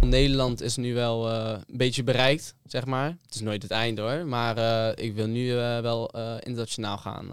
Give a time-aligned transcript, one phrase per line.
[0.00, 3.06] Nederland is nu wel eh, een beetje bereikt, zeg maar.
[3.22, 6.10] Het is nooit het einde hoor, maar eh, ik wil nu eh, wel
[6.40, 7.28] internationaal gaan.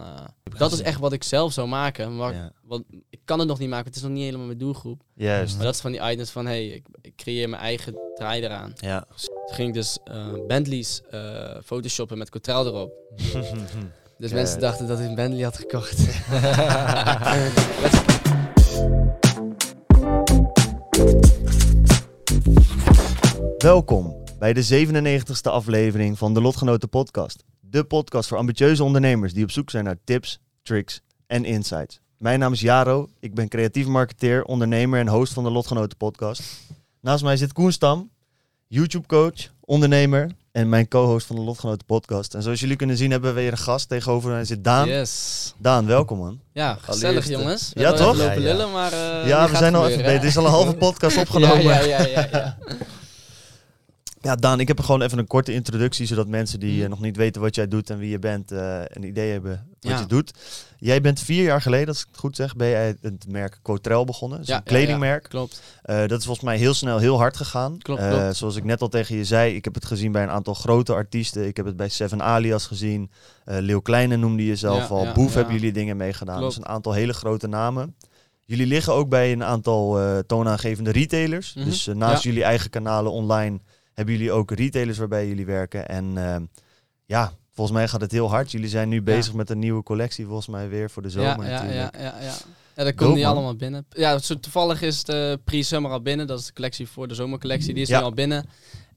[0.58, 2.16] dat is echt wat ik zelf zou maken.
[2.16, 2.52] Maar Ja.
[2.62, 5.02] want ik kan het nog niet maken, het is nog niet helemaal mijn doelgroep.
[5.14, 5.56] Juist.
[5.56, 8.72] Maar dat is van die items van, hey, ik, ik creëer mijn eigen draai eraan.
[8.76, 9.06] Ja.
[9.46, 9.98] Toen ging ik dus
[10.46, 11.00] Bentleys
[11.64, 12.92] photoshoppen met Cotrel erop.
[14.18, 14.36] Dus Ja.
[14.36, 15.98] mensen dachten dat ik een Bentley had gekocht.
[23.58, 27.44] Welkom bij de 97ste aflevering van de Lotgenoten Podcast.
[27.60, 32.00] De podcast voor ambitieuze ondernemers die op zoek zijn naar tips, tricks en insights.
[32.18, 36.42] Mijn naam is Jaro, ik ben creatief marketeer, ondernemer en host van de Lotgenoten Podcast.
[37.00, 38.10] Naast mij zit Koen Stam,
[38.66, 42.34] YouTube-coach, ondernemer en mijn co-host van de Lotgenoten Podcast.
[42.34, 44.88] En zoals jullie kunnen zien hebben we weer een gast tegenover mij zit Daan.
[44.88, 45.54] Yes.
[45.58, 46.40] Daan, welkom man.
[46.52, 47.70] Ja, gezellig Allereerst, jongens.
[47.74, 48.16] We ja, toch?
[48.16, 48.38] Ja, ja.
[48.38, 48.92] lullen, maar...
[48.92, 50.20] eh, ja, we zijn al even bezig.
[50.20, 51.62] Er is al een halve podcast opgenomen.
[51.62, 52.58] Ja, ja, ja, ja,
[54.20, 54.34] ja.
[54.36, 56.82] Daan, ik heb gewoon even een korte introductie, zodat mensen die Mhm.
[56.82, 59.66] eh, nog niet weten wat jij doet en wie je bent, eh, een idee hebben
[59.80, 59.98] wat Ja.
[60.00, 60.32] je doet.
[60.78, 64.04] Jij bent vier jaar geleden, als ik het goed zeg, ben jij het merk Cotrel
[64.04, 64.38] begonnen.
[64.38, 64.78] Dat is Ja, een ja, ja.
[64.84, 65.28] kledingmerk.
[65.28, 65.62] Klopt.
[65.82, 67.78] Eh, dat is volgens mij heel snel heel hard gegaan.
[67.78, 68.36] Klopt, klopt.
[68.36, 70.92] zoals ik net al tegen je zei, ik heb het gezien bij een aantal grote
[70.92, 71.46] artiesten.
[71.46, 73.10] Ik heb het bij Seven Alias gezien.
[73.44, 75.12] Leeuw Kleine noemde je zelf al.
[75.12, 76.40] Boef hebben jullie dingen meegedaan.
[76.40, 77.94] Dus een aantal hele grote namen.
[78.44, 81.54] Jullie liggen ook bij een aantal toonaangevende retailers.
[81.54, 81.64] Mhm.
[81.64, 83.58] Dus naast jullie eigen kanalen online
[83.98, 85.88] hebben jullie ook retailers waarbij jullie werken.
[85.88, 86.40] En eh,
[87.06, 88.50] ja, volgens mij gaat het heel hard.
[88.50, 91.50] Jullie zijn nu bezig met een nieuwe collectie volgens mij weer voor de zomer ja,
[91.50, 91.96] ja, natuurlijk.
[91.96, 92.34] ja, ja, ja.
[92.74, 93.32] Ja, dat komt niet man.
[93.32, 93.86] allemaal binnen.
[93.90, 96.26] Ja, zo toevallig is de pre-summer al binnen.
[96.26, 97.74] Dat is de collectie voor de zomercollectie.
[97.74, 97.98] Die is Ja.
[97.98, 98.48] nu al binnen.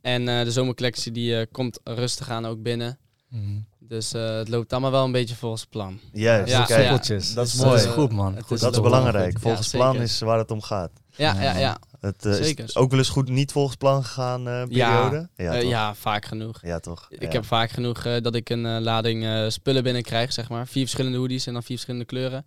[0.01, 2.97] En eh, de zomercollectie die eh, komt rustig aan ook binnen.
[3.29, 3.59] Mhm.
[3.91, 5.99] Dus eh, het loopt allemaal wel een beetje volgens plan.
[6.13, 7.69] Juist, Ja, dat is Dus mooi.
[7.69, 8.35] Dat is goed, man.
[8.35, 9.31] Het Goed, is dat is belangrijk.
[9.31, 9.41] goed.
[9.41, 10.91] Volgens Ja, plan is waar het om gaat.
[11.15, 11.77] Ja, Ja, ja.
[11.99, 12.69] Het eh, is Zeker.
[12.73, 14.89] ook wel eens goed niet volgens plan gegaan eh, Ja.
[15.09, 15.29] periode.
[15.35, 16.59] Ja, ja, vaak genoeg.
[16.61, 17.05] Ja, toch?
[17.09, 17.29] Ik Ja.
[17.29, 20.67] heb vaak genoeg dat ik een lading eh, spullen binnenkrijg, zeg maar.
[20.67, 22.45] Vier verschillende hoodies en dan vier verschillende kleuren.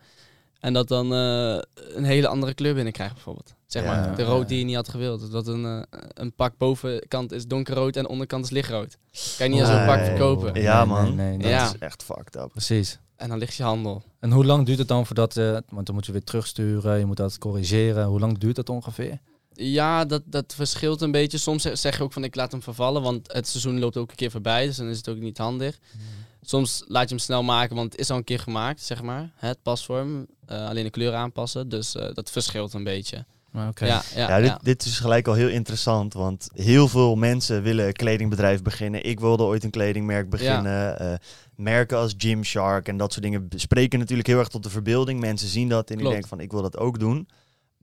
[0.65, 1.59] En dat dan eh,
[1.95, 3.55] een hele andere kleur binnenkrijg, bijvoorbeeld.
[3.67, 3.89] Zeg Ja.
[3.95, 4.29] maar, de Ja.
[4.29, 5.31] rood die je niet had gewild.
[5.33, 5.83] Dat een, eh,
[6.15, 8.97] een pak bovenkant is donkerrood en onderkant is lichtrood.
[9.39, 10.63] Kan je niet als een pak verkopen.
[10.63, 11.15] Ja, Nee, man.
[11.15, 11.65] nee, nee, Dat Ja.
[11.67, 12.49] is echt fucked up.
[12.53, 12.99] Precies.
[13.17, 14.03] En dan ligt je handel.
[14.21, 17.05] En hoe lang duurt het dan voordat, eh want dan moet je weer terugsturen, je
[17.07, 18.07] moet dat corrigeren.
[18.07, 19.19] Hoe lang duurt dat ongeveer?
[19.53, 21.39] Ja, dat, dat verschilt een beetje.
[21.39, 24.11] Soms zeg- zeg je ook van ik laat hem vervallen, want het seizoen loopt ook
[24.11, 24.67] een keer voorbij.
[24.67, 25.79] Dus dan is het ook niet handig.
[26.49, 29.31] Soms laat je hem snel maken, want het is al een keer gemaakt, zeg maar.
[29.35, 31.69] Het pasvorm, eh, alleen de kleur aanpassen.
[31.69, 33.25] Dus eh, dat verschilt een beetje.
[33.51, 33.87] Maar Oké.
[33.87, 34.53] Ja, ja, Ja, ja.
[34.53, 39.05] dit, dit is gelijk al heel interessant, want heel veel mensen willen een kledingbedrijf beginnen.
[39.05, 40.99] Ik wilde ooit een kledingmerk beginnen.
[40.99, 41.15] Eh,
[41.57, 45.21] merken als Gymshark en dat soort dingen spreken natuurlijk heel erg tot de verbeelding.
[45.21, 47.29] Mensen zien dat en die denken van ik wil dat ook doen.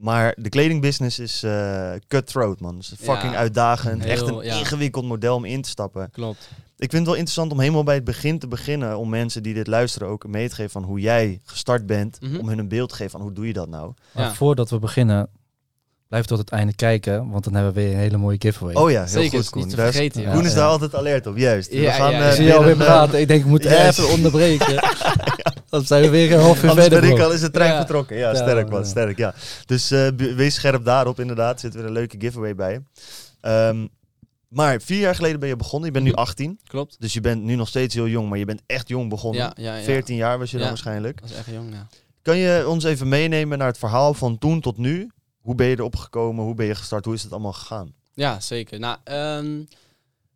[0.01, 2.75] Maar de kledingbusiness is eh, cutthroat, man.
[2.77, 4.03] Dus fucking Ja, uitdagend.
[4.03, 4.57] heel, Echt een ja.
[4.59, 6.09] ingewikkeld model om in te stappen.
[6.11, 6.49] Klopt.
[6.77, 8.97] Ik vind het wel interessant om helemaal bij het begin te beginnen.
[8.97, 12.17] Om mensen die dit luisteren ook mee te geven van hoe jij gestart bent.
[12.21, 12.35] Mhm.
[12.39, 13.93] Om hun een beeld te geven van hoe doe je dat nou.
[14.11, 15.27] Maar voordat we beginnen,
[16.07, 18.75] blijf tot het einde kijken, want dan hebben we weer een hele mooie giveaway.
[18.75, 19.61] Oh ja, heel Zeker, goed is Koen.
[19.61, 20.21] niet te Daar is- vergeten.
[20.21, 20.31] Ja.
[20.33, 20.55] Koen is Ja.
[20.57, 21.71] daar altijd alert op, juist.
[21.71, 23.19] Ja, we gaan, ja, eh, ik zie weer jou weer eh, praten.
[23.19, 24.73] Ik denk, ik moet even onderbreken.
[25.71, 27.01] Dan zijn we weer een half uur Anders verder.
[27.09, 27.77] ben ik al is de trein Ja.
[27.77, 28.17] vertrokken.
[28.17, 28.85] Ja, Ja, sterk man, ja.
[28.85, 29.17] sterk.
[29.17, 29.33] Ja.
[29.65, 31.59] Dus eh, wees scherp daarop inderdaad.
[31.59, 32.81] Zit weer een leuke giveaway bij je.
[33.41, 33.87] Ehm,
[34.47, 35.85] maar vier jaar geleden ben je begonnen.
[35.87, 36.19] Je bent nu Mhm.
[36.19, 36.59] 18.
[36.67, 36.95] Klopt.
[36.99, 39.41] Dus je bent nu nog steeds heel jong, maar je bent echt jong begonnen.
[39.41, 39.83] Ja, ja, ja.
[39.83, 41.21] 14 jaar was je dan waarschijnlijk.
[41.21, 41.87] Dat is echt jong, ja.
[42.21, 45.09] Kan je ons even meenemen naar het verhaal van toen tot nu?
[45.41, 46.43] Hoe ben je erop gekomen?
[46.43, 47.05] Hoe ben je gestart?
[47.05, 47.93] Hoe is het allemaal gegaan?
[48.13, 48.79] Ja, zeker.
[48.79, 49.59] Nou, ehm,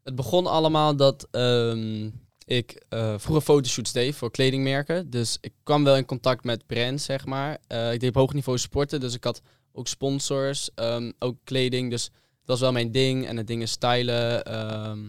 [0.03, 2.09] het begon allemaal dat ehm,
[2.45, 5.09] ik eh, vroeger fotoshoots deed voor kledingmerken.
[5.09, 7.57] Dus ik kwam wel in contact met brands, zeg maar.
[7.67, 9.41] Eh, ik deed op hoog niveau sporten, dus ik had
[9.71, 11.89] ook sponsors, ehm, ook kleding.
[11.89, 12.13] Dus dat
[12.45, 13.27] was wel mijn ding.
[13.27, 14.43] En het dingen stylen.
[14.45, 15.07] ehm.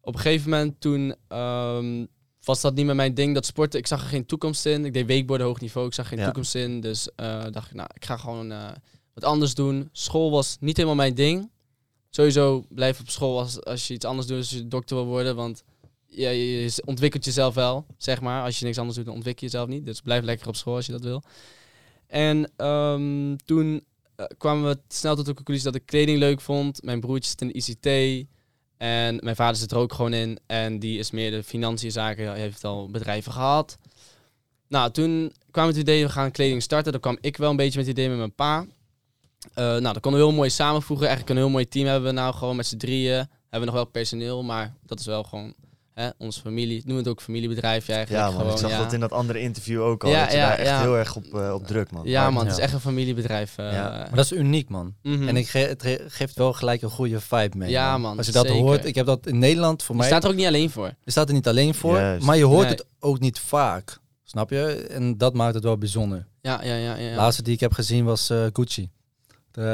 [0.00, 2.04] op een gegeven moment toen ehm,
[2.44, 3.78] was dat niet meer mijn ding, dat sporten.
[3.78, 4.84] Ik zag er geen toekomst in.
[4.84, 6.24] Ik deed weekborden hoog niveau, ik zag geen Ja.
[6.24, 6.80] toekomst in.
[6.80, 8.48] Dus eh, dacht ik, nou, ik ga gewoon
[9.14, 9.88] wat anders doen.
[9.92, 11.50] School was niet helemaal mijn ding.
[12.10, 15.36] Sowieso blijf op school als, als je iets anders doet, als je dokter wil worden.
[15.36, 15.62] Want
[16.08, 18.42] je, je ontwikkelt jezelf wel, zeg maar.
[18.42, 19.86] Als je niks anders doet, dan ontwikkel je jezelf niet.
[19.86, 21.22] Dus blijf lekker op school als je dat wil.
[22.06, 23.84] En ehm, toen
[24.16, 26.82] eh, kwamen we snel tot de conclusie dat ik kleding leuk vond.
[26.82, 28.26] Mijn broertje zit in de ICT.
[28.76, 30.38] En mijn vader zit er ook gewoon in.
[30.46, 32.26] En die is meer de financiën zaken.
[32.26, 33.78] Hij heeft al bedrijven gehad.
[34.68, 36.92] Nou, toen kwam het idee, we gaan kleding starten.
[36.92, 38.66] Dan kwam ik wel een beetje met het idee met mijn pa.
[39.54, 41.06] Eh, nou, dat konden we heel mooi samenvoegen.
[41.06, 43.16] Eigenlijk een heel mooi team hebben we nou gewoon met z'n drieën.
[43.16, 45.54] Hebben we nog wel personeel, maar dat is wel gewoon
[45.98, 48.24] hè, onze familie, noem het ook familiebedrijfje eigenlijk.
[48.24, 48.38] Ja, man.
[48.40, 48.78] gewoon, ik zag ja.
[48.78, 50.10] dat in dat andere interview ook al.
[50.10, 52.06] Ja, dat je ja, daar echt heel erg op, eh, op druk, man.
[52.06, 53.58] Ja, Maar- man, het is echt een familiebedrijf.
[53.58, 53.88] eh, Ja.
[53.90, 54.94] Maar dat is uniek, man.
[55.02, 55.28] mhm.
[55.28, 57.70] En ik ge het ge- geeft wel gelijk een goede vibe mee.
[57.70, 58.60] Ja, man, Als je dat zeker.
[58.62, 60.10] hoort, ik heb dat in Nederland voor Je mij.
[60.10, 60.92] staat er ook niet alleen voor.
[61.04, 62.26] Je staat er niet alleen voor, Juist.
[62.26, 62.70] maar je hoort Nee.
[62.74, 63.98] het ook niet vaak.
[64.24, 64.86] Snap je?
[64.90, 66.26] En dat maakt het wel bijzonder.
[66.40, 66.94] Ja, ja, ja.
[66.94, 68.90] ja, De laatste die ik heb gezien was eh, Gucci.
[69.58, 69.72] De,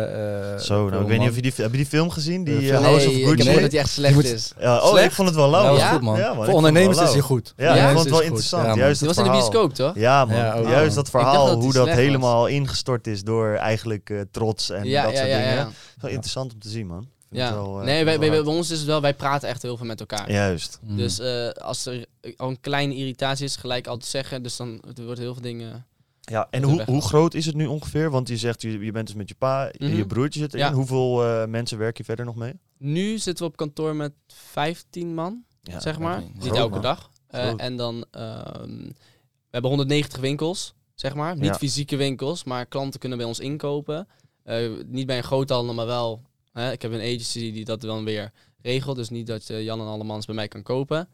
[0.55, 2.45] eh, Zo, nou, ik weet niet of je die, heb je die film gezien?
[2.45, 3.43] Die eh, House Nee, of Gucci?
[3.43, 4.53] gehoord dat hij echt slecht moet- is.
[4.59, 5.05] Ja, oh, Slecht?
[5.07, 5.63] ik vond het wel lauw.
[5.63, 5.91] dat was Ja?
[5.93, 6.19] goed, man.
[6.19, 7.53] Ja, voor ondernemers is hij goed.
[7.57, 8.27] Ja, Ja, ik vond is het wel goed.
[8.27, 8.77] interessant.
[8.77, 9.95] Juist Die het was in de bioscoop, toch?
[9.95, 10.37] Ja, man.
[10.37, 10.69] Ja, ook.
[10.69, 10.95] Juist Oh.
[10.97, 11.95] dat verhaal, dat die hoe dat was.
[11.97, 15.55] helemaal ingestort is door eigenlijk eh, trots en ja, dat ja, soort ja, dingen.
[15.55, 15.69] ja.
[16.01, 17.07] Wel interessant om te zien, man.
[17.31, 17.45] Ja.
[17.47, 20.01] het wel, eh, nee, bij, ons is het wel, wij praten echt heel veel met
[20.01, 20.31] elkaar.
[20.31, 20.79] Juist.
[20.83, 20.97] Mm.
[20.97, 22.05] Dus eh, als er
[22.37, 24.43] al een kleine irritatie is, gelijk altijd zeggen.
[24.43, 25.87] Dus dan er wordt heel veel dingen.
[26.25, 28.11] Ja, en hoe, hoe groot is het nu ongeveer?
[28.11, 29.97] Want je zegt, je, je bent dus met je pa en Mhm.
[29.97, 30.67] je broertje zit erin.
[30.67, 30.73] Ja.
[30.73, 32.53] Hoeveel eh, mensen werk je verder nog mee?
[32.79, 36.21] Nu zitten we op kantoor met 15 man, Ja, zeg maar.
[36.21, 36.83] Niet Groot, elke man.
[36.83, 37.11] dag.
[37.27, 37.61] Eh, Groot.
[37.61, 41.35] en dan, ehm, we hebben 190 winkels, zeg maar.
[41.35, 41.55] Niet Ja.
[41.55, 44.09] fysieke winkels, maar klanten kunnen bij ons inkopen.
[44.43, 46.23] Eh, niet bij een groothandel, maar wel.
[46.53, 48.33] Hè, ik heb een agency die dat dan weer
[48.63, 48.97] regelt.
[48.97, 51.09] Dus niet dat Jan en Allemans bij mij kan kopen.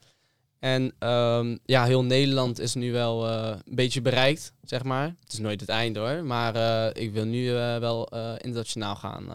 [0.60, 5.04] En ehm, ja, heel Nederland is nu wel eh, een beetje bereikt, zeg maar.
[5.04, 6.24] Het is nooit het einde hoor.
[6.24, 9.26] Maar eh, ik wil nu eh, wel internationaal gaan.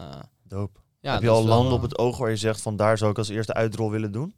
[0.47, 0.81] Doop.
[0.99, 3.17] ja, Heb je al landen op het oog waar je zegt van daar zou ik
[3.17, 4.35] als eerste uitrol willen doen?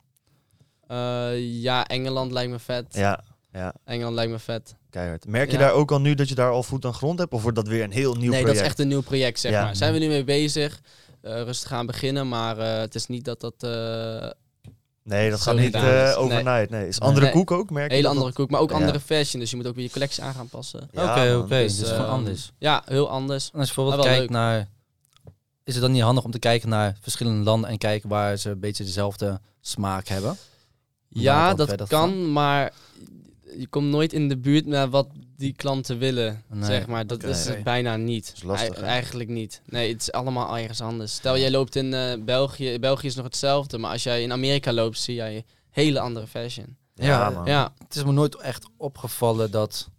[1.39, 2.85] ja, Engeland lijkt me vet.
[2.95, 4.75] Ja, ja, Engeland lijkt me vet.
[4.89, 5.27] keihard.
[5.27, 5.59] Merk je Ja.
[5.63, 7.33] daar ook al nu dat je daar al voet aan grond hebt?
[7.33, 8.45] Of wordt dat weer een heel nieuw nee, project?
[8.47, 9.63] dat is echt een nieuw project, zeg Ja.
[9.63, 9.75] maar.
[9.75, 10.81] Zijn we nu mee bezig?
[11.21, 13.67] rustig gaan beginnen, maar het is niet dat dat
[15.07, 16.69] Nee, dat gaat niet eh, overnight.
[16.69, 17.33] Nee, is andere Nee.
[17.33, 18.75] koek ook, merk je hele andere dat- koek, maar ook Ja.
[18.75, 19.39] andere fashion.
[19.41, 20.89] Dus je moet ook weer je collectie aan gaan passen.
[20.91, 21.47] Ja, Oké, oké.
[21.47, 22.51] Dus, Dus, gewoon ehm, anders.
[22.57, 23.49] Ja, heel anders.
[23.53, 24.67] En als je bijvoorbeeld kijkt naar...
[25.63, 28.49] Is het dan niet handig om te kijken naar verschillende landen en kijken waar ze
[28.49, 30.37] een beetje dezelfde smaak hebben?
[31.09, 32.73] Ja, dat kan, maar
[33.57, 35.07] je komt nooit in de buurt naar wat
[35.37, 36.63] die klanten willen, Nee.
[36.63, 37.07] zeg maar.
[37.07, 38.31] Dat is het bijna niet.
[38.35, 39.61] is lastig, eigenlijk niet.
[39.65, 41.13] Nee, het is allemaal ergens anders.
[41.13, 42.79] Stel, jij loopt in eh, België.
[42.79, 46.77] België is nog hetzelfde, maar als jij in Amerika loopt, zie jij hele andere fashion.
[46.93, 47.45] Ja, Ja, man.
[47.45, 49.89] Ja, Het is me nooit echt opgevallen dat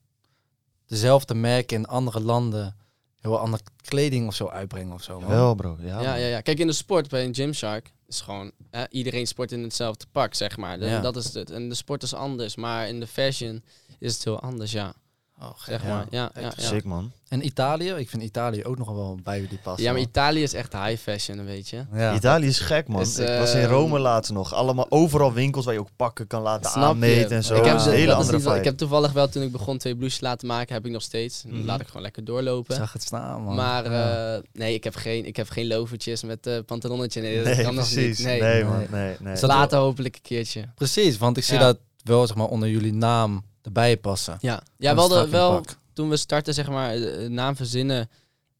[0.86, 2.76] dezelfde merken in andere landen
[3.20, 5.20] heel andere kleding of zo uitbrengen of zo.
[5.20, 5.28] man.
[5.28, 5.76] Wel, bro.
[5.80, 6.40] Ja, ja, ja, ja.
[6.40, 8.50] Kijk, in de sport bij een Gymshark is gewoon...
[8.70, 10.78] hè, iedereen sport in hetzelfde pak, zeg maar.
[10.80, 11.00] Ja.
[11.00, 11.50] dat is het.
[11.50, 13.62] En de sport is anders, maar in de fashion
[13.98, 14.94] is het heel anders, ja.
[15.42, 15.50] Oh.
[15.66, 15.88] Zeg Ja.
[15.88, 16.06] maar.
[16.10, 16.52] Ja, ja, ja.
[16.56, 17.12] Sick, man.
[17.28, 17.90] En Italië?
[17.92, 19.84] Ik vind Italië ook nog wel bij die passen.
[19.84, 20.00] Ja, maar.
[20.00, 21.84] Italië is echt high fashion, weet je.
[21.92, 22.14] ja.
[22.14, 23.00] Italië is gek, man.
[23.00, 24.54] Is, ik was in ehm, Rome laatst nog.
[24.54, 26.88] Allemaal overal winkels waar je ook pakken kan laten Snap je?
[26.88, 27.54] aanmeten en zo.
[27.56, 30.46] Ik heb, hele andere niet ik heb toevallig wel, toen ik begon twee blouses laten
[30.48, 31.42] maken, heb ik nog steeds.
[31.42, 31.66] Dan Mhm.
[31.66, 32.74] laat ik gewoon lekker Ik doorlopen.
[32.74, 33.54] zag het staan, man.
[33.54, 34.34] Maar Ja.
[34.36, 37.20] eh, nee, ik heb geen, ik heb geen lovertjes met eh pantalonnetje.
[37.20, 38.18] Nee, dat Nee, kan nog precies.
[38.18, 38.26] niet.
[38.26, 38.40] Nee.
[38.40, 38.64] Nee, Nee.
[38.64, 38.86] man.
[39.20, 40.64] Nee, Later hopelijk een keertje.
[40.74, 41.60] Precies, want ik zie Ja.
[41.64, 44.36] dat wel zeg maar, onder jullie naam erbij passen.
[44.40, 46.98] Ja, ja de, in wel toen we starten, zeg maar,
[47.30, 48.08] naam verzinnen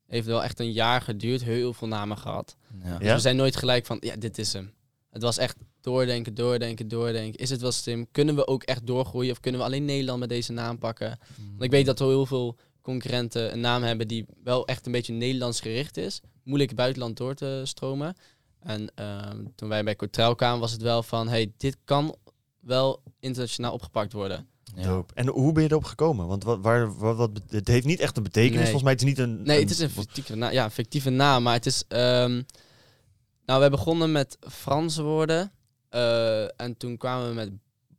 [0.07, 1.43] heeft wel echt een jaar geduurd.
[1.43, 2.57] Heel veel namen gehad.
[2.85, 2.99] Ja.
[2.99, 4.73] Dus we zijn nooit gelijk van, ja, dit is hem.
[5.11, 7.41] Het was echt doordenken, doordenken, doordenken.
[7.41, 8.07] Is het wel slim?
[8.11, 9.31] Kunnen we ook echt doorgroeien?
[9.31, 11.19] Of kunnen we alleen Nederland met deze naam pakken?
[11.37, 14.93] Want ik weet dat er heel veel concurrenten een naam hebben die wel echt een
[14.93, 16.21] beetje Nederlands gericht is.
[16.43, 18.17] Moeilijk buitenland door te stromen.
[18.61, 22.17] En ehm, toen wij bij Cortrel kwamen was het wel van, hey, dit kan
[22.61, 24.49] wel internationaal opgepakt worden.
[24.75, 25.05] Ja.
[25.15, 26.26] En hoe ben je erop gekomen?
[26.26, 28.55] Want wat, waar, wat, het heeft niet echt een betekenis.
[28.55, 28.70] Nee.
[28.70, 29.43] Volgens mij het is niet een...
[29.43, 31.85] Nee, het is een fictieve, na ja, fictieve naam, maar het is...
[31.88, 32.43] ehm,
[33.47, 35.52] nou, we begonnen met Franse woorden.
[35.88, 37.50] eh, en toen kwamen we met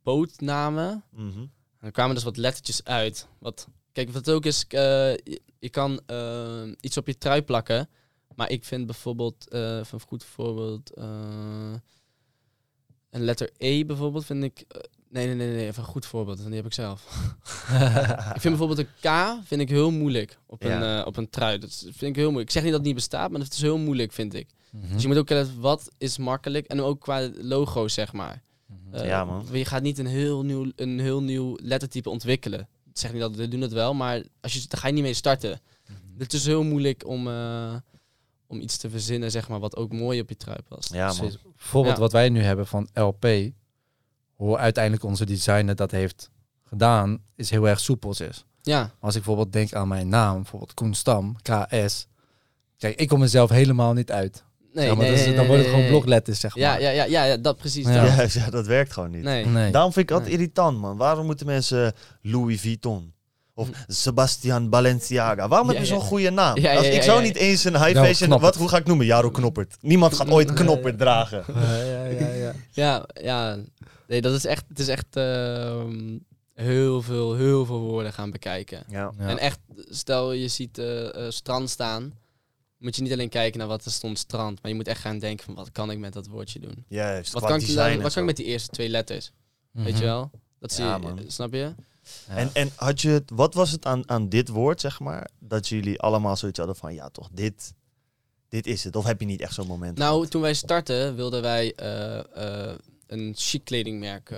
[0.02, 1.04] bootnamen.
[1.10, 1.38] Mhm.
[1.78, 3.26] En er kwamen dus wat lettertjes uit.
[3.38, 4.80] Wat, kijk, wat het ook is, eh,
[5.14, 7.88] je, je kan eh, iets op je trui plakken.
[8.34, 10.90] Maar ik vind bijvoorbeeld, even een goed voorbeeld,
[13.10, 14.64] een letter E bijvoorbeeld vind ik...
[15.10, 17.06] nee, nee, nee, nee, even een goed voorbeeld, want die heb ik zelf.
[18.34, 21.58] ik vind bijvoorbeeld een K vind ik heel moeilijk op een, eh, op een trui.
[21.58, 22.46] Dat vind ik heel moeilijk.
[22.48, 24.48] Ik zeg niet dat het niet bestaat, maar het is heel moeilijk, vind ik.
[24.70, 24.92] Mhm.
[24.92, 26.66] Dus je moet ook kijken, wat is makkelijk?
[26.66, 28.42] En ook qua logo, zeg maar.
[28.66, 28.94] Mhm.
[28.94, 29.46] Eh, Ja, man.
[29.52, 32.60] Je gaat niet een heel nieuw, een heel nieuw lettertype ontwikkelen.
[32.60, 35.02] Ik zeg niet dat we doen het wel, maar als je, daar ga je niet
[35.02, 35.60] mee starten.
[36.18, 37.74] Het is heel moeilijk om, eh,
[38.46, 40.92] om iets te verzinnen, zeg maar, wat ook mooi op je trui past.
[40.92, 41.16] Ja, man.
[41.16, 41.38] Precies.
[41.56, 42.00] Bijvoorbeeld Ja.
[42.00, 43.26] wat wij nu hebben van LP,
[44.40, 46.30] hoe uiteindelijk onze designer dat heeft
[46.64, 48.44] gedaan, is heel erg soepels is.
[48.62, 52.06] Ja, Als ik bijvoorbeeld denk aan mijn naam, bijvoorbeeld Koen Stam, KS.
[52.78, 54.44] Kijk, ik kom mezelf helemaal niet uit.
[54.72, 56.64] nee, Ja, maar nee, dat is- nee, dan wordt het gewoon blokletters, zeg maar.
[56.64, 57.86] Ja, ja, ja, ja, ja, dat precies.
[57.86, 58.16] Ja.
[58.16, 58.32] dat.
[58.32, 59.22] Ja, ja, dat werkt gewoon niet.
[59.22, 59.46] Nee.
[59.46, 59.70] Nee.
[59.70, 60.40] Daarom vind ik altijd Nee.
[60.40, 60.96] irritant, man.
[60.96, 61.92] Waarom moeten mensen
[62.22, 63.12] Louis Vuitton
[63.54, 65.48] of Sebastian Balenciaga?
[65.48, 65.94] Waarom Ja, heb je ja.
[65.98, 66.56] zo'n goede naam?
[66.60, 67.24] Ja, ja, Als, ja, ik zou ja.
[67.26, 68.40] niet eens een high Nou, fashion...
[68.40, 69.06] Wat, hoe ga ik noemen?
[69.06, 69.76] Jaro Knoppert.
[69.80, 71.44] Niemand gaat ooit Knoppert dragen.
[72.70, 73.58] Ja, ja.
[74.06, 76.18] Nee, dat is echt, het is echt ehm,
[76.54, 78.82] heel veel, heel veel woorden gaan bekijken.
[78.88, 79.12] Ja.
[79.18, 79.28] Ja.
[79.28, 82.14] En echt, stel je ziet eh, eh, strand staan,
[82.78, 85.18] moet je niet alleen kijken naar wat er stond strand, maar je moet echt gaan
[85.18, 86.84] denken van wat kan ik met dat woordje doen?
[86.88, 88.20] Juist, Wat kan, ik, wat kan zo.
[88.20, 89.32] ik met die eerste twee letters?
[89.70, 89.96] Weet Mhm.
[89.96, 90.30] je wel?
[90.58, 91.20] Dat zie Ja, je, man.
[91.26, 91.58] snap je?
[91.58, 91.74] Ja.
[92.36, 95.68] En, en had je het, wat was het aan, aan dit woord, zeg maar, dat
[95.68, 97.72] jullie allemaal zoiets hadden van, ja toch, dit,
[98.50, 98.96] dit is het?
[98.96, 99.98] Of heb je niet echt zo'n moment?
[99.98, 102.74] Nou, toen wij startten wilden wij eh, eh,
[103.06, 104.30] een chic kledingmerk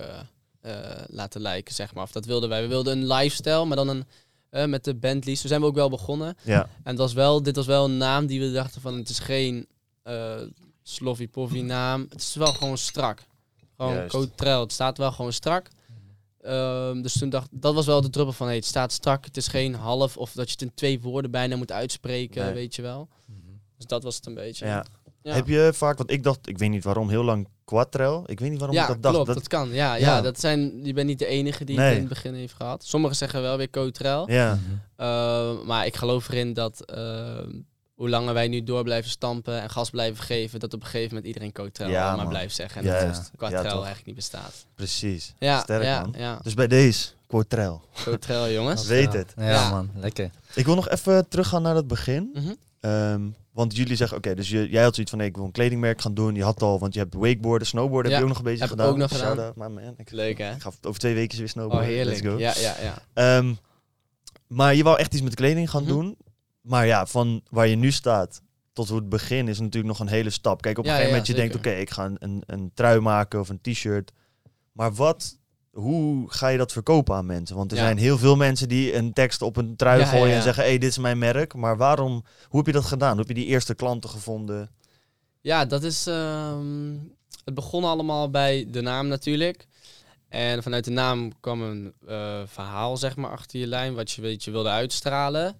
[0.61, 0.73] eh,
[1.07, 2.02] laten lijken, zeg maar.
[2.02, 2.62] Of dat wilden wij.
[2.62, 3.88] We wilden een lifestyle, maar dan
[4.50, 5.40] een, met de Bentleys.
[5.40, 6.37] Zo zijn we ook wel begonnen.
[6.42, 9.09] Ja, En het was wel, dit was wel een naam die we dachten van, het
[9.09, 9.66] is geen
[10.02, 10.40] eh
[10.83, 12.07] sloffy poffy naam.
[12.09, 13.23] Het is wel gewoon strak.
[13.76, 14.11] Gewoon Juist.
[14.11, 14.61] Cotrel.
[14.61, 15.69] Het staat wel gewoon strak.
[16.40, 19.25] Ehm, dus toen dacht dat was wel de druppel van, hey, het staat strak.
[19.25, 22.54] Het is geen half of dat je het in twee woorden bijna moet uitspreken, Nee.
[22.54, 23.09] weet je wel.
[23.26, 23.38] Mhm.
[23.83, 24.67] Dus dat was het een beetje.
[24.67, 24.85] ja.
[25.23, 25.35] Ja.
[25.35, 28.23] Heb je vaak, want ik dacht, ik weet niet waarom, heel lang Quattrel.
[28.27, 29.15] Ik weet niet waarom ja, ik dat dacht.
[29.15, 29.69] klopt, dat, dat, kan.
[29.69, 30.07] Ja, Ja.
[30.17, 30.21] ja.
[30.21, 31.85] dat zijn, je bent niet de enige die Nee.
[31.87, 32.85] het in het begin heeft gehad.
[32.85, 34.31] Sommigen zeggen wel weer Cotrel.
[34.31, 34.73] ja, Mhm.
[35.07, 37.39] Uh, maar ik geloof erin dat uh,
[37.95, 41.09] hoe langer wij nu door blijven stampen en gas blijven geven, dat op een gegeven
[41.09, 42.29] moment iedereen Cotrel Ja, maar man.
[42.29, 42.81] blijft zeggen.
[42.81, 43.15] En Juist.
[43.23, 43.73] dat Quattrel toch.
[43.75, 44.67] eigenlijk niet bestaat.
[44.75, 45.35] precies.
[45.39, 46.15] Ja, Sterk, ja, man.
[46.19, 46.39] ja.
[46.43, 47.83] Dus bij deze, Quattrel.
[48.05, 48.87] Cotrel, jongens.
[48.87, 49.33] Weet het.
[49.37, 49.71] Ja, Ja.
[49.71, 50.31] man, lekker.
[50.55, 52.31] Ik wil nog even teruggaan naar het begin.
[52.35, 52.53] Mhm.
[52.83, 55.53] Ehm, want jullie zeggen, oké, dus je, jij had zoiets van, nee, ik wil een
[55.53, 56.35] kledingmerk gaan doen.
[56.35, 58.65] Je had al, want je hebt wakeboarden, snowboarden, Ja, heb je ook nog een beetje
[58.69, 58.93] heb ik gedaan.
[58.93, 59.27] ook nog gedaan.
[59.37, 59.95] Shout-out, man.
[59.97, 60.53] Ik, Leuk hè?
[60.55, 61.89] ik ga over twee weken weer Oh, snowboarden.
[61.89, 62.23] heerlijk.
[62.23, 62.39] Let's go.
[62.39, 62.99] Ja, ja, ja.
[63.39, 63.55] Ehm,
[64.47, 65.93] maar je wou echt iets met kleding gaan Mhm.
[65.93, 66.17] doen.
[66.61, 70.15] Maar ja, van waar je nu staat tot hoe het begin is natuurlijk nog een
[70.15, 70.62] hele stap.
[70.62, 72.71] Kijk, op een Ja, gegeven ja, moment je denkt, oké, ik ga een, een, een
[72.75, 74.12] trui maken of een t-shirt.
[74.73, 75.39] Maar wat,
[75.73, 77.57] hoe ga je dat verkopen aan mensen?
[77.57, 77.83] Want er Ja.
[77.85, 80.62] zijn heel veel mensen die een tekst op een trui Ja, ja, gooien en zeggen,
[80.62, 81.55] hé, hey, dit is mijn merk.
[81.55, 83.11] Maar waarom, hoe heb je dat gedaan?
[83.11, 84.71] Hoe heb je die eerste klanten gevonden?
[85.41, 86.07] Ja, dat is.
[86.07, 86.93] ehm,
[87.45, 89.67] het begon allemaal bij de naam natuurlijk.
[90.29, 94.23] En vanuit de naam kwam een eh, verhaal, zeg maar, achter je lijn, wat je,
[94.23, 95.43] weet, je wilde uitstralen.
[95.43, 95.57] Nou,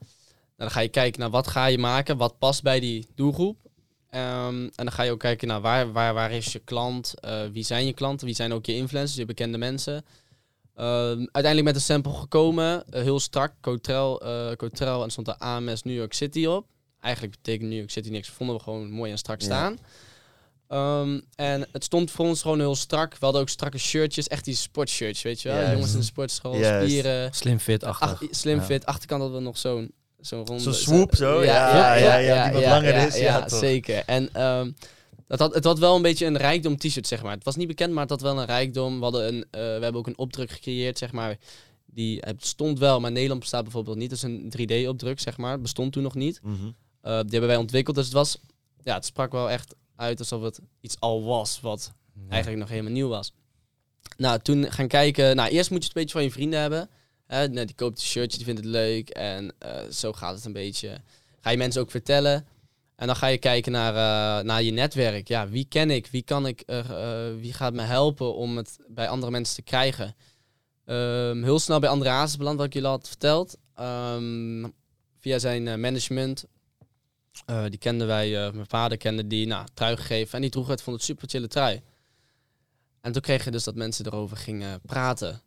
[0.57, 3.57] dan ga je kijken naar wat ga je maken, wat past bij die doelgroep.
[4.13, 7.41] Ehm, en dan ga je ook kijken naar waar, waar, waar is je klant, eh,
[7.53, 10.05] wie zijn je klanten, wie zijn ook je influencers, je bekende mensen.
[10.75, 15.35] Ehm, uiteindelijk met een sample gekomen, eh, heel strak, Cotrel, eh Cotrel en stond er
[15.39, 16.67] AMS New York City op.
[17.01, 19.45] Eigenlijk betekent New York City niks, vonden we gewoon mooi en strak Ja.
[19.47, 19.79] staan.
[20.69, 23.13] Ehm, en het stond voor ons gewoon heel strak.
[23.13, 25.71] We hadden ook strakke shirtjes, echt die sportshirts, weet je wel.
[25.71, 28.09] Jongens in de sportschool, spieren, Slim fit achter.
[28.09, 28.65] ach, slim Ja.
[28.65, 28.87] fit.
[28.87, 29.93] Achterkant hadden we nog zo'n
[30.23, 30.63] zo'n ronde.
[30.63, 31.45] Zo'n swoop zo?
[31.45, 34.03] Ja, ja, ja, die wat langer is, ja, zeker.
[34.07, 34.71] En ehm,
[35.27, 37.35] dat had, het had wel een beetje een rijkdom t-shirt, zeg maar.
[37.35, 38.97] Het was niet bekend, maar het had wel een rijkdom.
[38.97, 41.37] We, hadden een, eh, we hebben ook een opdruk gecreëerd, zeg maar.
[41.87, 44.11] Die het stond wel, maar Nederland bestaat bijvoorbeeld niet.
[44.11, 45.61] Dat is een 3D-opdruk, zeg maar.
[45.61, 46.41] Bestond toen nog niet.
[46.43, 46.55] Mhm.
[46.55, 46.71] Uh,
[47.03, 47.97] die hebben wij ontwikkeld.
[47.97, 48.39] Dus het was,
[48.83, 51.93] ja, het sprak wel echt uit alsof het iets al was wat
[52.29, 53.33] eigenlijk nog helemaal nieuw was.
[54.17, 55.37] Nou, toen gaan kijken.
[55.37, 56.89] Nou, eerst moet je het een beetje van je vrienden hebben.
[57.27, 59.09] Nou, die koopt een shirtje, die vindt het leuk.
[59.09, 61.01] En eh, zo gaat het een beetje.
[61.41, 62.47] Ga je mensen ook vertellen.
[62.97, 65.29] En dan ga je kijken naar, eh, naar je netwerk.
[65.29, 66.07] Ja, wie ken ik?
[66.07, 66.61] Wie kan ik?
[66.61, 66.81] eh,
[67.41, 70.15] wie gaat me helpen om het bij andere mensen te krijgen?
[70.85, 73.57] Ehm, heel snel bij André Hazes beland, wat ik jullie had verteld.
[73.75, 74.69] Ehm,
[75.19, 76.45] via zijn management.
[77.69, 80.35] Die kenden wij, mijn vader kende die, nou, trui gegeven.
[80.35, 81.83] En die droeg het, vond het super chille trui.
[83.01, 85.41] En toen kreeg je dus dat mensen erover gingen praten.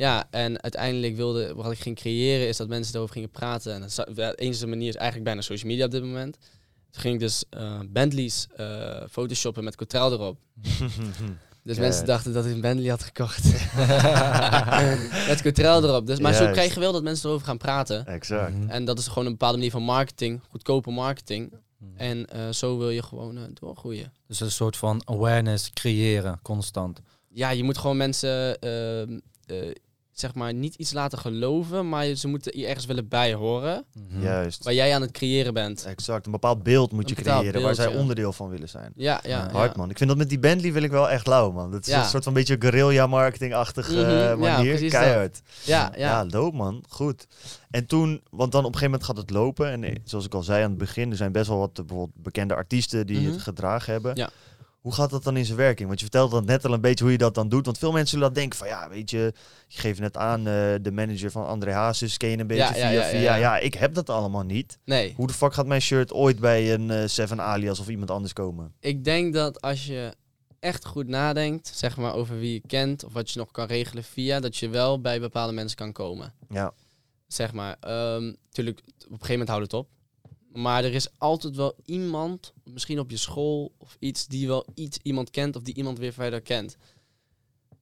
[0.00, 3.74] Ja, en uiteindelijk wilde, wat ik ging creëren, is dat mensen erover gingen praten.
[3.74, 6.36] En de enige manier is eigenlijk bijna social media op dit moment.
[6.90, 10.38] Toen ging ik dus eh Bentleys eh photoshoppen met Cotrel erop.
[11.62, 11.88] Dus Kijk.
[11.88, 13.44] mensen dachten dat ik een Bentley had gekocht.
[15.28, 16.06] met Cotrel erop.
[16.06, 18.06] Dus, maar zo krijg je wel dat mensen erover gaan praten.
[18.06, 18.54] exact.
[18.54, 18.68] Mhm.
[18.68, 21.52] En dat is gewoon een bepaalde manier van marketing, goedkope marketing.
[21.78, 21.90] Mhm.
[21.96, 24.12] En eh, zo wil je gewoon eh, doorgroeien.
[24.26, 27.00] Dus een soort van awareness creëren, constant.
[27.28, 29.74] Ja, je moet gewoon mensen, ehm, eh,
[30.20, 33.84] zeg maar, niet iets laten geloven, maar ze moeten je ergens willen bij horen.
[34.08, 34.22] Mhm.
[34.22, 34.64] Juist.
[34.64, 35.84] Waar jij aan het creëren bent.
[35.84, 36.26] Exact.
[36.26, 37.98] Een bepaald beeld moet je Een creëren waar zij ja.
[37.98, 38.92] onderdeel van willen zijn.
[38.96, 39.28] Ja, ja.
[39.28, 39.50] Ja.
[39.52, 39.90] Hard man.
[39.90, 41.70] Ik vind dat met die Bentley wil ik wel echt lauw man.
[41.70, 42.00] Dat is Ja.
[42.02, 44.70] een soort van beetje guerrilla marketing-achtige Mhm, ja, manier.
[44.72, 45.40] precies Keihard.
[45.64, 46.26] Ja, Ja, ja.
[46.30, 46.84] loop man.
[46.88, 47.26] Goed.
[47.70, 49.70] En toen, want dan op een gegeven moment gaat het lopen.
[49.70, 52.10] En eh, zoals ik al zei aan het begin, er zijn best wel wat bijvoorbeeld
[52.22, 53.30] bekende artiesten die Mhm.
[53.30, 54.16] het gedragen hebben.
[54.16, 54.30] Ja.
[54.80, 55.88] Hoe gaat dat dan in zijn werking?
[55.88, 57.64] Want je vertelde dat net al een beetje hoe je dat dan doet.
[57.64, 59.32] Want veel mensen zullen dat denken van ja, weet je,
[59.68, 62.72] je geeft net aan, eh, de manager van André Hazes ken je een beetje Ja,
[62.72, 63.34] via ja, ja, via.
[63.34, 64.78] ja, ik heb dat allemaal niet.
[64.84, 68.10] Nee, Hoe de fuck gaat mijn shirt ooit bij een eh, Seven Alias of iemand
[68.10, 68.72] anders komen?
[68.80, 70.14] ik denk dat als je
[70.58, 74.04] echt goed nadenkt, zeg maar, over wie je kent of wat je nog kan regelen
[74.04, 76.32] via, dat je wel bij bepaalde mensen kan komen.
[76.48, 76.72] Ja,
[77.26, 79.88] Zeg maar, Ehm tuurlijk, op een gegeven moment houdt het op.
[80.52, 84.98] Maar er is altijd wel iemand, misschien op je school of iets, die wel iets
[85.02, 86.76] iemand kent of die iemand weer verder kent.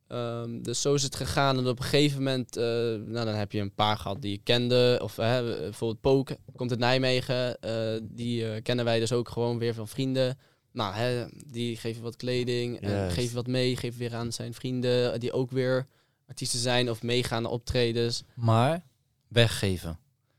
[0.08, 1.58] Ehm, dus zo is het gegaan.
[1.58, 4.40] En op een gegeven moment, eh, nou, dan heb je een paar gehad die je
[4.42, 4.98] kende.
[5.02, 7.60] Of hè, bijvoorbeeld Pook komt uit Nijmegen.
[7.60, 10.38] eh, die eh, kennen wij dus ook gewoon weer van vrienden.
[10.72, 13.14] Nou, hè, die geven wat kleding, en Juist.
[13.14, 15.86] geven wat mee, geven weer aan zijn vrienden die ook weer
[16.26, 18.22] artiesten zijn of meegaan naar optredens.
[18.34, 18.84] Maar
[19.28, 19.98] weggeven.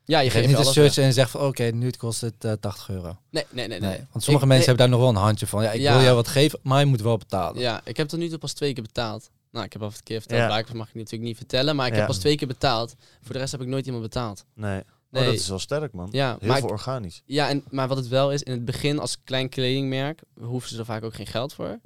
[0.10, 0.74] Ja, je Je geeft niet een weg.
[0.74, 3.18] shirtje en zegt van oké, nu kost het eh, 80 euro.
[3.30, 3.80] Nee, nee, nee.
[3.80, 3.90] Nee.
[3.90, 3.98] nee.
[4.12, 5.64] Want sommige Ik- mensen nee, hebben daar nog wel een handje van.
[5.64, 5.94] Ja, ik Ja.
[5.94, 7.62] wil jou wat geven, maar je moet wel betalen.
[7.62, 9.30] Ja, ik heb tot nu toe pas twee keer betaald.
[9.52, 10.74] Nou, ik heb al een keer verteld, Ja.
[10.74, 11.98] mag ik natuurlijk niet vertellen, maar ik Ja.
[11.98, 12.96] heb pas twee keer betaald.
[13.22, 14.46] Voor de rest heb ik nooit iemand betaald.
[14.56, 14.84] Nee.
[15.12, 15.24] Nee.
[15.24, 16.08] Oh, dat is wel sterk, man.
[16.12, 17.22] Ja, Heel maar, veel ik- organisch.
[17.26, 20.78] ja en, maar wat het wel is, in het begin als klein kledingmerk hoeven ze
[20.80, 21.80] er vaak ook geen geld voor.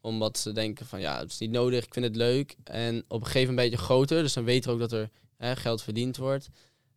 [0.00, 2.56] Omdat ze denken van ja, het is niet nodig, ik vind het leuk.
[2.64, 5.56] En op een gegeven moment beetje groter, dus dan weten we ook dat er hè,
[5.56, 6.48] geld verdiend wordt.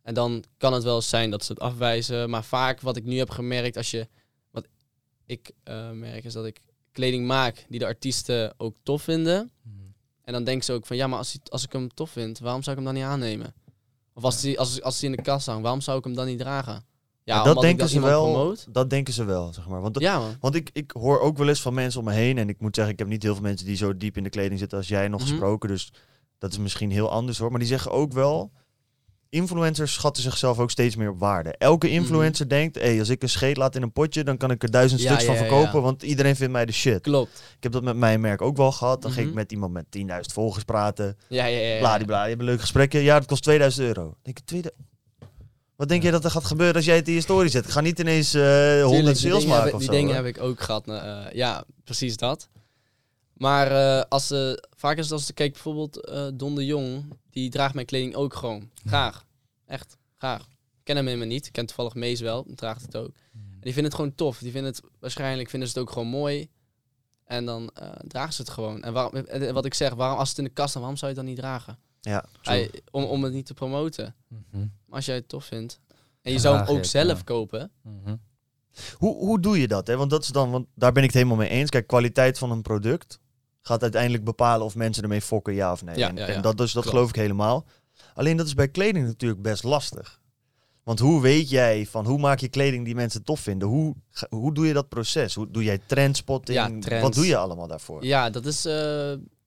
[0.02, 2.30] En dan kan het wel eens zijn dat ze het afwijzen.
[2.30, 4.08] Maar vaak wat ik nu heb gemerkt, als je,
[4.50, 4.66] wat
[5.26, 6.60] ik eh, merk, is dat ik
[6.92, 9.50] kleding maak die de artiesten ook tof vinden.
[9.62, 9.76] Mhm.
[10.22, 12.62] En dan denken ze ook van, ja, maar als, als ik hem tof vind, waarom
[12.62, 13.54] zou ik hem dan niet aannemen?
[14.14, 16.26] Of als hij als, als die in de kast hangt, waarom zou ik hem dan
[16.26, 16.84] niet dragen?
[17.24, 18.56] Ja, dat denken ze wel.
[18.70, 19.80] Dat denken ze wel, zeg maar.
[19.80, 20.36] Want Ja.
[20.40, 22.38] Want ik, ik hoor ook wel eens van mensen om me heen.
[22.38, 24.30] En ik moet zeggen, ik heb niet heel veel mensen die zo diep in de
[24.30, 25.28] kleding zitten als jij nog Mhm.
[25.30, 25.68] gesproken.
[25.68, 25.92] Dus
[26.38, 27.50] dat is misschien heel anders hoor.
[27.50, 28.52] Maar die zeggen ook wel.
[29.32, 31.54] Influencers schatten zichzelf ook steeds meer op waarde.
[31.58, 34.62] Elke influencer denkt, hey, als ik een scheet laat in een potje, dan kan ik
[34.62, 35.08] er duizend Mhm.
[35.10, 35.84] Ja, stuks van ja, verkopen, ja.
[35.84, 37.00] want iedereen vindt mij de shit.
[37.00, 37.42] Klopt.
[37.56, 39.02] Ik heb dat met mijn merk ook wel gehad.
[39.02, 39.38] Dan ging ik Mhm.
[39.40, 41.16] met iemand met 10.000 volgers praten.
[41.28, 41.78] Ja, ja, ja.
[41.78, 43.00] Bladibla, je hebt een leuk gesprekje.
[43.00, 44.14] Ja, dat kost 2000 euro.
[44.22, 44.72] Denk ik, tweede...
[45.76, 47.64] Wat denk je dat er gaat gebeuren als jij het in je story zet?
[47.64, 49.94] Ik ga niet ineens eh 100 Tuurlijk, die sales dingen maken heb- of Die zo.
[49.94, 50.24] dingen hoor.
[50.24, 50.88] heb ik ook gehad.
[50.88, 52.48] eh, ja, precies dat.
[53.42, 57.04] Maar eh, als ze, vaak is het als ik kijk bijvoorbeeld eh Don de Jong,
[57.30, 58.70] die draagt mijn kleding ook gewoon.
[58.86, 59.26] Graag.
[59.66, 60.40] Echt, graag.
[60.42, 61.46] Ik ken hem helemaal niet.
[61.46, 63.14] Ik ken toevallig Mees wel, die draagt het ook.
[63.32, 64.38] En die vinden het gewoon tof.
[64.38, 66.48] Die vinden het, waarschijnlijk vinden ze het ook gewoon mooi.
[67.24, 68.82] En dan eh, dragen ze het gewoon.
[68.82, 71.12] En waarom, eh, wat ik zeg, waarom als het in de kast staat, waarom zou
[71.12, 71.78] je het dan niet dragen?
[72.00, 72.24] Ja,
[72.90, 74.14] om, om het niet te promoten.
[74.28, 74.66] Mhm.
[74.88, 75.80] Als jij het tof vindt.
[76.22, 77.24] En je zou hem ook zelf ja.
[77.24, 77.70] kopen.
[77.82, 78.16] Mhm.
[78.92, 79.86] Hoe, hoe doe je dat?
[79.86, 79.96] Hè?
[79.96, 81.70] Want dat is dan, want daar ben ik het helemaal mee eens.
[81.70, 83.20] Kijk, kwaliteit van een product
[83.62, 85.96] gaat uiteindelijk bepalen of mensen ermee fokken, ja of nee.
[85.98, 86.40] Ja, en, ja, en ja.
[86.40, 86.96] dat, dus, dat Klopt.
[86.96, 87.66] geloof ik helemaal.
[88.14, 90.20] Alleen dat is bij kleding natuurlijk best lastig.
[90.82, 93.68] Want hoe weet jij van hoe maak je kleding die mensen tof vinden?
[93.68, 93.94] Hoe,
[94.28, 95.34] hoe doe je dat proces?
[95.34, 96.82] Hoe doe jij trendspotting?
[96.82, 97.02] Trends.
[97.02, 98.04] Wat doe je allemaal daarvoor?
[98.04, 98.64] Ja, dat is.
[98.64, 98.72] eh,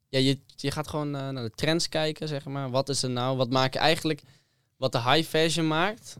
[0.09, 2.69] ja, je, je gaat gewoon eh, naar de trends kijken, zeg maar.
[2.69, 3.37] Wat is er nou?
[3.37, 4.21] Wat maak je eigenlijk?
[4.77, 6.17] Wat de high fashion maakt,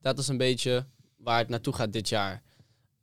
[0.00, 2.42] dat is een beetje waar het naartoe gaat dit jaar.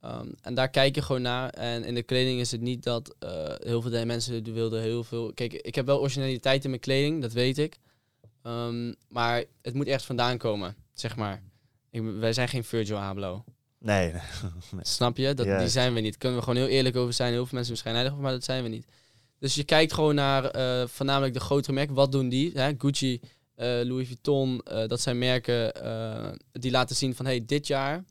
[0.00, 1.50] Ehm, en daar kijk je gewoon naar.
[1.50, 5.32] En in de kleding is het niet dat eh, heel veel mensen wilden heel veel.
[5.32, 7.78] Kijk, ik heb wel originaliteit in mijn kleding, dat weet ik.
[8.42, 11.42] Ehm, maar het moet ergens vandaan komen, zeg maar.
[11.90, 13.46] Ik, wij zijn geen Virgil Abloh.
[13.78, 14.14] Nee,
[14.80, 15.34] Snap je?
[15.34, 16.16] Dat, die zijn we niet.
[16.16, 17.32] Kunnen we gewoon heel eerlijk over zijn.
[17.32, 18.86] Heel veel mensen waarschijnlijk over, maar dat zijn we niet.
[19.38, 21.94] Dus je kijkt gewoon naar eh, voornamelijk de grotere merken.
[21.94, 22.50] Wat doen die?
[22.54, 22.72] Hè?
[22.78, 23.20] Gucci,
[23.54, 25.72] eh, Louis Vuitton, dat zijn merken
[26.52, 27.26] die laten zien van...
[27.26, 28.04] hey, dit jaar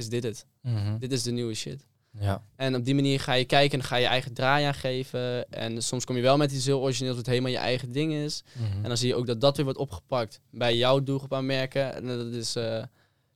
[0.00, 0.46] is dit het.
[0.62, 0.98] Mhm.
[0.98, 1.86] Dit is de nieuwe shit.
[2.18, 2.42] Ja.
[2.56, 5.50] En op die manier ga je kijken en ga je eigen draai aan geven.
[5.52, 8.42] En soms kom je wel met iets heel origineels wat helemaal je eigen ding is.
[8.52, 8.64] Mhm.
[8.76, 11.94] En dan zie je ook dat dat weer wordt opgepakt bij jouw doelgroep aan merken.
[11.94, 12.56] En dat is...
[12.56, 12.82] eh,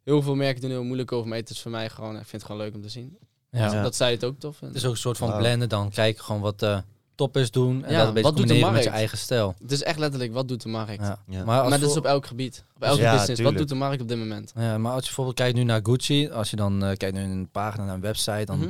[0.04, 2.10] heel veel merken doen heel moeilijk over, maar het is voor mij gewoon...
[2.10, 3.18] Ik vind het gewoon leuk om te zien.
[3.50, 3.72] ja.
[3.72, 3.82] Ja.
[3.82, 4.68] Dat zij het ook tof vinden.
[4.76, 5.40] Het is ook een soort van Wauw.
[5.40, 5.90] blenden dan.
[5.90, 6.82] Kijken gewoon wat de
[7.14, 7.84] toppers doen.
[7.84, 9.54] En Ja, dat een beetje wat doet de combineren met je eigen stijl.
[9.62, 11.00] Het is echt letterlijk, wat doet de markt?
[11.00, 11.18] Ja.
[11.28, 11.44] Ja.
[11.44, 12.64] Maar, als maar dat is op elk gebied.
[12.76, 13.26] Op elke Ja, business.
[13.34, 13.48] tuurlijk.
[13.48, 14.52] Wat doet de markt op dit moment?
[14.56, 17.22] Ja, maar als je bijvoorbeeld kijkt nu naar Gucci, als je dan eh, kijkt nu
[17.22, 18.68] in een pagina naar een website, dan Mhm.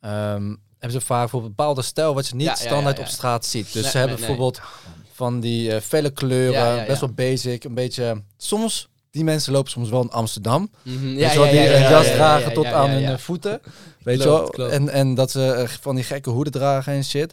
[0.00, 2.96] ehm, hebben ze vaak voor een bepaalde stijl wat je niet Ja, ja, ja, standaard
[2.96, 3.02] ja.
[3.02, 3.72] op straat ziet.
[3.72, 4.36] Dus Nee, ze hebben nee, nee.
[4.36, 4.60] bijvoorbeeld
[5.12, 7.06] van die eh, felle kleuren, Ja, ja, best ja.
[7.06, 8.22] wel basic, een beetje.
[8.36, 10.70] Soms die mensen lopen soms wel in Amsterdam.
[10.82, 13.18] Weet je wel, die een jas dragen tot aan hun ja.
[13.18, 13.60] voeten.
[14.02, 14.52] Weet je wel?
[14.70, 17.32] En, en dat ze eh, van die gekke hoeden dragen en shit.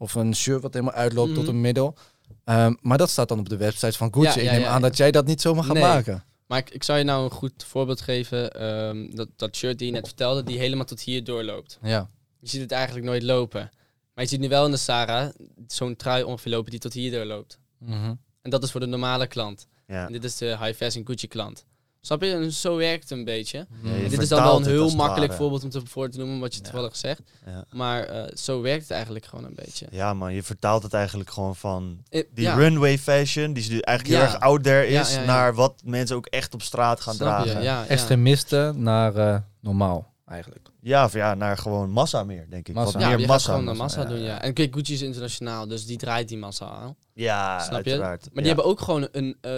[0.00, 1.54] Of een shirt wat helemaal uitloopt tot Mhm.
[1.54, 1.96] een middel.
[2.44, 4.38] Ehm, maar dat staat dan op de website van Gucci.
[4.38, 4.88] Ja, ja, ik neem ja, aan ja.
[4.88, 5.82] dat jij dat niet zomaar gaat Nee.
[5.82, 6.24] maken.
[6.46, 8.52] Maar ik, ik zou je nou een goed voorbeeld geven.
[8.52, 11.78] ehm, dat, dat shirt die je net vertelde, die helemaal tot hier doorloopt.
[11.82, 12.08] Ja.
[12.40, 13.70] Je ziet het eigenlijk nooit lopen.
[14.14, 15.30] Maar je ziet nu wel in de Sarah
[15.66, 17.58] zo'n trui ongeveer lopen die tot hier doorloopt.
[17.78, 18.14] Mhm.
[18.42, 19.66] En dat is voor de normale klant.
[19.86, 20.06] Ja.
[20.06, 21.64] En dit is de high fashion Gucci klant.
[22.02, 22.32] Snap je?
[22.32, 23.66] En zo werkt het een beetje.
[23.82, 25.42] Ja, En dit is dan wel een heel makkelijk ware.
[25.42, 26.70] voorbeeld om te, voor te noemen, wat je Ja.
[26.70, 27.20] toevallig zegt.
[27.46, 27.64] Ja.
[27.70, 29.86] Maar eh, zo werkt het eigenlijk gewoon een beetje.
[29.90, 32.54] ja, man, je vertaalt het eigenlijk gewoon van Eh, die ja.
[32.54, 34.32] runway fashion, die is nu eigenlijk heel Ja.
[34.34, 35.26] erg out there Ja, is, ja, ja.
[35.26, 37.62] naar wat mensen ook echt op straat gaan Snap dragen.
[37.62, 37.86] Ja, ja.
[37.86, 40.69] Extremisten naar eh, normaal eigenlijk.
[40.82, 42.74] Ja, of ja, naar gewoon massa meer, denk ik.
[42.74, 42.92] Massa.
[42.92, 43.54] Wat Ja, meer je massa.
[43.58, 44.24] gewoon massa ja, doen, ja.
[44.24, 44.42] ja.
[44.42, 46.96] En kijk, Gucci is internationaal, dus die draait die massa aan.
[47.14, 47.96] Ja, Snap je?
[47.98, 49.36] Maar die hebben ook gewoon een...
[49.40, 49.52] eh,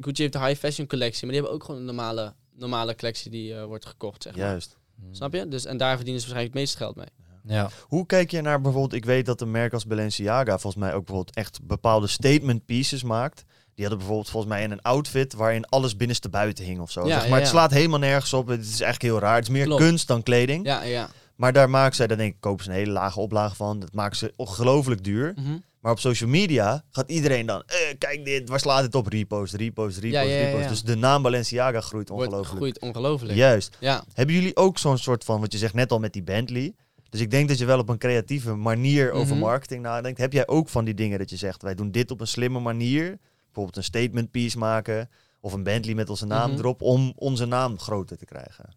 [0.00, 3.30] Gucci heeft de high fashion collectie, maar die hebben ook gewoon een normale, normale collectie
[3.30, 4.46] die eh, wordt gekocht, zeg maar.
[4.46, 4.76] Juist.
[5.10, 5.48] Snap je?
[5.48, 7.56] Dus, en daar verdienen ze waarschijnlijk het meeste geld mee.
[7.56, 7.70] Ja.
[7.82, 11.04] Hoe kijk je naar bijvoorbeeld, ik weet dat een merk als Balenciaga volgens mij ook
[11.06, 13.44] bijvoorbeeld echt bepaalde statement pieces maakt.
[13.78, 17.06] Die hadden bijvoorbeeld volgens mij in een outfit waarin alles binnenste buiten hing of zo.
[17.06, 18.46] Ja, zeg maar het slaat helemaal nergens op.
[18.46, 19.34] Het is eigenlijk heel raar.
[19.34, 19.82] Het is meer Klopt.
[19.82, 20.66] kunst dan kleding.
[20.66, 21.08] Ja, ja.
[21.36, 23.80] Maar daar maken zij, dan denk ik, kopen ze een hele lage oplage van.
[23.80, 25.32] Dat maken ze ongelooflijk duur.
[25.36, 25.58] Mhm.
[25.80, 29.06] Maar op social media gaat iedereen dan, eh, kijk dit, waar slaat dit op?
[29.06, 30.62] Repost, repost, repost, Ja, repost.
[30.62, 30.68] ja.
[30.68, 32.56] Dus de naam Balenciaga groeit Wordt ongelooflijk.
[32.56, 33.34] groeit ongelooflijk.
[33.34, 33.76] Juist.
[33.80, 34.04] Ja.
[34.14, 36.74] Hebben jullie ook zo'n soort van, wat je zegt net al met die Bentley.
[37.10, 39.44] Dus ik denk dat je wel op een creatieve manier over Mhm.
[39.44, 40.18] marketing nadenkt.
[40.18, 42.60] Heb jij ook van die dingen dat je zegt, wij doen dit op een slimme
[42.60, 43.18] manier?
[43.58, 45.10] Bijvoorbeeld een statement piece maken.
[45.40, 46.58] Of een Bentley met onze naam Mhm.
[46.58, 46.82] erop.
[46.82, 48.74] Om onze naam groter te krijgen.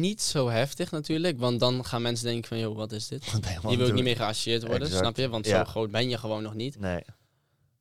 [0.00, 3.24] Niet zo heftig natuurlijk, want dan gaan mensen denken van, joh, wat is dit?
[3.68, 5.02] Je wil ook niet meer geassocieerd worden, Exact.
[5.04, 5.28] snap je?
[5.28, 5.58] Want Ja.
[5.58, 6.78] zo groot ben je gewoon nog niet.
[6.80, 7.02] Nee.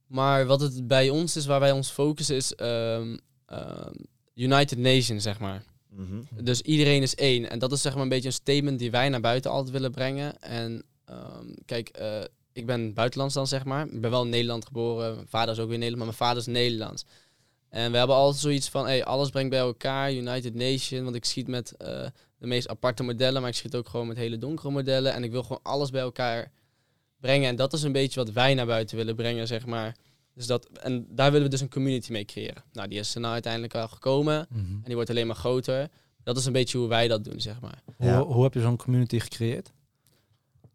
[0.08, 3.94] Maar wat het bij ons is, waar wij ons focussen, is ehm, ehm,
[4.34, 5.64] United Nations, zeg maar.
[5.90, 6.44] Mhm.
[6.44, 7.50] Dus iedereen is één.
[7.50, 9.92] En dat is zeg maar een beetje een statement die wij naar buiten altijd willen
[9.92, 10.42] brengen.
[10.42, 12.22] En ehm, kijk, eh,
[12.60, 13.88] ik ben buitenlands dan, zeg maar.
[13.88, 15.16] Ik ben wel in Nederland geboren.
[15.16, 17.06] Mijn vader is ook weer Nederland, maar mijn vader is Nederlands.
[17.70, 21.04] En we hebben altijd zoiets van, hey, alles brengt bij elkaar, United Nation.
[21.04, 22.06] Want ik schiet met eh,
[22.38, 25.14] de meest aparte modellen, maar ik schiet ook gewoon met hele donkere modellen.
[25.14, 26.52] En ik wil gewoon alles bij elkaar
[27.20, 27.50] brengen.
[27.50, 29.96] En dat is een beetje wat wij naar buiten willen brengen, zeg maar.
[30.34, 32.64] Dus dat, en daar willen we dus een community mee creëren.
[32.72, 34.48] Nou, die is er nou uiteindelijk al gekomen.
[34.50, 34.60] Mhm.
[34.60, 35.90] En die wordt alleen maar groter.
[36.24, 37.82] Dat is een beetje hoe wij dat doen, zeg maar.
[37.98, 39.72] Hoe, hoe heb je zo'n community gecreëerd?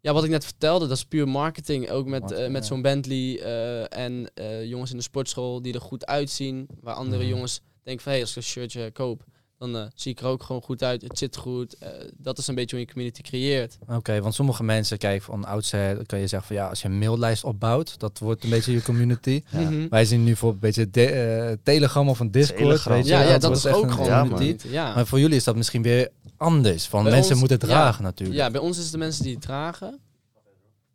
[0.05, 1.89] Ja, wat ik net vertelde, dat is puur marketing.
[1.89, 2.67] Ook met, Marketing, eh, met ja.
[2.67, 6.67] zo'n Bentley eh, en eh, jongens in de sportschool die er goed uitzien.
[6.81, 7.31] Waar andere Mhm.
[7.31, 9.23] jongens denken van, hé, als ik een shirtje koop,
[9.57, 11.01] dan zie ik er ook gewoon goed uit.
[11.01, 11.77] Het zit goed.
[11.77, 13.77] Eh, dat is een beetje hoe je community creëert.
[13.87, 16.97] Oké, want sommige mensen, kijk, van oudsher kan je zeggen van ja, als je een
[16.97, 19.41] maillijst opbouwt, dat wordt een beetje je community.
[19.51, 19.59] Ja.
[19.59, 19.87] Mhm.
[19.89, 22.59] Wij zien nu voor een beetje de, Telegram of een Discord.
[22.59, 22.93] Telegram.
[22.95, 24.67] Weet je, Ja, ja, dat is ook een gewoon Ja, community.
[24.67, 24.93] Ja.
[24.93, 26.87] Maar voor jullie is dat misschien weer anders.
[26.87, 27.73] Van Bij mensen ons- moeten het ja.
[27.75, 28.39] dragen natuurlijk.
[28.39, 29.99] Ja, bij ons is het de mensen die het dragen.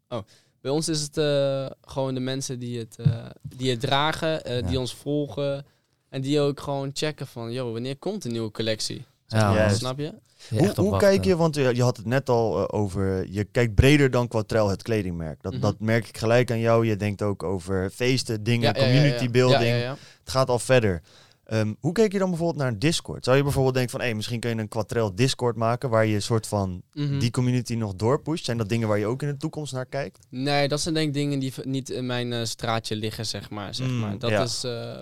[0.08, 0.18] Oh,
[0.60, 4.60] bij ons is het eh, gewoon de mensen die het, eh, die het dragen, eh,
[4.60, 4.66] Ja.
[4.66, 5.66] die ons volgen.
[6.08, 9.04] En die ook gewoon checken van, joh, wanneer komt een nieuwe collectie?
[9.26, 9.68] Ja.
[9.68, 10.12] Snap je?
[10.50, 14.10] je Hoe, kijk je, want je, je had het net al over, je kijkt breder
[14.10, 15.42] dan Quatrel, het kledingmerk.
[15.42, 15.60] Dat, Mhm.
[15.60, 16.86] dat merk ik gelijk aan jou.
[16.86, 19.30] Je denkt ook over feesten, dingen, Ja, ja, ja, community ja.
[19.30, 19.62] building.
[19.62, 19.96] Ja, ja, ja.
[20.20, 21.02] Het gaat al verder.
[21.50, 23.24] Ehm, hoe kijk je dan bijvoorbeeld naar een Discord?
[23.24, 26.14] Zou je bijvoorbeeld denken van, hé, misschien kun je een Quatrel Discord maken waar je
[26.14, 27.18] een soort van Mhm.
[27.18, 28.44] die community nog doorpusht?
[28.44, 30.18] Zijn dat dingen waar je ook in de toekomst naar kijkt?
[30.28, 33.74] Nee, dat zijn denk ik dingen die niet in mijn eh, straatje liggen, zeg maar.
[33.74, 34.18] Zeg Mm, maar.
[34.18, 34.42] Dat, ja.
[34.42, 35.00] is, eh,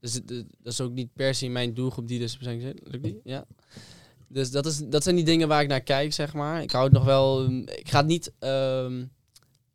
[0.00, 0.28] dus, het-
[0.62, 2.38] dat is ook niet per se mijn doelgroep die dus...
[2.40, 3.20] Lukt die?
[3.24, 3.44] Ja.
[4.28, 6.62] Dus dat, is, dat zijn die dingen waar ik naar kijk, zeg maar.
[6.62, 7.42] Ik hou het nog wel...
[7.44, 8.32] um, Ik ga het niet...
[8.38, 9.04] ehm,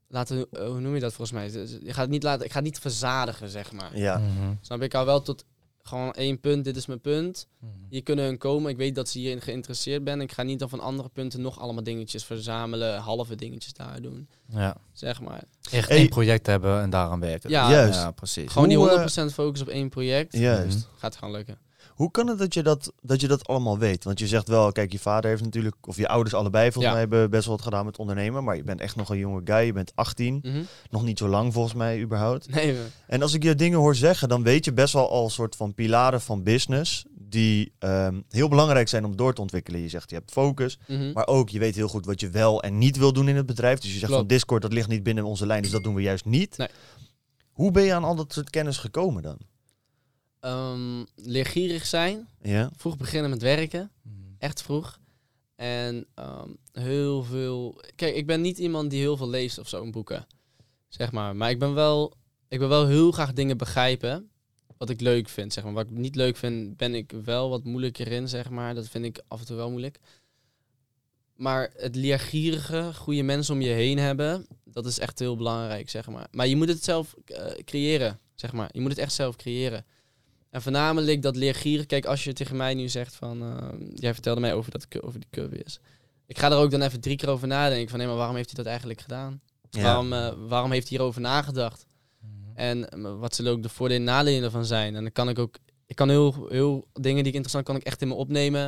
[0.07, 1.51] laten, eh, hoe noem je dat volgens mij?
[1.51, 3.97] Dus Je gaat het niet laten, ik ga het niet verzadigen, zeg maar.
[3.97, 4.17] Ja.
[4.17, 4.53] Mhm.
[4.61, 4.85] Snap je?
[4.85, 5.45] Ik hou wel tot
[5.87, 7.47] gewoon één punt, dit is mijn punt.
[7.59, 7.71] Mhm.
[7.89, 8.71] Hier kunnen hun komen.
[8.71, 10.21] Ik weet dat ze hierin geïnteresseerd ben.
[10.21, 14.27] Ik ga niet dan van andere punten nog allemaal dingetjes verzamelen, halve dingetjes daar doen,
[14.47, 15.43] Ja, zeg maar.
[15.71, 17.49] echt één project hebben en daaraan werken.
[17.49, 17.99] Ja, Juist.
[17.99, 18.51] Ja, precies.
[18.51, 20.37] Gewoon die Hoe, eh, 100% focus op één project.
[20.37, 20.87] Juist.
[20.97, 21.57] Gaat gewoon lukken.
[21.95, 24.03] Hoe kan het dat je dat, dat je dat allemaal weet?
[24.03, 26.91] Want je zegt wel, kijk, je vader heeft natuurlijk, of je ouders allebei volgens Ja.
[26.91, 28.43] mij hebben best wel wat gedaan met ondernemen.
[28.43, 30.39] Maar je bent echt nog een jonge guy, je bent 18.
[30.41, 30.63] Mhm.
[30.89, 32.49] Nog niet zo lang volgens mij überhaupt.
[32.49, 32.77] Nee,
[33.07, 35.55] En als ik je dingen hoor zeggen, dan weet je best wel al een soort
[35.55, 39.81] van pilaren van business die ehm, heel belangrijk zijn om door te ontwikkelen.
[39.81, 41.11] Je zegt, je hebt focus, mhm.
[41.13, 43.45] maar ook je weet heel goed wat je wel en niet wil doen in het
[43.45, 43.79] bedrijf.
[43.79, 44.19] Dus je zegt Klopt.
[44.19, 46.57] van Discord, dat ligt niet binnen onze lijn, dus dat doen we juist niet.
[46.57, 46.67] Nee.
[47.51, 49.37] Hoe ben je aan al dat soort kennis gekomen dan?
[50.45, 52.27] Ehm, leergierig zijn.
[52.41, 53.91] Ja, Vroeg beginnen met werken.
[54.01, 54.15] Mhm.
[54.37, 54.99] Echt vroeg.
[55.55, 57.81] En ehm, heel veel...
[57.95, 60.27] Kijk, ik ben niet iemand die heel veel leest of zo in boeken.
[60.87, 61.35] Zeg maar.
[61.35, 62.13] Maar ik ben wel...
[62.47, 64.29] Ik wil wel heel graag dingen begrijpen.
[64.77, 65.73] Wat ik leuk vind, zeg maar.
[65.73, 68.75] Wat ik niet leuk vind, ben ik wel wat moeilijker in, zeg maar.
[68.75, 69.99] Dat vind ik af en toe wel moeilijk.
[71.35, 76.09] Maar het leergierige, goede mensen om je heen hebben, dat is echt heel belangrijk, zeg
[76.09, 76.27] maar.
[76.31, 78.69] Maar je moet het zelf eh, creëren, zeg maar.
[78.71, 79.85] Je moet het echt zelf creëren.
[80.55, 81.85] En voornamelijk dat leergierig.
[81.85, 83.41] Kijk, als je tegen mij nu zegt van...
[83.41, 85.79] eh, jij vertelde mij over, dat, over die curve is.
[86.25, 87.89] Ik ga er ook dan even drie keer over nadenken.
[87.89, 89.41] Van, nee, maar waarom heeft hij dat eigenlijk gedaan?
[89.69, 89.81] ja.
[89.81, 91.85] Waarom, eh, waarom heeft hij hierover nagedacht?
[92.19, 92.31] Mhm.
[92.57, 94.95] En eh, wat zullen ook de voordelen en nadelen ervan zijn?
[94.95, 95.57] En dan kan ik ook...
[95.85, 98.63] Ik kan heel, heel dingen die ik interessant kan ik echt in me opnemen.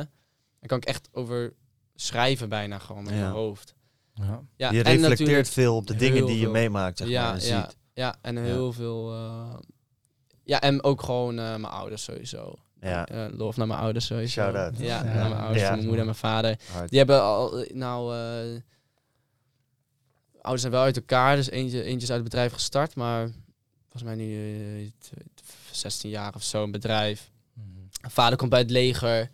[0.58, 1.54] Dan kan ik echt over
[1.94, 3.20] schrijven bijna gewoon met Ja.
[3.20, 3.74] mijn hoofd.
[4.14, 4.42] Ja.
[4.56, 6.50] Ja, je en reflecteert veel op de dingen die je veel.
[6.50, 7.76] meemaakt, zeg ja, maar, en ja, ziet.
[7.92, 9.12] ja, en heel veel...
[10.48, 12.54] ja, en ook gewoon eh, mijn ouders sowieso.
[12.80, 14.40] Ja, Eh, lof naar mijn ouders sowieso.
[14.42, 14.78] Shout-out.
[14.78, 15.02] Ja, Ja.
[15.02, 15.68] naar mijn ouders, Ja.
[15.70, 16.58] mijn moeder en mijn vader.
[16.72, 16.88] hard.
[16.88, 18.60] Die hebben al, nou, eh
[20.40, 23.28] ouders zijn wel uit elkaar, dus eentje, eentje is uit het bedrijf gestart, maar
[23.82, 27.30] volgens mij nu eh, t- t- 16 jaar of zo een bedrijf.
[27.52, 27.66] Mhm.
[28.10, 29.30] Vader komt bij het leger,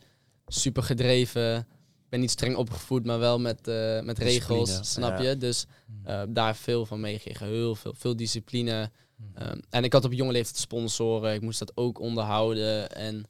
[0.47, 1.67] super gedreven.
[2.09, 5.23] Ben niet streng opgevoed, maar wel met, eh, met regels, snap ja.
[5.29, 5.37] je?
[5.37, 5.67] Dus
[6.05, 7.47] eh, daar veel van meegekregen.
[7.47, 8.91] Heel veel, veel discipline.
[9.35, 11.35] Ehm, en ik had op jonge leeftijd sponsoren.
[11.35, 12.91] Ik moest dat ook onderhouden.
[12.91, 13.25] En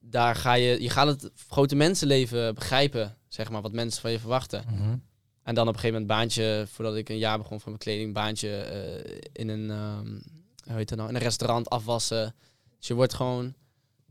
[0.00, 0.82] daar ga je...
[0.82, 3.62] Je gaat het grote mensenleven begrijpen, zeg maar.
[3.62, 4.64] Wat mensen van je verwachten.
[4.68, 4.96] Mhm.
[5.42, 8.12] En dan op een gegeven moment baantje, voordat ik een jaar begon van mijn kleding,
[8.12, 10.06] baantje eh, in een, ehm,
[10.64, 12.34] hoe heet dat nou, in een restaurant afwassen.
[12.78, 13.54] Dus je wordt gewoon,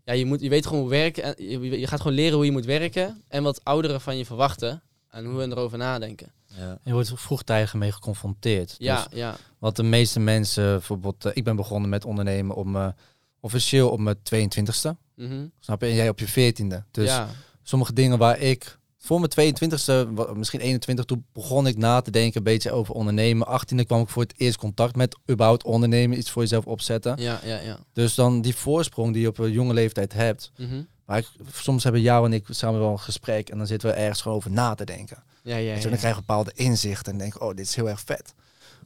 [0.03, 1.23] ja, je, moet, je weet gewoon hoe werken.
[1.23, 4.25] En je, je gaat gewoon leren hoe je moet werken en wat ouderen van je
[4.25, 6.31] verwachten en hoe we erover nadenken.
[6.57, 6.77] Ja.
[6.83, 8.75] Je wordt vroegtijdig mee geconfronteerd.
[8.77, 12.93] Ja, Dus ja, wat de meeste mensen, bijvoorbeeld, eh, ik ben begonnen met ondernemen om
[13.39, 14.95] officieel op mijn 22e.
[15.15, 15.45] mhm.
[15.59, 15.87] Snap je?
[15.87, 16.83] En jij op je 14e.
[16.91, 17.29] Dus ja,
[17.63, 22.11] sommige dingen waar ik voor mijn 22e, wa- misschien 21, toen begon ik na te
[22.11, 23.47] denken een beetje over ondernemen.
[23.47, 27.15] 18e kwam ik voor het eerst contact met überhaupt ondernemen, iets voor jezelf opzetten.
[27.21, 27.79] ja, ja, ja.
[27.93, 30.51] Dus dan die voorsprong die je op een jonge leeftijd hebt.
[30.57, 30.81] Mhm.
[31.05, 33.95] Maar ik, soms hebben jou en ik samen wel een gesprek en dan zitten we
[33.95, 35.23] ergens gewoon over na te denken.
[35.43, 35.81] Ja, ja, ja.
[35.81, 38.33] dan krijg je bepaalde inzichten en denk oh, dit is heel erg vet.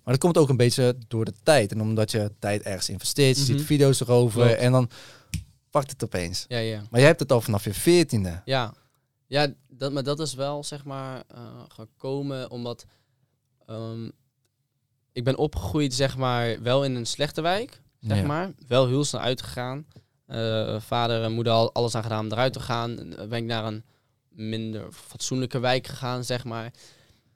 [0.04, 1.72] Maar dat komt ook een beetje door de tijd.
[1.72, 3.52] En omdat je tijd ergens investeert, je Mhm.
[3.52, 4.60] ziet video's erover Klopt.
[4.60, 4.90] en dan
[5.70, 6.46] pakt het opeens.
[6.48, 6.78] Ja, ja.
[6.90, 8.42] Maar jij hebt het al vanaf je veertiende.
[8.46, 8.74] Ja,
[9.28, 12.86] ja dat, maar dat is wel zeg maar eh, gekomen omdat
[13.66, 14.10] ehm,
[15.12, 18.26] ik ben opgegroeid zeg maar wel in een slechte wijk, zeg Ja.
[18.26, 18.52] maar.
[18.68, 19.86] Wel heel snel uitgegaan.
[20.28, 23.00] Eh, vader en moeder al alles aan gedaan om eruit te gaan.
[23.00, 23.84] En, eh, ben ik naar een
[24.30, 26.72] minder fatsoenlijke wijk gegaan, zeg maar.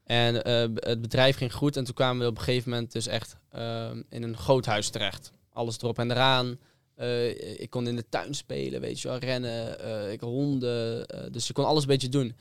[0.03, 3.07] En eh, het bedrijf ging goed en toen kwamen we op een gegeven moment dus
[3.07, 5.31] echt ehm, in een groot huis terecht.
[5.53, 6.59] Alles erop en eraan.
[6.95, 11.05] Eh, ik kon in de tuin spelen, weet je wel, rennen, eh, ik honden.
[11.05, 12.35] eh, dus je kon alles een beetje doen.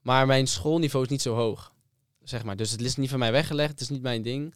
[0.00, 1.72] Maar mijn schoolniveau is niet zo hoog,
[2.22, 2.56] zeg maar.
[2.56, 4.54] Dus het is niet van mij weggelegd, het is niet mijn ding.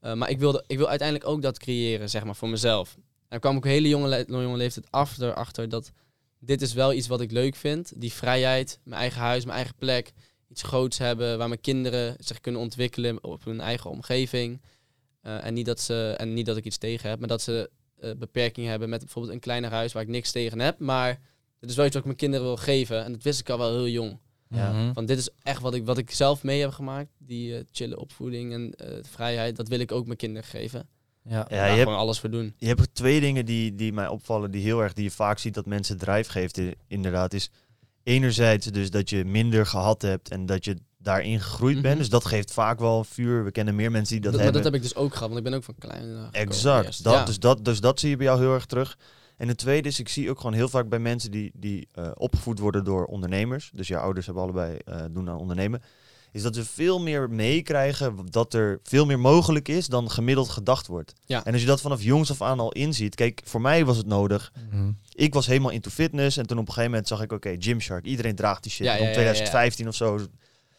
[0.00, 2.96] Eh, maar ik, wilde, ik wil uiteindelijk ook dat creëren, zeg maar, voor mezelf.
[3.32, 5.92] En kwam ik op hele jonge, le- jonge leeftijd achter, achter dat
[6.38, 7.92] dit is wel iets wat ik leuk vind.
[7.96, 10.12] Die vrijheid, mijn eigen huis, mijn eigen plek.
[10.48, 14.60] Iets groots hebben waar mijn kinderen zich kunnen ontwikkelen op hun eigen omgeving.
[15.20, 17.70] Eh, en, niet dat ze, en niet dat ik iets tegen heb, maar dat ze
[18.00, 20.78] eh, beperkingen hebben met bijvoorbeeld een kleiner huis waar ik niks tegen heb.
[20.78, 21.20] Maar
[21.60, 23.04] het is wel iets wat ik mijn kinderen wil geven.
[23.04, 24.18] En dat wist ik al wel heel jong.
[24.48, 24.72] Ja.
[24.72, 24.92] Mhm.
[24.92, 27.10] Van dit is echt wat ik, wat ik zelf mee heb gemaakt.
[27.18, 29.56] Die eh, chille opvoeding en eh, vrijheid.
[29.56, 30.88] Dat wil ik ook mijn kinderen geven.
[31.24, 31.36] Ja.
[31.36, 32.54] Ja, Daar je hebt, alles voor doen.
[32.56, 35.54] je hebt twee dingen die, die mij opvallen, die heel erg, die je vaak ziet
[35.54, 37.50] dat mensen drijf geeft, inderdaad, is
[38.02, 41.82] enerzijds dus dat je minder gehad hebt en dat je daarin gegroeid Mhm.
[41.82, 41.98] bent.
[41.98, 43.44] Dus dat geeft vaak wel vuur.
[43.44, 44.62] We kennen meer mensen die dat, Dat, maar hebben.
[44.62, 46.28] dat heb ik dus ook gehad, want ik ben ook van klein.
[46.32, 47.02] eh, Exact.
[47.04, 47.24] Dat, Ja.
[47.24, 48.98] dus, dat, dus dat zie je bij jou heel erg terug.
[49.36, 52.10] En het tweede is, ik zie ook gewoon heel vaak bij mensen die, die eh,
[52.14, 53.70] opgevoed worden door ondernemers.
[53.74, 55.82] Dus je ouders hebben allebei eh, doen aan ondernemen.
[56.32, 60.86] Is dat ze veel meer meekrijgen dat er veel meer mogelijk is dan gemiddeld gedacht
[60.86, 61.12] wordt.
[61.26, 61.44] Ja.
[61.44, 63.14] En als je dat vanaf jongs af aan al inziet.
[63.14, 64.52] Kijk, voor mij was het nodig.
[64.70, 64.90] Mhm.
[65.12, 66.36] Ik was helemaal into fitness.
[66.36, 68.04] En toen op een gegeven moment zag ik, oké, Gymshark.
[68.04, 68.86] Iedereen draagt die shit.
[68.86, 69.12] Ja, om ja, ja, ja.
[69.14, 70.18] 2015 of zo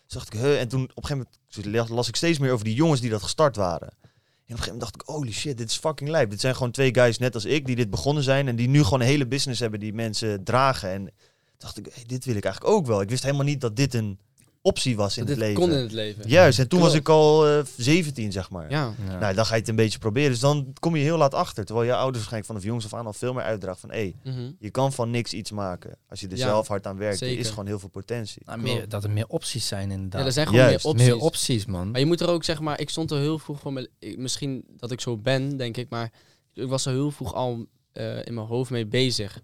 [0.05, 2.65] zag ik, huh, en toen op een gegeven moment las- las ik steeds meer over
[2.65, 3.87] die jongens die dat gestart waren.
[3.89, 6.29] En op een gegeven moment dacht ik, holy shit, dit is fucking lijp.
[6.29, 8.83] Dit zijn gewoon twee guys net als ik die dit begonnen zijn en die nu
[8.83, 10.89] gewoon een hele business hebben die mensen dragen.
[10.89, 11.11] En
[11.57, 13.01] dacht ik, hey, dit wil ik eigenlijk ook wel.
[13.01, 14.19] Ik wist helemaal niet dat dit een
[14.65, 15.61] optie was in Dat het leven.
[15.61, 16.23] kon in het leven.
[16.27, 18.69] Juist, en toen was ik al eh 17, zeg maar.
[18.69, 18.93] Ja.
[19.07, 19.19] Ja.
[19.19, 20.29] Nou, dan ga je het een beetje proberen.
[20.29, 21.65] Dus dan kom je heel laat achter.
[21.65, 23.89] Terwijl je ouders waarschijnlijk vanaf jongs af aan al veel meer uitdraagt van...
[23.91, 24.51] hé, hey, Mhm.
[24.59, 25.97] je kan van niks iets maken.
[26.09, 28.41] Als je er Ja, zelf hard aan werkt, er is gewoon heel veel potentie.
[28.45, 30.19] Nou, meer, dat er meer opties zijn inderdaad.
[30.21, 31.07] Ja, er zijn gewoon Juist, meer opties.
[31.07, 31.91] meer opties, man.
[31.91, 33.61] Maar je moet er ook, zeg maar, ik stond er heel vroeg
[33.99, 36.11] ik- misschien dat ik zo ben, denk ik, maar
[36.53, 39.41] ik was er heel vroeg al eh, in mijn hoofd mee bezig.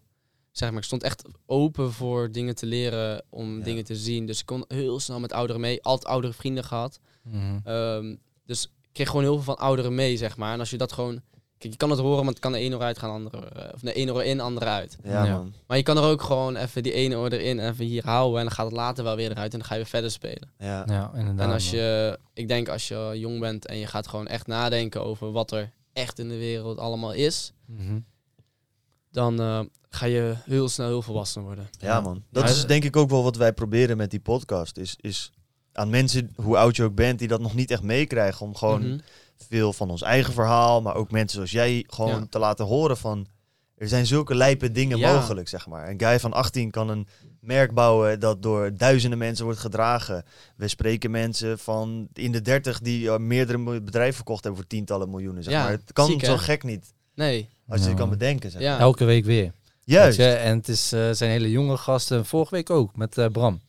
[0.52, 3.64] Zeg maar, ik stond echt open voor dingen te leren, om Ja.
[3.64, 4.26] dingen te zien.
[4.26, 7.00] Dus ik kon heel snel met ouderen mee, altijd oudere vrienden gehad.
[7.24, 7.60] Mhm.
[7.64, 10.54] Ehm, dus ik kreeg gewoon heel veel van ouderen mee, zeg maar.
[10.54, 11.22] En als je dat gewoon,
[11.58, 13.50] kijk, je kan het horen, maar het kan de ene oor uit gaan, de andere,
[13.50, 14.98] eh, of de ene oor in, de andere uit.
[15.04, 15.34] Ja, Ja.
[15.38, 15.54] man.
[15.68, 18.46] Maar je kan er ook gewoon even die ene oor erin, even hier houden en
[18.46, 20.52] dan gaat het later wel weer eruit en dan ga je weer verder spelen.
[20.58, 20.84] Ja.
[20.88, 21.48] Ja, inderdaad.
[21.48, 25.04] En als je, ik denk als je jong bent en je gaat gewoon echt nadenken
[25.04, 28.00] over wat er echt in de wereld allemaal is, Mhm.
[29.12, 31.70] Dan eh, ga je heel snel heel volwassen worden.
[31.80, 32.24] Ja, man.
[32.32, 34.78] Dat Ja, is denk ik ook wel wat wij proberen met die podcast.
[34.78, 35.32] Is, is
[35.74, 38.46] aan mensen, hoe oud je ook bent, die dat nog niet echt meekrijgen.
[38.46, 39.00] Om gewoon Mhm.
[39.48, 42.28] veel van ons eigen verhaal, maar ook mensen zoals jij, gewoon Ja.
[42.30, 43.28] te laten horen van...
[43.76, 45.14] Er zijn zulke lijpe dingen Ja.
[45.14, 45.90] mogelijk, zeg maar.
[45.90, 47.08] Een guy van 18 kan een
[47.40, 50.24] merk bouwen dat door duizenden mensen wordt gedragen.
[50.56, 55.10] We spreken mensen van in de 30 die eh, meerdere bedrijven verkocht hebben voor tientallen
[55.10, 55.72] miljoenen, zeg Ja, maar.
[55.72, 56.38] Het kan ziek, zo hè?
[56.38, 58.80] gek niet, Nee, als je het kan bedenken, zeg Ja.
[58.80, 59.52] Elke week weer.
[59.84, 60.18] Juist.
[60.18, 60.34] Weet je?
[60.34, 62.26] En het is, eh, zijn hele jonge gasten.
[62.26, 63.62] Vorige week ook met eh, Bram.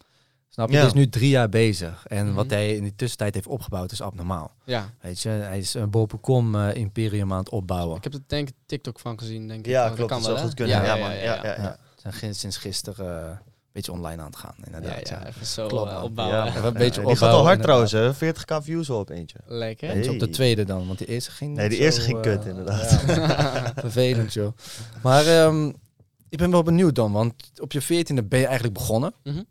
[0.49, 0.73] Snap je?
[0.75, 0.79] Ja.
[0.79, 2.07] Hij is nu drie jaar bezig.
[2.07, 2.35] En Mhm.
[2.35, 4.55] wat hij in die tussentijd heeft opgebouwd is abnormaal.
[4.65, 4.91] ja.
[5.01, 5.29] Weet je?
[5.29, 7.97] Hij is een bol.com eh, imperium aan het opbouwen.
[7.97, 9.73] Ik heb er denk ik TikTok van gezien, denk ik.
[9.73, 10.11] Ja, Dat klopt.
[10.11, 10.77] kan Dat wel, zou goed kunnen.
[10.77, 10.95] Ja.
[10.97, 11.79] Ja, ja, ja.
[12.21, 12.33] Ja.
[12.33, 13.41] sinds gisteren
[13.73, 15.09] beetje online aan het gaan, Ja, inderdaad.
[15.09, 16.37] ja, Ja, even zo Klopt, eh, opbouwen.
[16.39, 16.47] Ja.
[16.49, 17.89] Even een beetje die gaat al hard inderdaad.
[17.89, 18.15] trouwens, hè?
[18.15, 19.37] 40k views al op eentje.
[19.47, 19.91] Lekker.
[19.91, 20.35] Eentje op de Hey.
[20.35, 23.03] tweede dan, want die eerste ging Nee, die eerste zo, ging eh, kut, inderdaad.
[23.07, 24.53] ja, vervelend, joh.
[25.03, 25.67] Maar ehm,
[26.29, 29.13] ik ben wel benieuwd dan, want op je veertiende ben je eigenlijk begonnen.
[29.25, 29.43] Mhm.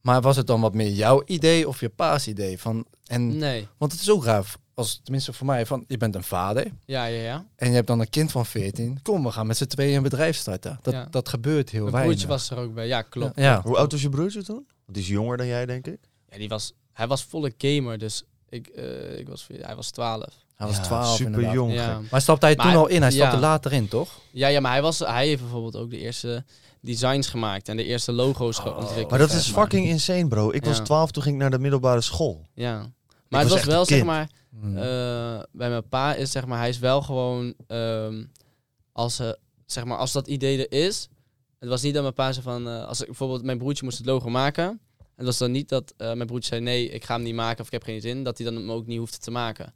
[0.00, 2.58] Maar was het dan wat meer jouw idee of je pa's idee?
[2.58, 3.68] Van, en, Nee.
[3.78, 7.04] Want het is ook raar, als, tenminste voor mij, van je bent een vader Ja,
[7.04, 7.44] ja, ja.
[7.56, 8.98] en je hebt dan een kind van 14.
[9.02, 10.78] Kom, we gaan met z'n tweeën een bedrijf starten.
[10.82, 11.06] Dat, Ja.
[11.10, 12.12] dat gebeurt heel Mijn weinig.
[12.16, 12.86] broertje was er ook bij.
[12.86, 13.36] Ja, klopt.
[13.36, 13.60] Ja, ja.
[13.62, 14.54] Hoe oud was je broertje toen?
[14.66, 15.98] Want die is jonger dan jij, denk ik.
[16.30, 20.24] Ja, die was, hij was volle gamer, dus ik, eh, ik was, hij was 12.
[20.56, 21.52] Hij was Ja, 12 super inderdaad.
[21.54, 21.72] jong.
[21.74, 22.00] Ja.
[22.10, 23.02] Maar stapte hij Maar toen hij- al in?
[23.02, 23.40] Hij stapte ja.
[23.42, 24.08] later in, toch?
[24.30, 26.44] Ja, ja, maar hij, was, hij heeft bijvoorbeeld ook de eerste
[26.80, 28.76] designs gemaakt en de eerste logo's Oh.
[28.76, 29.10] ontwikkeld.
[29.10, 30.50] Maar dat is fucking insane, bro.
[30.52, 30.82] Ik was Ja.
[30.82, 32.46] 12 toen ging ik naar de middelbare school.
[32.54, 32.86] Ja.
[33.28, 34.06] Maar het was wel, zeg kind.
[34.10, 34.30] maar,
[34.60, 34.76] Hmm.
[34.76, 38.24] eh, bij mijn pa is zeg maar, hij is wel gewoon, ehm,
[38.92, 39.30] als, eh,
[39.66, 41.08] zeg maar, als dat idee er is,
[41.58, 43.98] het was niet dat mijn pa zei van, eh, als ik bijvoorbeeld mijn broertje moest
[43.98, 44.80] het logo maken,
[45.16, 47.60] het was dan niet dat eh, mijn broertje zei nee, ik ga hem niet maken
[47.60, 49.74] of ik heb geen zin, dat hij dan hem ook niet hoefde te maken.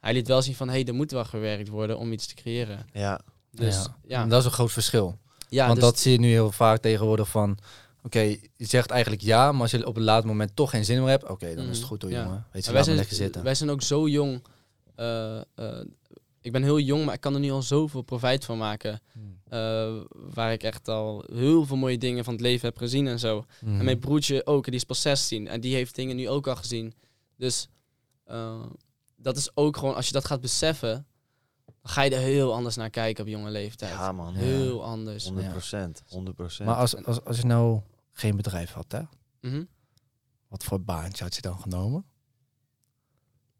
[0.00, 2.34] Hij liet wel zien van, hé, hey, er moet wel gewerkt worden om iets te
[2.34, 2.86] creëren.
[2.92, 3.20] Ja.
[3.50, 3.96] Dus ja.
[4.06, 5.18] ja, En dat is een groot verschil.
[5.48, 7.58] ja Want dus- dat zie je nu heel vaak tegenwoordig van...
[8.04, 11.00] Oké, je zegt eigenlijk ja, maar als je op een laat moment toch geen zin
[11.00, 11.28] meer hebt...
[11.28, 12.22] Oké, dan is het Mhm, goed hoor, ja.
[12.24, 12.46] jongen.
[12.52, 13.42] Weet je, wij, zijn, lekker zitten.
[13.42, 14.42] wij zijn ook zo jong.
[14.94, 15.44] eh, eh,
[16.40, 19.00] ik ben heel jong, maar ik kan er nu al zoveel profijt van maken.
[19.12, 19.38] Hmm.
[19.48, 19.94] eh,
[20.34, 23.44] waar ik echt al heel veel mooie dingen van het leven heb gezien en zo.
[23.64, 25.48] En mijn broertje ook, die is pas 16.
[25.48, 26.94] En die heeft dingen nu ook al gezien.
[27.36, 27.68] Dus
[29.16, 31.06] dat is ook gewoon, als je dat gaat beseffen,
[31.64, 33.92] dan ga je er heel anders naar kijken op jonge leeftijd.
[33.92, 34.34] Ja, man.
[34.34, 35.24] heel anders.
[35.24, 36.02] 100 procent.
[36.08, 36.68] 100 procent.
[36.68, 37.80] Maar als, als, als je nou
[38.16, 39.00] geen bedrijf had, hè?
[39.40, 39.64] Mhm.
[40.48, 42.04] Wat voor baantje had je dan genomen?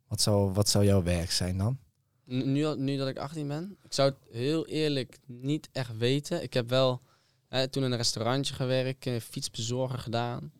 [0.08, 1.78] Wat zou, wat zou jouw werk zijn dan?
[2.24, 6.42] Nu, nu, al- dat ik 18 ben, ik zou het heel eerlijk niet echt weten.
[6.42, 7.00] Ik heb wel
[7.48, 10.52] hè, toen in een restaurantje gewerkt, eh, fietsbezorger gedaan.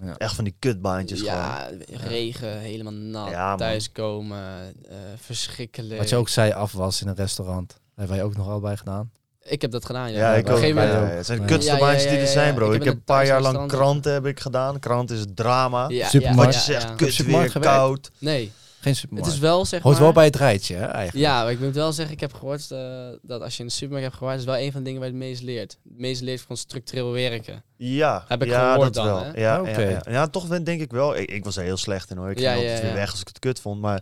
[0.00, 0.16] Ja.
[0.16, 1.34] Echt van die kutbaantjes gewoon.
[1.34, 5.98] ja, regen, helemaal nat, Ja, thuiskomen, eh, verschrikkelijk.
[6.00, 7.68] Wat je ook zei, afwas in een restaurant.
[7.68, 9.12] Dat hebben wij ook nog allebei gedaan.
[9.48, 10.34] Ik heb dat gedaan, ja.
[10.34, 10.56] Ik ook.
[10.56, 11.16] gegeven Ja, moment- ja, ja.
[11.16, 11.50] Het zijn de Ja.
[11.50, 12.68] kutste Ja, ja, baantjes die er zijn, bro.
[12.70, 14.78] Ik Ik heb een paar jaar lang kranten heb ik gedaan.
[14.78, 15.88] Krant is drama.
[15.88, 16.44] Ja, Supermarkt.
[16.44, 16.94] Wat je zegt, ja.
[16.94, 17.52] kut weer, gewerkt?
[17.76, 18.10] koud.
[18.18, 18.38] Nee,
[18.80, 19.32] Geen het supermarkt.
[19.32, 20.04] is wel zeg Hoort maar...
[20.04, 21.26] wel bij het rijtje, hè, eigenlijk.
[21.26, 22.78] Ja, maar ik moet wel zeggen, ik heb gehoord eh,
[23.22, 25.08] dat als je in de supermarkt hebt gewerkt, is wel een van de dingen waar
[25.10, 25.76] je het meest leert.
[25.88, 27.62] Het meest leert van structureel werken.
[27.76, 29.24] Ja, Heb ik ja, gehoord dat dan, wel.
[29.24, 29.40] hè?
[29.40, 29.80] Ja, Oké.
[29.80, 30.00] ja, ja.
[30.10, 31.16] ja, toch denk ik wel.
[31.16, 32.30] Ik, ik was er heel slecht in hoor.
[32.30, 33.00] Ik Ja, ging ja, altijd weer ja.
[33.00, 33.80] weg als ik het kut vond.
[33.80, 34.00] Maar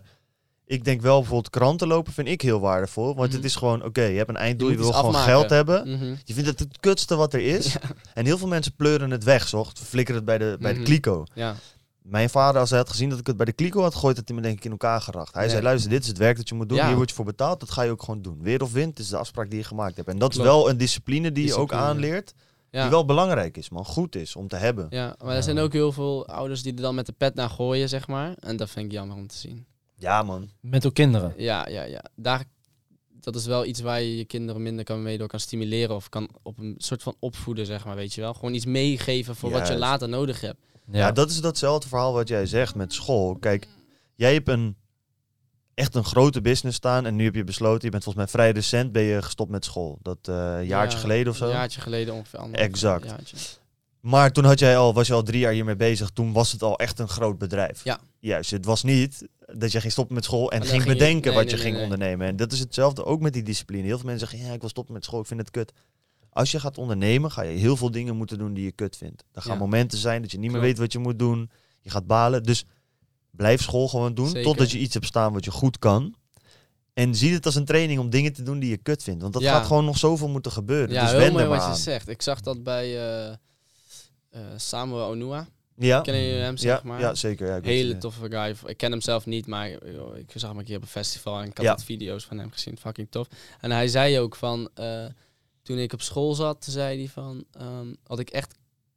[0.65, 3.15] ik denk wel bijvoorbeeld kranten lopen vind ik heel waardevol.
[3.15, 3.35] Want Mhm.
[3.35, 5.31] het is gewoon, oké, je hebt een einddoel, je, moet wil gewoon afmaken.
[5.33, 5.87] geld hebben.
[5.91, 6.15] Mhm.
[6.23, 7.75] Je vindt het het kutste wat er is.
[8.13, 9.79] En heel veel mensen pleuren het weg, zocht.
[9.79, 10.87] Flikkeren het bij de, bij de Mhm.
[10.87, 11.23] kliko.
[11.33, 11.55] Ja,
[12.01, 14.27] Mijn vader, als hij had gezien dat ik het bij de kliko had gegooid, had
[14.27, 15.33] hij me denk ik in elkaar geracht.
[15.33, 16.77] Hij zei, luister, dit is het werk dat je moet doen.
[16.77, 16.87] Ja.
[16.87, 17.59] Hier word je voor betaald.
[17.59, 18.37] Dat ga je ook gewoon doen.
[18.41, 20.07] Weer of wind, is de afspraak die je gemaakt hebt.
[20.07, 20.45] En dat Klopt.
[20.47, 22.33] is wel een discipline die je ook aanleert.
[22.69, 22.81] ja.
[22.81, 23.85] Die wel belangrijk is, man.
[23.85, 24.87] Goed is om te hebben.
[24.89, 27.49] ja, maar er zijn ook heel veel ouders die er dan met de pet naar
[27.49, 28.33] gooien, zeg maar.
[28.39, 29.65] En dat vind ik jammer om te zien.
[29.97, 30.49] Ja, man.
[30.59, 31.33] Met ook kinderen.
[31.37, 32.03] Ja, ja, ja.
[32.15, 32.43] Daar,
[33.19, 36.09] dat is wel iets waar je je kinderen minder kan mee door kan stimuleren of
[36.09, 38.33] kan op een soort van opvoeden, zeg maar, weet je wel.
[38.33, 40.59] Gewoon iets meegeven voor wat je later nodig hebt.
[40.91, 41.11] Ja.
[41.11, 43.35] dat is datzelfde verhaal wat jij zegt met school.
[43.35, 43.67] Kijk,
[44.15, 44.75] jij hebt een
[45.73, 48.51] echt een grote business staan en nu heb je besloten, je bent volgens mij vrij
[48.51, 49.99] recent, ben je gestopt met school.
[50.01, 51.45] Dat eh, een jaartje Ja, geleden of zo.
[51.45, 52.51] Een jaartje geleden ongeveer.
[52.51, 53.05] Exact.
[53.05, 53.37] jaartje.
[53.99, 56.09] Maar toen had jij al, was je al drie jaar hiermee bezig.
[56.09, 57.83] Toen was het al echt een groot bedrijf.
[57.83, 57.99] Ja.
[58.25, 61.39] Juist, het was niet dat je ging stoppen met school en ging je- bedenken nee,
[61.41, 62.27] wat je nee, ging ondernemen.
[62.27, 63.83] En dat is hetzelfde ook met die discipline.
[63.85, 65.71] Heel veel mensen zeggen, ja, ik wil stoppen met school, ik vind het kut.
[66.29, 69.23] Als je gaat ondernemen, ga je heel veel dingen moeten doen die je kut vindt.
[69.33, 69.59] Er gaan Ja.
[69.59, 70.71] momenten zijn dat je niet meer Klopt.
[70.77, 71.49] weet wat je moet doen.
[71.81, 72.43] Je gaat balen.
[72.43, 72.65] Dus
[73.31, 74.43] blijf school gewoon doen, Zeker.
[74.43, 76.15] totdat je iets hebt staan wat je goed kan.
[76.93, 79.21] En zie het als een training om dingen te doen die je kut vindt.
[79.21, 79.51] Want dat Ja.
[79.53, 80.93] gaat gewoon nog zoveel moeten gebeuren.
[80.95, 82.07] Ja, dus heel mooi wat je zegt.
[82.09, 83.27] Ik zag dat bij eh,
[84.29, 85.47] eh, Samuel Onua.
[85.77, 86.99] Ja, Kennen jullie hem, ja, zeg maar?
[86.99, 87.47] ja, zeker.
[87.47, 88.01] Ja, Hele het.
[88.01, 88.55] toffe guy.
[88.69, 91.39] Ik ken hem zelf niet, maar joh, ik zag hem een keer op een festival
[91.41, 91.77] en ik had Ja.
[91.77, 92.77] video's van hem gezien.
[92.77, 93.27] Fucking tof.
[93.61, 95.05] En hij zei ook van, eh,
[95.61, 98.55] toen ik op school zat, zei hij van, ehm, wat ik echt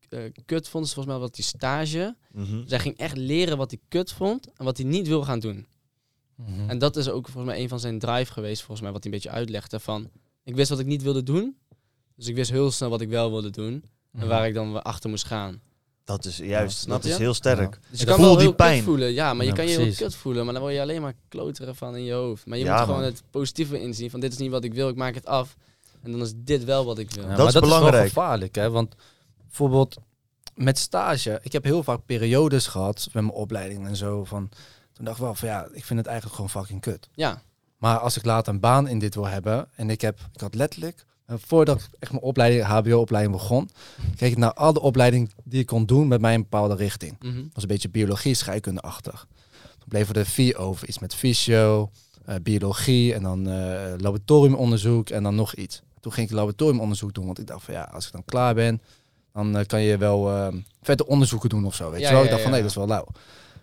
[0.08, 2.16] eh, kut vond, is volgens mij wat die stage.
[2.32, 2.62] Mhm.
[2.66, 5.66] Zij ging echt leren wat hij kut vond en wat hij niet wil gaan doen.
[6.34, 6.70] Mhm.
[6.70, 9.12] En dat is ook volgens mij een van zijn drive geweest, volgens mij, wat hij
[9.12, 10.10] een beetje uitlegde van,
[10.44, 11.56] ik wist wat ik niet wilde doen,
[12.16, 14.22] dus ik wist heel snel wat ik wel wilde doen Mhm.
[14.22, 15.60] en waar ik dan weer achter moest gaan.
[16.08, 17.74] Dat is juist, dat is heel sterk.
[17.74, 17.80] Ja.
[17.90, 18.74] Dus je Ik kan voel wel die heel pijn.
[18.76, 21.02] kut voelen, ja, maar je kan je heel kut voelen, maar dan word je alleen
[21.02, 22.46] maar kloteren van in je hoofd.
[22.46, 23.04] Maar je Ja, moet gewoon man.
[23.08, 25.56] het positieve inzien van dit is niet wat ik wil, ik maak het af.
[26.02, 27.22] En dan is dit wel wat ik wil.
[27.22, 27.94] Ja, Dat maar is dat is belangrijk.
[28.02, 28.70] wel gevaarlijk, hè?
[28.70, 28.94] Want
[29.46, 29.96] bijvoorbeeld
[30.54, 34.24] met stage, ik heb heel vaak periodes gehad met mijn opleiding en zo.
[34.24, 34.48] Van,
[34.92, 37.08] toen dacht ik wel van ja, ik vind het eigenlijk gewoon fucking kut.
[37.14, 37.42] Ja,
[37.78, 40.54] Maar als ik later een baan in dit wil hebben en ik heb, ik had
[40.54, 43.70] letterlijk voordat ik echt mijn opleiding, HBO-opleiding begon,
[44.16, 47.16] keek ik naar alle opleidingen die ik kon doen met mij een bepaalde richting.
[47.20, 49.26] Dat was een beetje biologie, scheikundeachtig.
[49.78, 50.88] Toen bleven er vier over.
[50.88, 51.90] Iets met fysio,
[52.24, 55.82] eh, biologie en dan eh, laboratoriumonderzoek en dan nog iets.
[56.00, 58.82] Toen ging ik laboratoriumonderzoek doen, want ik dacht van ja, als ik dan klaar ben,
[59.32, 60.48] dan eh, kan je wel eh,
[60.82, 61.90] verder onderzoeken doen of zo.
[61.90, 62.18] Weet Ja, je wel?
[62.18, 63.06] ja, ik dacht van nee, dat is wel lauw.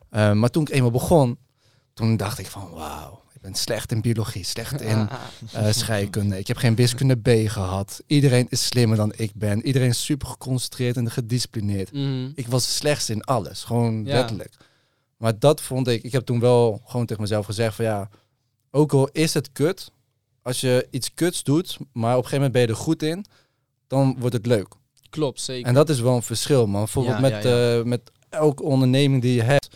[0.09, 1.37] Eh, maar toen ik eenmaal begon,
[1.93, 5.09] toen dacht ik van wauw, ben slecht in biologie, slecht in
[5.53, 6.37] eh, scheikunde.
[6.39, 8.03] Ik heb geen wiskunde B gehad.
[8.07, 9.65] Iedereen is slimmer dan ik ben.
[9.65, 11.91] Iedereen is super geconcentreerd en gedisciplineerd.
[11.91, 12.29] Mhm.
[12.35, 14.13] Ik was slechts in alles, gewoon Ja.
[14.13, 14.53] letterlijk.
[15.17, 18.09] Maar dat vond ik, ik heb toen wel gewoon tegen mezelf gezegd van ja,
[18.71, 19.91] ook al is het kut,
[20.41, 23.25] als je iets kuts doet, maar op een gegeven moment ben je er goed in,
[23.87, 24.67] dan wordt het leuk.
[25.09, 25.67] Klopt, zeker.
[25.67, 26.83] En dat is wel een verschil, man.
[26.83, 29.75] Bijvoorbeeld Ja, met, ja, eh, met elke onderneming die je hebt.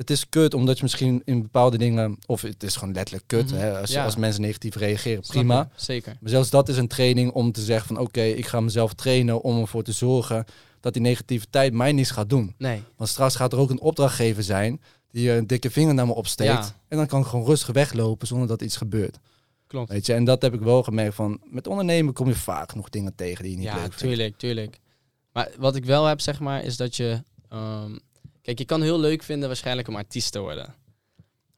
[0.00, 3.50] Het is kut omdat je misschien in bepaalde dingen, of het is gewoon letterlijk kut,
[3.50, 3.60] Mhm.
[3.60, 4.04] hè, als, Ja.
[4.04, 5.70] als mensen negatief reageren, prima.
[5.76, 6.16] Zeker.
[6.20, 9.40] Maar zelfs dat is een training om te zeggen van oké, ik ga mezelf trainen
[9.42, 10.44] om ervoor te zorgen
[10.80, 12.54] dat die negativiteit mij niets gaat doen.
[12.58, 12.82] Nee.
[12.96, 14.80] Want straks gaat er ook een opdrachtgever zijn
[15.10, 16.50] die een dikke vinger naar me opsteekt.
[16.50, 16.74] Ja.
[16.88, 19.18] En dan kan ik gewoon rustig weglopen zonder dat iets gebeurt.
[19.66, 19.90] Klopt.
[19.90, 22.88] Weet je, en dat heb ik wel gemerkt van met ondernemen kom je vaak nog
[22.88, 23.98] dingen tegen die je niet ja, leuk vindt.
[23.98, 24.78] tuurlijk, tuurlijk.
[25.32, 27.22] Maar wat ik wel heb, zeg maar, is dat je...
[27.48, 27.96] ehm,
[28.42, 30.74] kijk, je kan heel leuk vinden waarschijnlijk om artiest te worden.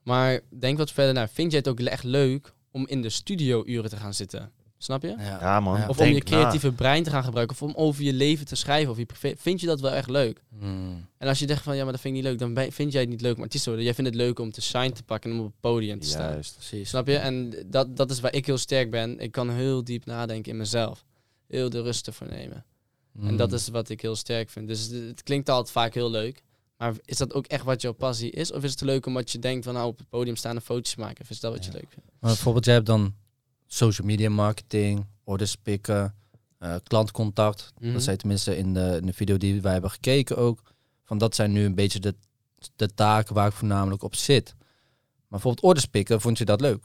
[0.03, 1.29] Maar denk wat verder naar.
[1.29, 4.53] Vind je het ook echt leuk om in de studio uren te gaan zitten?
[4.79, 5.09] Snap je?
[5.09, 5.39] Ja.
[5.41, 5.79] Ja, man.
[5.79, 5.89] Ja.
[5.89, 7.57] Of om je creatieve brein te gaan gebruiken.
[7.57, 8.91] Of om over je leven te schrijven.
[8.91, 9.33] Of je privé.
[9.37, 10.43] Vind je dat wel echt leuk?
[10.59, 11.07] Hmm.
[11.19, 12.39] En als je denkt van, ja, maar dat vind ik niet leuk.
[12.41, 13.87] Dan ben- vind jij het niet leuk om artiest te worden.
[13.87, 16.07] Jij vindt het leuk om te shine te pakken en om op het podium te
[16.07, 16.31] staan.
[16.33, 16.55] Juist.
[16.55, 16.89] Precies.
[16.89, 17.17] Snap je?
[17.17, 19.19] En dat, dat is waar ik heel sterk ben.
[19.19, 21.05] Ik kan heel diep nadenken in mezelf.
[21.49, 22.65] Heel de rust ervoor nemen.
[23.15, 23.37] En Hmm.
[23.37, 24.69] dat is wat ik heel sterk vind.
[24.69, 26.43] Dus het, het klinkt altijd vaak heel leuk.
[26.83, 28.53] Maar is dat ook echt wat jouw passie is?
[28.53, 30.97] Of is het leuk omdat je denkt van nou op het podium staan en foto's
[30.97, 31.23] maken?
[31.25, 32.11] Of is dat wat je leuk vindt?
[32.21, 33.15] Maar bijvoorbeeld, jij hebt dan
[33.67, 36.15] social media marketing, orders pikken,
[36.59, 37.73] eh, klantcontact.
[37.79, 37.93] Mhm.
[37.93, 40.63] Dat zijn tenminste in de, in de video die wij hebben gekeken ook.
[41.05, 42.15] Van dat zijn nu een beetje de,
[42.77, 44.55] de taken waar ik voornamelijk op zit.
[44.57, 46.85] Maar bijvoorbeeld orders pikken, vond je dat leuk?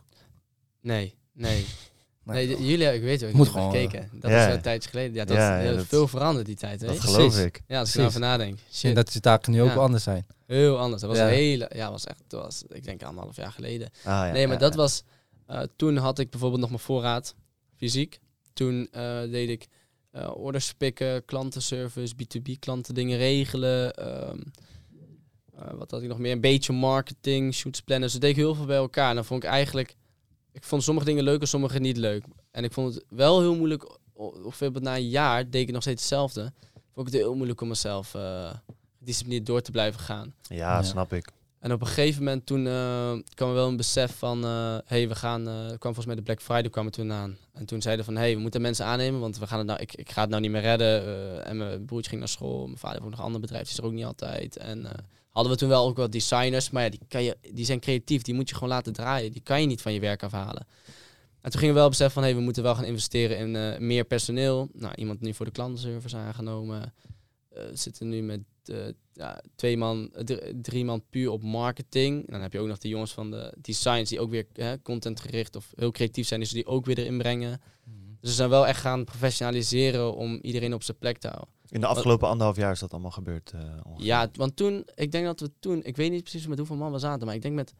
[0.81, 1.65] Nee, nee.
[2.33, 4.09] Nee, nee de- jullie, ik weet wel, ik Moet heb gewoon, gekeken.
[4.13, 4.47] Dat ja.
[4.47, 5.13] is een tijdje geleden.
[5.13, 6.79] Ja, dat Ja, is heel dat- veel veranderd die tijd.
[6.79, 7.07] Dat Weet je?
[7.07, 7.45] geloof Precies.
[7.45, 7.61] ik.
[7.67, 8.57] Ja, als ik erover nadenk.
[8.81, 10.25] En dat die taken nu ook wel anders zijn.
[10.45, 11.01] heel anders.
[11.01, 11.27] Dat was Ja.
[11.27, 13.89] een hele, ja, was echt, dat was, ik denk anderhalf jaar geleden.
[13.97, 14.31] Ah, ja.
[14.31, 14.77] nee, maar ja, dat ja.
[14.79, 15.03] was,
[15.47, 17.35] eh, toen had ik bijvoorbeeld nog mijn voorraad
[17.75, 18.19] fysiek.
[18.53, 19.67] Toen eh, deed ik
[20.11, 23.93] eh, orders pikken, klantenservice, B2B klanten dingen regelen.
[23.93, 24.39] ehm,
[25.57, 26.31] eh, wat had ik nog meer?
[26.31, 28.03] Een beetje marketing, shoots plannen.
[28.09, 29.09] Dus dat deed ik heel veel bij elkaar.
[29.09, 29.95] En dan vond ik eigenlijk,
[30.57, 32.23] ik vond sommige dingen leuk en sommige niet leuk.
[32.51, 33.83] En ik vond het wel heel moeilijk,
[34.13, 36.41] o- of bijvoorbeeld na een jaar deed ik nog steeds hetzelfde.
[36.93, 38.49] Vond ik het heel moeilijk om mezelf eh
[38.99, 40.33] gedisciplineerd door te blijven gaan.
[40.41, 40.83] Ja, Ja.
[40.83, 41.29] snap ik.
[41.59, 45.07] En op een gegeven moment toen eh, kwam er wel een besef van, hé, hey,
[45.07, 47.37] we gaan, eh, kwam volgens mij de Black Friday kwam er toen aan.
[47.53, 49.79] En toen zeiden van, hé, hey, we moeten mensen aannemen, want we gaan het nou,
[49.79, 51.05] ik, ik ga het nou niet meer redden.
[51.05, 53.63] Eh, en mijn broertje ging naar school, mijn vader heeft ook nog een ander bedrijf,
[53.63, 54.57] die is er ook niet altijd.
[54.57, 54.91] En eh,
[55.37, 58.21] hadden we toen wel ook wat designers, maar ja, die, kan je, die zijn creatief,
[58.21, 59.31] die moet je gewoon laten draaien.
[59.31, 60.67] Die kan je niet van je werk afhalen.
[61.41, 63.55] En toen gingen we wel beseffen van, hé, hey, we moeten wel gaan investeren in
[63.55, 64.69] eh, meer personeel.
[64.73, 66.93] Nou, iemand nu voor de klantenservice aangenomen.
[67.49, 68.77] We zitten nu met eh,
[69.13, 72.25] ja, twee man, dr- drie man puur op marketing.
[72.25, 74.81] En dan heb je ook nog de jongens van de designs die ook weer hè,
[74.81, 77.61] contentgericht of heel creatief zijn, dus die ook weer erin brengen.
[78.21, 81.55] Dus we zijn wel echt gaan professionaliseren om iedereen op zijn plek te houden.
[81.69, 83.53] In de afgelopen anderhalf jaar is dat allemaal gebeurd.
[83.83, 84.05] ongeveer.
[84.05, 86.91] Ja, want toen, ik denk dat we toen, ik weet niet precies met hoeveel man
[86.91, 87.73] we zaten, maar ik denk met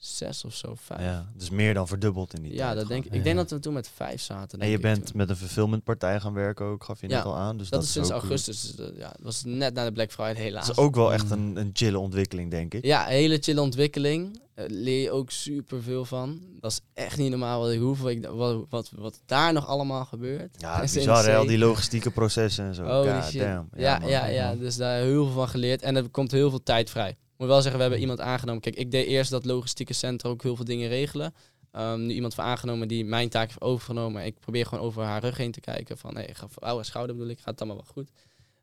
[0.00, 1.00] zes of zo, vijf.
[1.00, 2.76] Ja, ja, dus meer dan verdubbeld in die tijd.
[2.76, 3.12] dat denk ik.
[3.12, 3.42] Ik denk Ja.
[3.42, 4.58] dat we toen met vijf zaten.
[4.60, 5.16] En je bent toen.
[5.16, 7.56] met een fulfillmentpartij gaan werken ook, gaf je net Ja, al aan.
[7.56, 8.60] Dus Dat, dat, is sinds ook, augustus.
[8.76, 10.66] dus, ja, dat was net na de Black Friday helaas.
[10.66, 11.32] Dat is ook wel echt Mm.
[11.32, 12.84] een, een chille ontwikkeling, denk ik.
[12.84, 14.40] Ja, hele chille ontwikkeling.
[14.54, 16.40] Eh, leer je ook super veel van.
[16.60, 20.04] Dat is echt niet normaal wat ik, hoeveel ik, wat, wat, wat daar nog allemaal
[20.04, 20.54] gebeurt.
[20.58, 22.82] Ja, bizar hè, al die logistieke processen en zo.
[22.84, 23.68] God damn.
[23.76, 24.08] Ja, man.
[24.08, 25.82] ja, ja, dus daar heel veel van geleerd.
[25.82, 27.16] En er komt heel veel tijd vrij.
[27.40, 28.62] Ik moet wel zeggen, we hebben iemand aangenomen.
[28.62, 31.34] Kijk, ik deed eerst dat logistieke centrum ook heel veel dingen regelen.
[31.72, 34.24] Ehm, nu iemand van aangenomen die mijn taak heeft overgenomen.
[34.24, 35.98] Ik probeer gewoon over haar rug heen te kijken.
[35.98, 38.10] Van, hey, ga voor oude schouder bedoel ik, gaat het allemaal wel goed?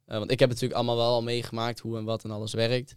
[0.06, 2.96] Eh, want ik heb natuurlijk allemaal wel al meegemaakt, hoe en wat en alles werkt.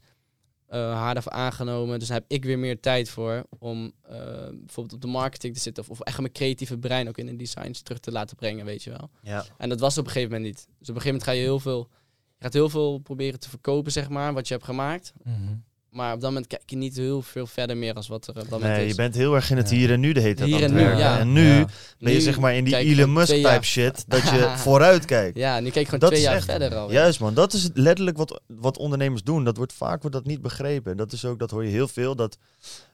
[0.67, 1.99] Eh, haar daarvoor aangenomen.
[1.99, 4.15] Dus daar heb ik weer meer tijd voor om eh,
[4.53, 5.83] bijvoorbeeld op de marketing te zitten.
[5.83, 8.83] Of, of echt mijn creatieve brein ook in de designs terug te laten brengen, weet
[8.83, 9.11] je wel.
[9.23, 9.45] Ja.
[9.59, 10.67] En dat was op een gegeven moment niet.
[10.79, 11.89] Dus op een gegeven moment ga je heel veel,
[12.37, 15.13] je gaat heel veel proberen te verkopen, zeg maar, wat je hebt gemaakt.
[15.23, 15.55] Mhm.
[15.91, 18.35] Maar op dat moment kijk je niet heel veel verder meer als wat er op
[18.41, 18.91] dat moment Nee, is.
[18.91, 19.77] je bent heel erg in het Ja.
[19.77, 21.01] hier en nu de hele tijd Hier aan het en nu, werken.
[21.01, 21.19] ja.
[21.19, 21.65] En nu Ja.
[21.99, 25.05] ben je Nu zeg maar in die Elon Musk type jaar- shit, dat je vooruit
[25.05, 25.37] kijkt.
[25.37, 26.93] Ja, nu kijk je gewoon Dat twee jaar echt- verder al.
[26.93, 29.45] Juist man, dat is letterlijk wat, wat ondernemers doen.
[29.45, 30.97] Dat wordt vaak wordt dat niet begrepen.
[30.97, 32.17] Dat is ook, dat hoor je heel veel.
[32.17, 32.37] Dat,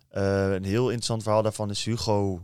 [0.08, 2.40] eh, een heel interessant verhaal daarvan is Hugo,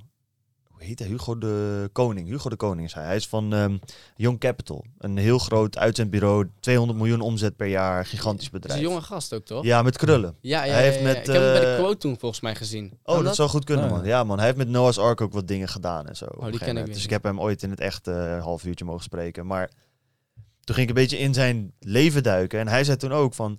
[0.82, 1.08] heet hij?
[1.08, 2.28] Hugo de Koning.
[2.28, 3.04] Hugo de Koning is hij.
[3.04, 3.78] Hij is van ehm,
[4.16, 4.84] Young Capital.
[4.98, 6.48] Een heel groot uitzendbureau.
[6.60, 8.06] 200 miljoen omzet per jaar.
[8.06, 8.80] Gigantisch Dat is bedrijf.
[8.80, 9.64] een jonge gast ook, toch?
[9.64, 10.36] Ja, met krullen.
[10.40, 11.06] Ja, ja, Hij heeft ja, ja.
[11.06, 12.98] met, Ik heb hem bij de eh, quote toen volgens mij gezien.
[13.04, 14.04] Oh, dat, zou goed kunnen, Oh, man.
[14.04, 14.36] Ja, man.
[14.36, 16.26] Hij heeft met Noah's Ark ook wat dingen gedaan en zo.
[16.38, 16.86] een die ken ik.
[16.86, 19.46] Dus ik heb hem ooit in het echt eh, half uurtje mogen spreken.
[19.46, 19.70] Maar
[20.64, 22.60] toen ging ik een beetje in zijn leven duiken.
[22.60, 23.58] En hij zei toen ook van...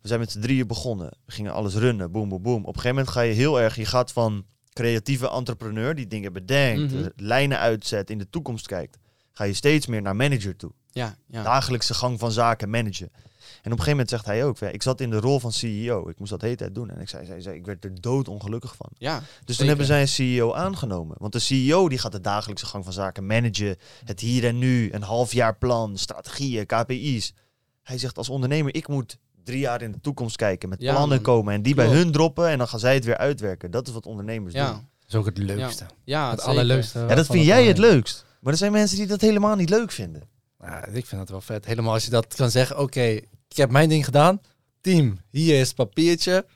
[0.00, 1.10] We zijn met z'n drieën begonnen.
[1.26, 2.10] We gingen alles runnen.
[2.12, 2.60] Boom, boom, boom.
[2.60, 3.76] Op een gegeven moment ga je heel erg...
[3.76, 4.44] Je gaat van
[4.82, 7.02] creatieve entrepreneur die dingen bedenkt, Mhm.
[7.04, 8.98] eh, lijnen uitzet, in de toekomst kijkt.
[9.32, 10.72] Ga je steeds meer naar manager toe.
[10.90, 11.42] Ja, ja.
[11.42, 13.10] Dagelijkse gang van zaken managen.
[13.12, 16.08] En op een gegeven moment zegt hij ook, ik zat in de rol van CEO.
[16.08, 16.90] Ik moest dat de hele tijd doen.
[16.90, 18.88] En ik zei, zei, zei ik werd er doodongelukkig van.
[18.98, 19.18] ja.
[19.18, 19.56] Dus Zeker.
[19.56, 21.16] toen hebben zij een CEO aangenomen.
[21.18, 23.76] Want de CEO die gaat de dagelijkse gang van zaken managen.
[24.04, 27.34] Het hier en nu, een halfjaarplan, strategieën, KPI's.
[27.82, 29.18] Hij zegt als ondernemer, ik moet
[29.48, 30.68] drie jaar in de toekomst kijken.
[30.68, 31.24] Met Ja, plannen man.
[31.24, 32.48] komen en die bij hun droppen.
[32.48, 33.70] En dan gaan zij het weer uitwerken.
[33.70, 34.62] Dat is wat ondernemers doen.
[34.62, 35.86] Ja, Dat is ook het leukste.
[36.04, 36.98] ja Het allerleukste.
[36.98, 38.24] Ja, dat vind jij het leukst.
[38.40, 40.22] Maar er zijn mensen die dat helemaal niet leuk vinden.
[40.60, 41.64] Ja, ik vind dat wel vet.
[41.64, 42.78] Helemaal als je dat kan zeggen.
[42.78, 43.02] Oké,
[43.48, 44.40] ik heb mijn ding gedaan.
[44.80, 46.46] Team, hier is het papiertje.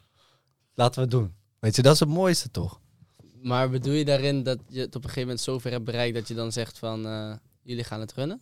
[0.75, 1.35] Laten we het doen.
[1.59, 2.81] Weet je, dat is het mooiste toch?
[3.43, 6.29] Maar bedoel je daarin dat je het op een gegeven moment zover hebt bereikt dat
[6.29, 7.33] je dan zegt van eh,
[7.63, 8.41] jullie gaan het runnen?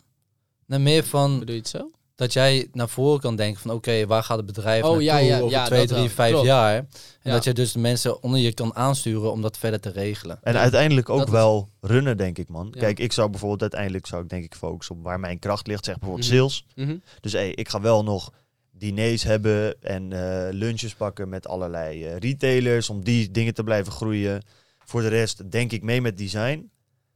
[0.65, 1.91] Nee, meer van Bedoel je het zo?
[2.21, 5.17] Dat jij naar voren kan denken van oké, waar gaat het bedrijf Oh, naartoe ja,
[5.17, 6.09] ja, over ja, twee, drie, wel.
[6.09, 6.45] vijf Klopt.
[6.47, 6.75] jaar.
[6.75, 6.87] En
[7.21, 7.31] Ja.
[7.31, 10.39] dat je dus de mensen onder je kan aansturen om dat verder te regelen.
[10.43, 12.67] En Ja, uiteindelijk ook dat is- wel runnen, denk ik, man.
[12.71, 12.79] Ja.
[12.79, 15.85] Kijk, ik zou bijvoorbeeld uiteindelijk zou ik denk ik focussen op waar mijn kracht ligt.
[15.85, 16.37] Zeg bijvoorbeeld Mhm.
[16.37, 16.65] sales.
[16.75, 16.97] Mhm.
[17.21, 18.31] Dus hey, ik ga wel nog
[18.71, 23.91] diners hebben en eh, lunches pakken met allerlei eh, retailers om die dingen te blijven
[23.91, 24.41] groeien.
[24.85, 26.70] Voor de rest denk ik mee met design.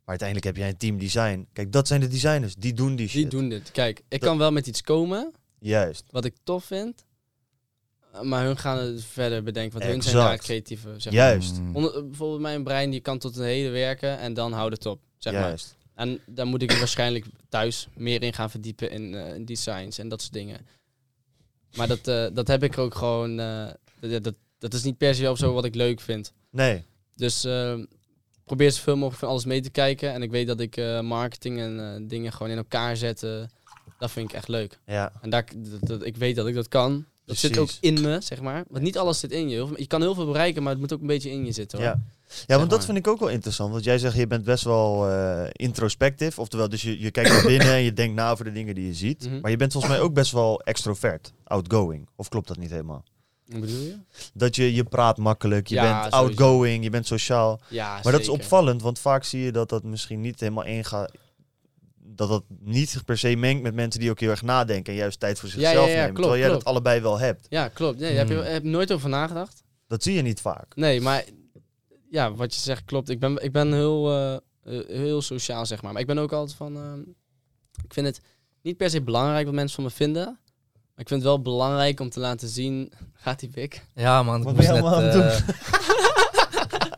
[0.05, 1.47] Maar uiteindelijk heb jij een team design.
[1.53, 2.55] Kijk, dat zijn de designers.
[2.55, 3.21] Die doen die shit.
[3.21, 3.71] Die doen dit.
[3.71, 6.03] Kijk, ik Dat- kan wel met iets komen Juist.
[6.11, 7.05] wat ik tof vind.
[8.21, 9.79] Maar hun gaan het verder bedenken.
[9.79, 10.89] Want hun zijn daar creatieve.
[10.97, 11.21] Zeg maar.
[11.21, 11.59] Juist.
[11.59, 11.75] Mm.
[11.75, 14.99] Onder, bijvoorbeeld mijn brein die kan tot een hele werken en dan houdt het op.
[15.17, 15.41] Zeg maar.
[15.41, 15.75] Juist.
[15.95, 20.07] En daar moet ik waarschijnlijk thuis meer in gaan verdiepen in, eh, in designs en
[20.09, 20.65] dat soort dingen.
[21.75, 23.39] Maar dat, eh, dat heb ik ook gewoon.
[23.39, 23.67] eh,
[23.99, 26.33] dat, dat, dat is niet per se of zo wat ik leuk vind.
[26.49, 26.83] Nee.
[27.15, 27.79] Dus eh,
[28.45, 30.13] probeer zoveel mogelijk van alles mee te kijken.
[30.13, 33.49] En ik weet dat ik eh, marketing en eh, dingen gewoon in elkaar zetten.
[33.99, 34.79] Dat vind ik echt leuk.
[34.85, 35.11] Ja.
[35.21, 37.05] En daar, dat, dat- ik weet dat ik dat kan.
[37.25, 38.63] Dat zit ook in me, zeg maar.
[38.69, 39.67] Want niet alles zit in je.
[39.75, 41.77] Je kan heel veel bereiken, maar het moet ook een beetje in je zitten.
[41.79, 41.87] Hoor.
[41.87, 42.01] Ja.
[42.45, 42.87] Ja, want dat maar.
[42.87, 43.71] vind ik ook wel interessant.
[43.71, 46.39] Want jij zegt, je bent best wel eh introspectief.
[46.39, 48.85] Oftewel, dus je, je kijkt naar binnen en je denkt na over de dingen die
[48.85, 49.25] je ziet.
[49.29, 49.39] Mhm.
[49.41, 52.07] Maar je bent volgens mij ook best wel extrovert, outgoing.
[52.15, 53.03] Of klopt dat niet helemaal?
[53.45, 53.95] Wat bedoel je?
[54.33, 56.17] Dat je, je praat makkelijk, je Ja, bent sowieso.
[56.43, 57.59] outgoing, je bent sociaal.
[57.69, 61.11] Ja, Maar dat is opvallend, want vaak zie je dat dat misschien niet helemaal ingaat.
[62.07, 65.19] Dat dat niet per se mengt met mensen die ook heel erg nadenken en juist
[65.19, 66.03] tijd voor zichzelf nemen.
[66.03, 66.63] klopt, terwijl jij klopt.
[66.63, 67.45] dat allebei wel hebt.
[67.49, 67.99] Ja, klopt.
[67.99, 68.43] Nee, daar heb je Hmm.
[68.53, 69.63] heb je nooit over nagedacht.
[69.87, 70.75] Dat zie je niet vaak.
[70.75, 71.23] Nee, maar
[72.09, 73.09] ja, wat je zegt klopt.
[73.09, 74.39] Ik ben, ik ben heel, eh, eh,
[74.87, 75.91] heel sociaal, zeg maar.
[75.91, 76.75] Maar ik ben ook altijd van...
[76.77, 76.99] ehm,
[77.83, 78.19] ik vind het
[78.61, 80.39] niet per se belangrijk wat mensen van me vinden.
[80.95, 82.91] Maar ik vind het wel belangrijk om te laten zien...
[83.13, 83.85] Gaat die pik?
[83.95, 84.91] Ja man, ik Wat moest ben je net...
[84.91, 85.43] allemaal aan het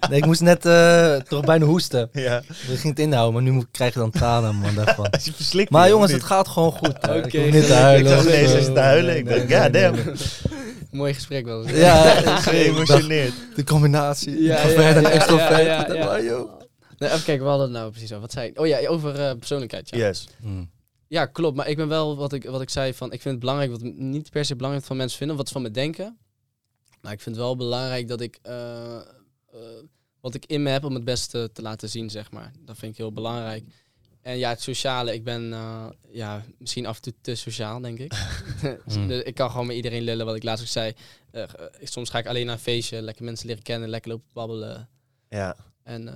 [0.01, 2.09] eh, nee, ik moest net eh, toch bijna hoesten.
[2.11, 2.37] Ja.
[2.37, 2.45] Ik
[2.79, 5.09] ging het inhouden, maar nu moet- krijg je dan tranen man daarvan.
[5.11, 6.99] Als je verslikt Maar jongens, het gaat gewoon goed.
[6.99, 7.15] eh.
[7.15, 7.27] Oké.
[7.27, 8.05] Ik hoef niet te huilen.
[8.11, 8.57] Ik dacht of ineens, zo.
[8.57, 9.17] is het te huilen?
[9.17, 10.05] Ik Nee, dacht, nee, ja, nee, damn.
[10.05, 10.15] nee.
[10.91, 11.63] Mooi gesprek wel.
[11.67, 11.77] eens.
[11.85, 12.01] Ja.
[12.41, 13.33] Geëmotioneerd.
[13.55, 14.41] de combinatie.
[14.43, 15.65] Ja, ja, en ja, extrovert.
[15.65, 15.87] ja.
[16.97, 18.21] Nee, even kijken, we hadden het nou precies over.
[18.21, 18.59] Wat zei ik?
[18.59, 19.89] Oh ja, over eh, persoonlijkheid.
[19.89, 19.97] Ja.
[20.07, 20.27] Yes.
[20.41, 20.69] Hmm.
[21.07, 21.55] Ja, klopt.
[21.55, 23.81] Maar ik ben wel wat ik, wat ik zei van, ik vind het belangrijk, wat
[23.83, 26.17] niet per se belangrijk van mensen vinden, wat ze van me denken.
[27.01, 29.01] Maar ik vind het wel belangrijk dat ik, eh, eh,
[30.21, 32.51] wat ik in me heb om het beste te laten zien, zeg maar.
[32.59, 33.65] Dat vind ik heel belangrijk.
[34.21, 37.99] En ja, het sociale, ik ben eh, ja, misschien af en toe te sociaal, denk
[37.99, 38.13] ik.
[38.85, 39.07] Mm.
[39.07, 40.93] Dus ik kan gewoon met iedereen lullen, wat ik laatst ook zei.
[41.83, 44.89] Soms ga ik alleen naar een feestje, lekker mensen leren kennen, lekker lopen babbelen.
[45.29, 46.13] Ja, En,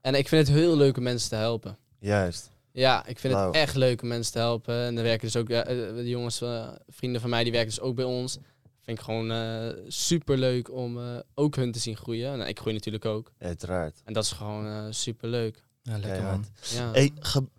[0.00, 1.78] en ik vind het heel leuk om mensen te helpen.
[1.98, 2.50] juist.
[2.72, 4.74] Ja, ik vind het echt leuk om mensen te helpen.
[4.84, 5.58] En dan werken dus ook eh,
[5.88, 8.38] eh, de jongens, eh, vrienden van mij, die werken dus ook bij ons.
[8.80, 12.36] Vind ik gewoon super leuk om eh, ook hun te zien groeien.
[12.38, 13.32] Nou, ik groei natuurlijk ook.
[13.38, 14.00] Uiteraard.
[14.04, 15.62] En dat is gewoon super leuk.
[15.82, 16.44] Ja, lekker man.
[16.74, 16.90] Ja.
[16.92, 17.12] Hey,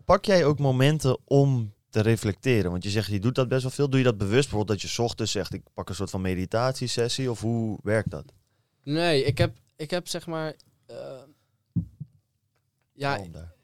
[0.05, 2.71] pak jij ook momenten om te reflecteren?
[2.71, 3.89] Want je zegt, je doet dat best wel veel.
[3.89, 4.49] Doe je dat bewust?
[4.49, 7.31] Bijvoorbeeld dat je 's ochtends zegt, ik pak een soort van meditatiesessie?
[7.31, 8.25] Of hoe werkt dat?
[8.83, 10.55] Nee, ik heb, ik heb zeg maar.
[10.85, 10.95] eh,
[12.93, 13.19] ja.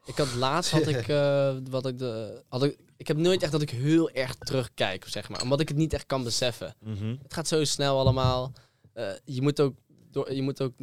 [0.07, 3.51] Ik had laatst had ik eh, wat ik de had ik, ik heb nooit echt
[3.51, 6.75] dat ik heel erg terugkijk zeg maar, omdat ik het niet echt kan beseffen.
[6.83, 7.15] Mhm.
[7.23, 8.53] Het gaat zo snel allemaal.
[8.93, 9.75] Eh, je moet ook
[10.11, 10.73] door, je moet ook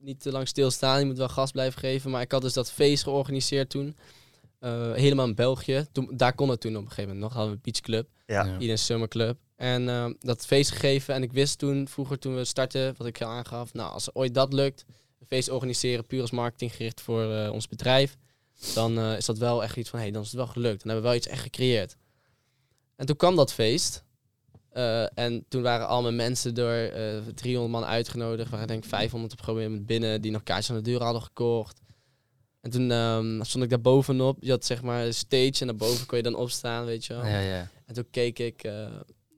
[0.00, 0.98] niet te lang stilstaan.
[0.98, 2.10] Je moet wel gas blijven geven.
[2.10, 3.96] Maar ik had dus dat feest georganiseerd toen.
[4.58, 5.86] Eh, helemaal in België.
[5.92, 7.32] Toen, daar kon het toen op een gegeven moment nog.
[7.32, 8.08] Hadden we een Beach Club.
[8.26, 8.44] Ja.
[8.44, 8.58] Ja.
[8.58, 9.38] Eden Summer Club.
[9.56, 11.14] En dat feest gegeven.
[11.14, 13.72] En ik wist toen, vroeger toen we startten, wat ik al aangaf.
[13.72, 14.84] Nou, als ooit dat lukt,
[15.24, 18.16] een feest organiseren, puur als marketing gericht voor eh, ons bedrijf,
[18.74, 20.82] dan eh, is dat wel echt iets van, hé, hey, dan is het wel gelukt.
[20.82, 21.96] Dan hebben we wel iets echt gecreëerd.
[22.96, 24.04] En toen kwam dat feest.
[24.70, 28.44] eh, en toen waren al mijn mensen door eh 300 man uitgenodigd.
[28.44, 31.80] We waren denk ik 500 op binnen die nog kaartjes aan de deur hadden gekocht.
[32.60, 34.36] En toen ehm, stond ik daar bovenop.
[34.40, 37.26] Je had zeg maar een stage en daarboven kon je dan opstaan, weet je wel.
[37.26, 37.68] Ja, ja.
[37.86, 38.86] En toen keek ik eh,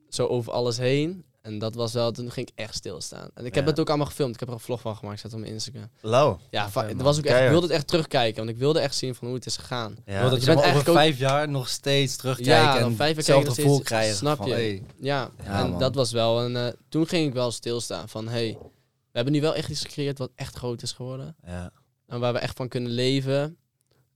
[0.09, 1.25] zo over alles heen.
[1.47, 3.29] En dat was wel, toen ging ik echt stilstaan.
[3.35, 3.71] En ik heb Ja.
[3.71, 4.35] het ook allemaal gefilmd.
[4.35, 5.91] Ik heb er een vlog van gemaakt, zet op mijn Instagram.
[6.01, 6.39] Lauw.
[6.51, 8.37] Ja, was ook echt, ik wilde het echt terugkijken.
[8.37, 9.97] Want ik wilde echt zien van hoe het is gegaan.
[10.07, 10.21] Ja.
[10.21, 12.79] Wil dat je je bent maar over eigenlijk ook- vijf jaar nog steeds terugkijken Ja,
[12.79, 14.17] en vijf hetzelfde gevoel krijgen.
[14.17, 14.53] snap van, je?
[14.55, 15.79] hey, Ja, Ja, en man.
[15.79, 16.57] dat was wel een...
[16.57, 18.69] eh, toen ging ik wel stilstaan van, hey, we
[19.13, 21.37] hebben nu wel echt iets gecreëerd wat echt groot is geworden.
[21.47, 21.71] Ja.
[22.07, 23.57] En waar we echt van kunnen leven.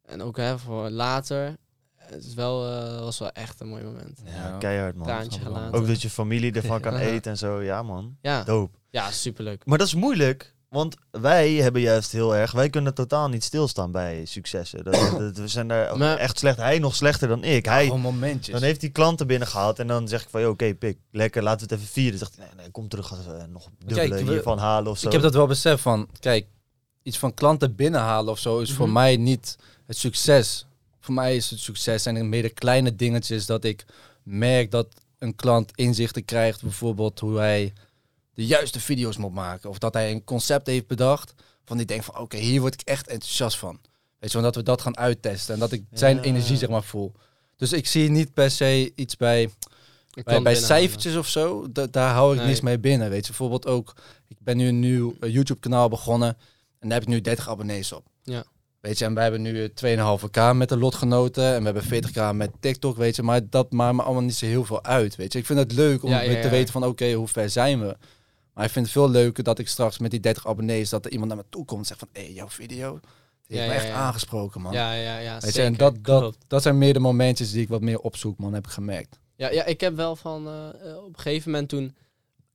[0.04, 1.56] En ook hè, voor later.
[2.10, 4.18] Het is wel, eh, was wel echt een mooi moment.
[4.24, 5.06] Ja, keihard man.
[5.06, 5.78] Traantje gelaten.
[5.80, 7.62] Ook dat je familie ervan kan eten en zo.
[7.62, 8.78] Ja man, Ja, dope.
[8.90, 9.62] ja superleuk.
[9.66, 12.52] Maar dat is moeilijk, want wij hebben juist heel erg...
[12.52, 14.84] Wij kunnen totaal niet stilstaan bij successen.
[14.84, 16.56] Dat, dat- we zijn daar Maar- echt slecht.
[16.56, 17.64] Hij nog slechter dan ik.
[17.64, 18.54] Hij, momentjes.
[18.54, 20.40] dan heeft hij klanten binnengehaald en dan zeg ik van...
[20.40, 22.18] "Yo, Oké, pik, lekker, laten we het even vieren.
[22.18, 24.90] Dan zegt hij, nee, nee, kom terug, als we nog dubbele Kijk, we- hiervan halen
[24.90, 25.06] of zo.
[25.06, 26.46] Ik heb dat wel besef van, kijk,
[27.02, 28.94] iets van klanten binnenhalen of zo is voor Mhm.
[28.94, 29.56] mij niet
[29.86, 30.64] het succes.
[31.10, 33.84] Voor mij is het succes zijn er meer de kleine dingetjes dat ik
[34.22, 34.86] merk dat
[35.18, 37.72] een klant inzichten krijgt, bijvoorbeeld hoe hij
[38.34, 39.70] de juiste video's moet maken.
[39.70, 41.34] Of dat hij een concept heeft bedacht
[41.64, 43.80] van die denkt van oké, hier word ik echt enthousiast van.
[44.18, 46.22] Weet je, want dat we dat gaan uittesten en dat ik zijn Ja.
[46.22, 47.12] energie zeg maar voel.
[47.56, 49.50] Dus ik zie niet per se iets bij
[50.24, 52.46] bij, bij cijfertjes of zo, da- daar hou ik Nee.
[52.48, 53.10] niks mee binnen.
[53.10, 53.94] Weet je, bijvoorbeeld ook,
[54.28, 56.36] ik ben nu een nieuw eh, YouTube-kanaal begonnen
[56.78, 58.06] en daar heb ik nu 30 abonnees op.
[58.22, 58.44] Ja.
[58.80, 62.02] Weet je, en wij hebben nu eh, 2,5k met de lotgenoten en we hebben
[62.32, 65.16] 40k met TikTok, weet je, maar dat maakt me allemaal niet zo heel veel uit,
[65.16, 65.38] weet je.
[65.38, 67.96] Ik vind het leuk om Ja, ja, te weten van, oké, hoe ver zijn we?
[68.54, 71.10] Maar ik vind het veel leuker dat ik straks met die 30 abonnees, dat er
[71.10, 73.00] iemand naar me toe komt en zegt van, hé, hey, jouw video,
[73.46, 74.72] die heeft me echt aangesproken, man.
[74.72, 75.32] Ja, ja, ja.
[75.32, 75.64] Weet je, zeker.
[75.64, 76.44] en dat, dat, Klopt.
[76.46, 79.18] dat zijn meer de momentjes die ik wat meer opzoek, man, heb ik gemerkt.
[79.36, 81.96] Ja, ja, ik heb wel van eh, eh, op een gegeven moment toen.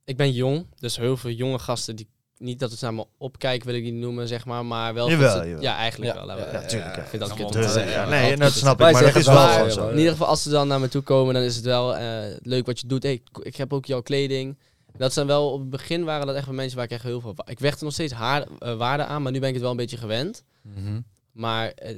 [0.04, 2.08] Ik ben jong, dus heel veel jonge gasten die
[2.38, 5.10] niet dat het naar me opkijken, wil ik niet noemen, zeg maar, maar wel.
[5.10, 5.64] Jawel, dat ze- jawel.
[5.64, 6.38] Ja, eigenlijk Ja, wel.
[6.38, 6.52] ja, hè.
[6.52, 6.96] Ja, tuurlijk.
[6.98, 7.76] Ik vind dat kut Dus,
[8.10, 9.90] nee, dat snap ik, maar dat is wel gewoon zo.
[9.90, 12.36] In ieder geval, als ze dan naar me toe komen, dan is het wel eh,
[12.42, 13.04] leuk wat je doet.
[13.04, 14.58] Hey, ik, ik heb ook jouw kleding.
[14.98, 17.22] Dat zijn wel, op het begin waren dat echt wel mensen waar ik echt heel
[17.22, 17.36] veel...
[17.46, 19.72] Ik werd er nog steeds haar, eh, waarde aan, maar nu ben ik het wel
[19.72, 20.44] een beetje gewend.
[20.62, 21.00] Mhm.
[21.32, 21.96] Maar eh,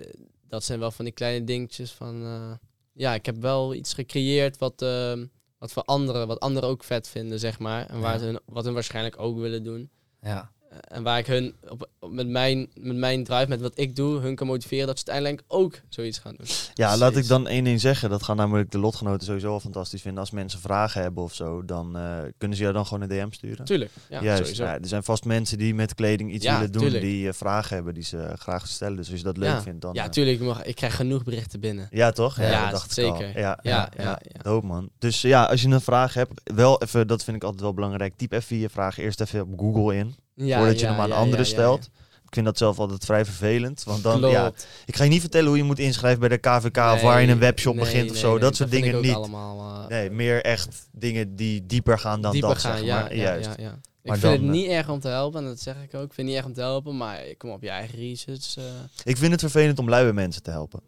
[0.47, 2.23] dat zijn wel van die kleine dingetjes van...
[2.23, 2.51] eh,
[2.93, 4.85] ja, ik heb wel iets gecreëerd wat,
[5.57, 7.85] wat voor anderen, wat anderen ook vet vinden, zeg maar.
[7.89, 8.25] En waar Ja.
[8.25, 9.89] hun, wat hun waarschijnlijk ook willen doen.
[10.21, 10.49] Ja.
[10.69, 13.95] Eh, En waar ik hun op, op- met, mijn, met mijn drive, met wat ik
[13.95, 16.47] doe, hun kan motiveren dat ze uiteindelijk ook zoiets gaan doen.
[16.73, 18.09] Ja, laat ik dan één ding zeggen.
[18.09, 20.19] Dat gaan namelijk de lotgenoten sowieso wel fantastisch vinden.
[20.19, 23.31] Als mensen vragen hebben of zo, dan eh, kunnen ze jou dan gewoon een DM
[23.31, 23.65] sturen.
[23.65, 24.39] Tuurlijk, ja, Juist.
[24.41, 24.63] sowieso.
[24.63, 27.03] Ja, er zijn vast mensen die met kleding iets Ja, willen doen, tuurlijk.
[27.03, 28.97] die eh, vragen hebben die ze graag stellen.
[28.97, 29.61] Dus als je dat leuk ja.
[29.61, 29.93] vindt, dan...
[29.93, 30.39] ja, tuurlijk.
[30.39, 31.87] mag- Ik krijg genoeg berichten binnen.
[31.91, 32.37] ja, toch?
[32.39, 33.15] Ja, dat dacht ik al.
[33.17, 33.39] zeker.
[33.39, 34.41] Ja, ja, Ja, ja, ja, ja.
[34.41, 34.89] Dope, man.
[34.99, 38.13] Dus ja, als je een vraag hebt, wel even, dat vind ik altijd wel belangrijk.
[38.15, 40.15] Typ even je vraag eerst even op Google in,
[40.45, 41.89] Ja, voordat je ja, hem aan anderen stelt.
[42.25, 43.83] Ik vind dat zelf altijd vrij vervelend.
[43.83, 44.33] Want dan, Klopt.
[44.33, 44.51] ja,
[44.85, 47.27] ik ga je niet vertellen hoe je moet inschrijven bij de KVK of waar je
[47.27, 48.37] een webshop Nee, begint of zo.
[48.37, 49.13] dat soort dingen niet.
[49.13, 52.77] allemaal eh, Nee, meer echt dingen die dieper gaan dan dieper dat, gaan.
[52.77, 53.15] zeg ja, maar.
[53.15, 53.45] ja, Juist.
[53.45, 53.79] ja, ja.
[54.01, 56.03] Ik vind dan, het eh, niet erg om te helpen, en dat zeg ik ook.
[56.05, 58.55] Ik vind het niet erg om te helpen, maar kom op je eigen research.
[58.57, 58.63] eh.
[59.03, 60.79] Ik vind het vervelend om luie mensen te helpen.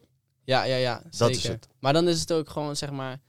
[0.44, 1.36] ja, ja, ja, Dat zeker.
[1.36, 1.68] is het.
[1.80, 3.20] Maar dan is het ook gewoon, zeg maar,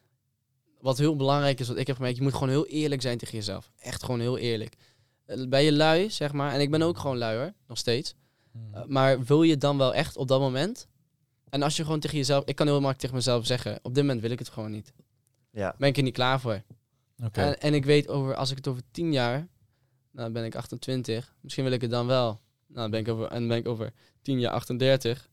[0.81, 3.35] wat heel belangrijk is, wat ik heb gemerkt, je moet gewoon heel eerlijk zijn tegen
[3.39, 3.71] jezelf.
[3.81, 4.75] Echt gewoon heel eerlijk.
[5.31, 8.15] Eh, Ben je lui, zeg maar, en ik ben ook gewoon lui hoor, nog steeds.
[8.75, 10.89] Uh, maar wil je dan wel echt op dat moment?
[11.49, 12.45] En als je gewoon tegen jezelf...
[12.45, 13.79] Ik kan heel makkelijk tegen mezelf zeggen...
[13.83, 14.93] Op dit moment wil ik het gewoon niet.
[15.51, 15.75] Ja.
[15.79, 16.63] Ben ik er niet klaar voor.
[17.25, 17.41] Oké.
[17.41, 18.35] En, en ik weet over...
[18.35, 19.39] Als ik het over 10 jaar...
[20.13, 21.35] Nou, dan ben ik 28.
[21.41, 22.25] Misschien wil ik het dan wel.
[22.27, 22.41] Nou,
[22.81, 25.29] dan ben ik over, en ben ik over 10 jaar 38.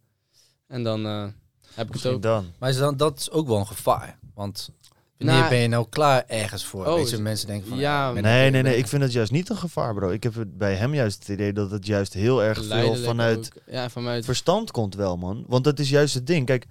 [0.68, 1.28] En dan eh,
[1.74, 2.22] heb ik het ook...
[2.22, 2.54] dan.
[2.60, 4.20] Maar is dan, dat is ook wel een gevaar.
[4.34, 4.70] Want
[5.18, 6.86] wanneer Nou, ben je nou klaar ergens voor?
[6.86, 7.78] Oh, Weet je, mensen denken van...
[7.78, 8.78] ja, Nee, ik- nee, nee.
[8.78, 10.10] Ik vind het juist niet een gevaar, bro.
[10.10, 13.52] Ik heb het bij hem juist het idee dat het juist heel erg veel vanuit.
[13.72, 14.26] Ja, vanuit...
[14.26, 15.44] verstand komt wel, man.
[15.48, 16.46] Want dat is juist het ding.
[16.46, 16.66] Kijk,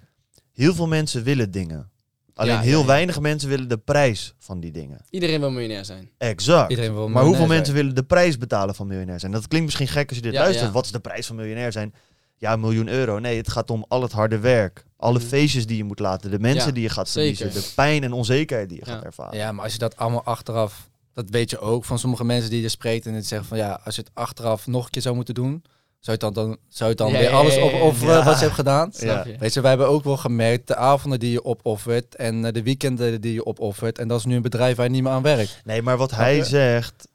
[0.52, 1.90] heel veel mensen willen dingen.
[2.34, 2.86] Alleen Ja, heel ja, ja.
[2.86, 4.98] weinig mensen willen de prijs van die dingen.
[5.10, 6.10] Iedereen wil miljonair zijn.
[6.18, 6.70] Exact.
[6.70, 7.56] Iedereen wil maar hoeveel zijn.
[7.56, 9.32] mensen willen de prijs betalen van miljonair zijn?
[9.32, 10.66] Dat klinkt misschien gek als je dit Ja, luistert.
[10.66, 10.72] ja.
[10.72, 11.94] Wat is de prijs van miljonair zijn?
[12.38, 13.18] Ja, een miljoen euro.
[13.18, 14.84] Nee, het gaat om al het harde werk.
[14.96, 15.26] Alle Mhm.
[15.26, 16.30] feestjes die je moet laten.
[16.30, 17.52] De mensen Ja, die je gaat verliezen.
[17.52, 18.92] De pijn en onzekerheid die je Ja.
[18.94, 19.38] gaat ervaren.
[19.38, 20.88] Ja, maar als je dat allemaal achteraf...
[21.14, 23.58] Dat weet je ook van sommige mensen die je spreekt en het zeggen van...
[23.58, 25.62] Ja, als je het achteraf nog een keer zou moeten doen...
[26.00, 27.60] Zou je het dan, dan, zou je dan Ja, weer ja, alles ja.
[27.62, 28.24] opofferen Ja.
[28.24, 28.90] wat je hebt gedaan?
[28.98, 29.36] Je?
[29.38, 32.62] Weet je, wij hebben ook wel gemerkt de avonden die je opoffert en eh, de
[32.62, 33.98] weekenden die je opoffert.
[33.98, 35.60] En dat is nu een bedrijf waar je niet meer aan werkt.
[35.64, 37.08] Nee, maar wat hij zegt,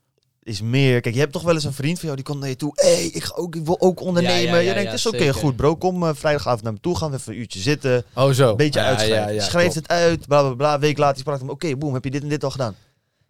[0.43, 1.01] is meer...
[1.01, 2.71] Kijk, je hebt toch wel eens een vriend van jou die komt naar je toe.
[2.75, 4.41] Hé, hey, ik, ga ook, ik wil ook ondernemen.
[4.41, 5.75] Ja, ja, ja, je denkt, ja, is oké, goed bro.
[5.75, 6.97] Kom eh, vrijdagavond naar me toe.
[6.97, 8.03] Gaan we even een uurtje zitten.
[8.15, 8.49] Oh, zo.
[8.49, 9.17] Een beetje Ja, uitschrijven.
[9.27, 9.87] ja, ja, Schrijft klopt.
[9.87, 10.79] het uit, bla bla bla.
[10.79, 11.49] Week later sprak hem.
[11.49, 12.75] Oké, boem, heb je dit en dit al gedaan?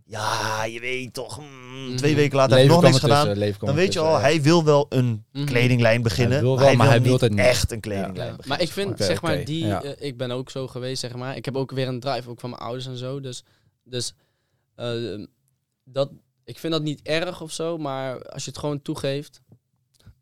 [0.06, 1.40] Ja, je weet toch.
[1.40, 2.20] mm, twee Mhm.
[2.20, 3.36] weken later heb ik nog niks gedaan.
[3.60, 5.46] Dan weet je al, hij wil wel een Mhm.
[5.46, 6.34] kledinglijn beginnen.
[6.34, 7.40] Hij wil maar wel, hij maar wil hij wil niet het niet.
[7.40, 8.48] echt een kledinglijn Ja, beginnen.
[8.48, 9.66] maar ik vind, zeg maar, die...
[9.66, 9.84] ja.
[9.84, 11.36] eh, ik ben ook zo geweest, zeg maar.
[11.36, 13.20] Ik heb ook weer een drive, ook van mijn ouders en zo.
[13.20, 13.44] Dus,
[13.84, 14.14] dus
[14.76, 14.90] eh,
[15.84, 16.10] dat,
[16.44, 19.42] ik vind dat niet erg of zo, maar als je het gewoon toegeeft...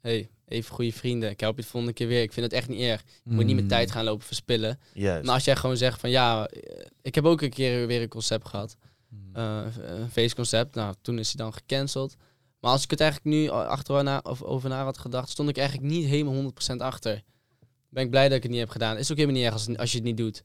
[0.01, 2.22] hey, even goede vrienden, ik help je de volgende keer weer.
[2.22, 3.03] Ik vind het echt niet erg.
[3.24, 3.67] Je moet niet mijn Mm.
[3.72, 4.80] tijd gaan lopen verspillen.
[4.93, 5.26] Juist.
[5.26, 6.47] Maar als jij gewoon zegt van, ja...
[6.47, 8.78] eh, Ik heb ook een keer weer een concept gehad.
[9.09, 9.36] Mm.
[9.36, 10.76] eh, een feestconcept.
[10.76, 12.15] Nou, toen is hij dan gecanceld.
[12.59, 15.57] Maar als ik het eigenlijk nu achteraf na, of over na had gedacht, stond ik
[15.57, 16.34] eigenlijk niet helemaal
[16.74, 17.22] 100% achter.
[17.89, 18.97] Ben ik blij dat ik het niet heb gedaan.
[18.97, 20.43] Is ook helemaal niet erg als, als je het niet doet.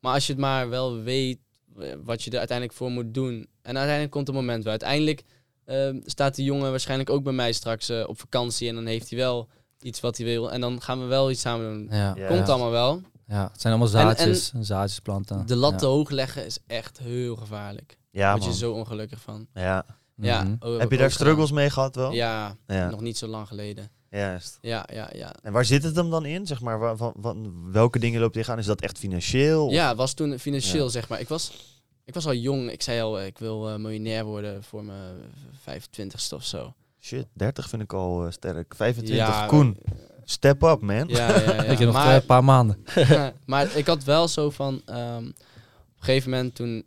[0.00, 1.38] Maar als je het maar wel weet
[1.78, 3.46] eh, wat je er uiteindelijk voor moet doen.
[3.70, 4.70] En uiteindelijk komt het moment wel.
[4.70, 5.22] Uiteindelijk
[5.64, 8.68] eh, staat die jongen waarschijnlijk ook bij mij straks eh, op vakantie.
[8.68, 9.48] En dan heeft hij wel
[9.80, 10.52] iets wat hij wil.
[10.52, 11.98] En dan gaan we wel iets samen doen.
[11.98, 12.12] Ja.
[12.28, 13.02] Komt allemaal wel.
[13.26, 15.46] ja, het zijn allemaal En- zaadjes, en, zaadjes planten.
[15.46, 15.90] De lat te ja.
[15.90, 17.98] hoog leggen is echt heel gevaarlijk.
[18.12, 18.58] Daar ja, word je man.
[18.58, 19.46] zo ongelukkig van.
[19.54, 19.84] Ja.
[20.16, 20.78] Ja, Mhm.
[20.78, 22.12] Heb je daar struggles mee gehad wel?
[22.12, 23.90] Ja, Ja, nog niet zo lang geleden.
[24.10, 24.58] juist.
[24.60, 25.34] Ja, ja, ja.
[25.42, 26.46] En waar zit het hem dan in?
[26.46, 27.34] Zeg maar, wa- wa- wa-
[27.72, 28.58] welke dingen loopt tegenaan?
[28.58, 29.66] Is dat echt financieel?
[29.66, 30.90] Of- Ja, het was toen financieel, Ja.
[30.90, 31.20] zeg maar.
[31.20, 31.69] Ik was,
[32.10, 32.70] ik was al jong.
[32.70, 35.14] Ik zei al, eh, ik wil eh, miljonair worden voor mijn
[35.64, 36.74] 25ste of zo.
[37.00, 38.74] Shit, 30 vind ik al eh, sterk.
[38.74, 39.76] 25, Ja, Koen.
[40.24, 41.08] Step up, man.
[41.08, 41.62] Ja, ja, ja.
[41.62, 42.84] Ik heb nog maar, een paar maanden.
[43.46, 44.82] maar ik had wel zo van...
[44.84, 46.84] ehm, op een gegeven moment toen...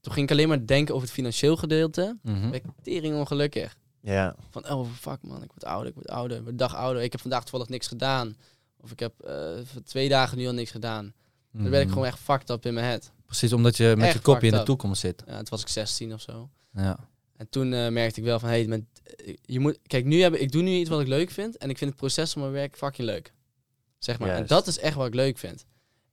[0.00, 2.16] Toen ging ik alleen maar denken over het financieel gedeelte.
[2.22, 3.76] Ben ik tering ongelukkig.
[4.00, 6.36] Ja, Van, oh fuck man, ik word ouder, ik word ouder.
[6.36, 7.02] Ik word dag ouder.
[7.02, 8.36] Ik heb vandaag toevallig niks gedaan.
[8.80, 9.34] Of ik heb eh,
[9.84, 11.12] twee dagen nu al niks gedaan.
[11.52, 11.92] Dan ben ik Mhm.
[11.92, 13.12] gewoon echt fucked up in mijn head.
[13.32, 14.64] Precies, omdat je met Echt je kopje in de up.
[14.64, 15.22] toekomst zit.
[15.26, 16.50] Ja, toen was ik 16 of zo.
[16.72, 17.08] Ja.
[17.36, 18.82] En toen eh, merkte ik wel van, hey, met,
[19.42, 21.56] je moet, kijk, nu heb, ik doe nu iets wat ik leuk vind.
[21.56, 23.32] En ik vind het proces van mijn werk fucking leuk.
[23.98, 24.28] Zeg maar.
[24.28, 25.64] En dat is echt wat ik leuk vind.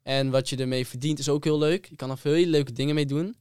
[0.03, 1.85] En wat je ermee verdient is ook heel leuk.
[1.85, 3.35] Je kan er veel hele leuke dingen mee doen.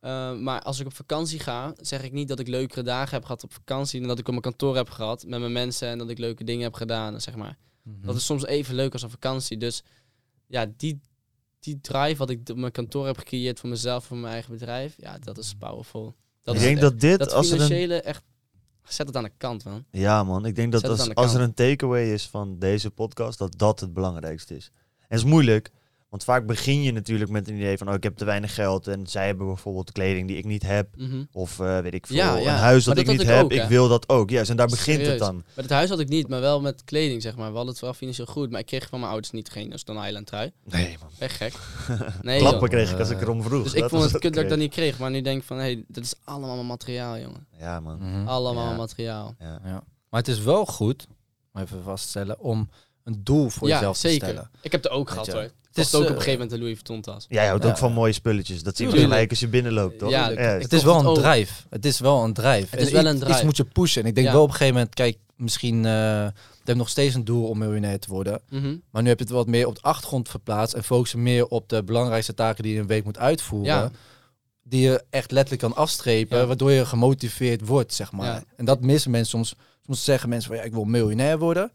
[0.00, 3.24] Eh, maar als ik op vakantie ga, zeg ik niet dat ik leukere dagen heb
[3.24, 3.98] gehad op vakantie.
[3.98, 5.88] Dan dat ik op mijn kantoor heb gehad met mijn mensen.
[5.88, 7.56] En dat ik leuke dingen heb gedaan, zeg maar.
[7.82, 8.06] Mhm.
[8.06, 9.56] Dat is soms even leuk als een vakantie.
[9.56, 9.82] Dus
[10.46, 11.00] ja, die,
[11.66, 14.94] die drive wat ik op mijn kantoor heb gecreëerd voor mezelf, voor mijn eigen bedrijf.
[14.96, 16.14] Ja, dat is powerful.
[16.42, 17.66] Dat ik is denk echt- dat dit, dat als er een...
[17.66, 18.22] financiële echt...
[18.84, 19.84] Zet het aan de kant, man.
[19.90, 23.58] Ja man, ik denk dat als, als er een takeaway is van deze podcast, dat
[23.58, 24.70] dat het belangrijkste is.
[24.98, 25.70] En het is moeilijk,
[26.16, 28.86] want vaak begin je natuurlijk met een idee van, oh ik heb te weinig geld
[28.86, 30.88] en zij hebben bijvoorbeeld kleding die ik niet heb.
[30.96, 31.24] Mhm.
[31.32, 32.52] Of eh, weet ik veel, Ja, ja.
[32.52, 34.30] een huis dat ik dat niet ik heb, ook, ik wil dat ook.
[34.30, 35.34] Juist, en daar begint het dan.
[35.36, 37.48] Met het huis had ik niet, maar wel met kleding, zeg maar.
[37.50, 40.06] We hadden het wel financieel goed, maar ik kreeg van mijn ouders niet geen Stone
[40.06, 40.50] Island trui.
[40.64, 41.52] Nee man, Echt gek.
[42.22, 42.68] Nee, klappen joh.
[42.70, 43.62] kreeg ik als ik erom vroeg.
[43.62, 44.98] Dus ik Dat vond het kut dat ik dat niet kreeg.
[44.98, 47.46] Maar nu denk ik van, hé, hey, dit is allemaal materiaal, jongen.
[47.58, 48.26] Ja man, Mhm.
[48.28, 48.76] Allemaal Ja.
[48.76, 49.34] materiaal.
[49.38, 49.60] ja.
[49.64, 49.82] Ja.
[50.10, 51.06] Maar het is wel goed,
[51.52, 52.68] om even vast te stellen, om
[53.06, 54.26] een doel voor ja, jezelf te zeker.
[54.28, 54.50] stellen.
[54.60, 55.40] Ik heb het ook gehad, je, hoor.
[55.42, 57.26] het is ook op eh, een gegeven moment een Louis Vuitton tas.
[57.28, 57.70] Jij houdt Ja.
[57.70, 58.62] ook van mooie spulletjes.
[58.62, 59.12] Dat zien we Tuurlijk.
[59.12, 60.10] gelijk als je binnenloopt, toch?
[60.10, 60.30] Ja.
[60.34, 61.52] Het is wel een drive.
[61.70, 62.66] Het is wel een drive.
[62.70, 63.32] Het is En wel iets- een drive.
[63.34, 64.02] Iets moet je pushen.
[64.02, 64.32] En ik denk Ja.
[64.32, 66.32] wel op een gegeven moment, kijk, misschien uh, ik
[66.64, 68.40] heb nog steeds een doel om miljonair te worden.
[68.50, 68.76] Mhm.
[68.90, 71.46] Maar nu heb je het wat meer op de achtergrond verplaatst en focus je meer
[71.46, 73.74] op de belangrijkste taken die je een week moet uitvoeren.
[73.74, 73.90] Ja.
[74.62, 76.46] Die je echt letterlijk kan afstrepen, Ja.
[76.46, 78.26] waardoor je gemotiveerd wordt, zeg maar.
[78.26, 78.42] Ja.
[78.56, 79.54] En dat missen mensen soms.
[79.86, 81.72] Soms zeggen mensen van ja, ik wil miljonair worden.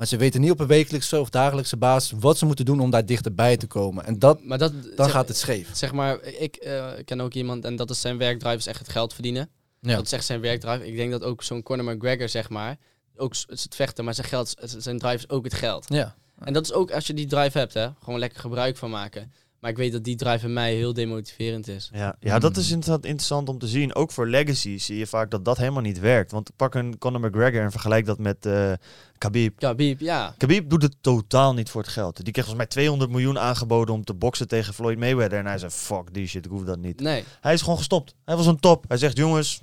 [0.00, 2.90] Maar ze weten niet op een wekelijkse of dagelijkse basis wat ze moeten doen om
[2.90, 4.04] daar dichterbij te komen.
[4.04, 5.68] En dat, Maar dat, dan zeg, gaat het scheef.
[5.72, 8.88] Zeg maar, ik eh, ken ook iemand en dat is zijn werkdrive is echt het
[8.88, 9.50] geld verdienen.
[9.80, 9.94] Ja.
[9.96, 10.86] Dat is echt zijn werkdrive.
[10.86, 12.76] Ik denk dat ook zo'n Conor McGregor, zeg maar,
[13.16, 15.86] ook het het vechten, maar zijn, geld, zijn drive is ook het geld.
[15.88, 16.14] Ja.
[16.38, 19.32] En dat is ook als je die drive hebt, hè, gewoon lekker gebruik van maken.
[19.60, 21.90] Maar ik weet dat die drive in mij heel demotiverend is.
[21.92, 22.72] Ja, ja dat is Mm.
[22.74, 23.94] inderdaad interessant om te zien.
[23.94, 26.30] Ook voor legacy zie je vaak dat dat helemaal niet werkt.
[26.30, 28.72] Want pak een Conor McGregor en vergelijk dat met eh
[29.18, 29.60] Khabib.
[29.60, 30.34] Ja, Biep, ja.
[30.36, 32.14] Khabib doet het totaal niet voor het geld.
[32.24, 35.38] Die kreeg volgens mij 200 miljoen aangeboden om te boksen tegen Floyd Mayweather.
[35.38, 37.00] En hij zei, fuck die shit, ik hoef dat niet.
[37.00, 37.24] Nee.
[37.40, 38.14] Hij is gewoon gestopt.
[38.24, 38.84] Hij was een top.
[38.88, 39.62] Hij zegt, jongens,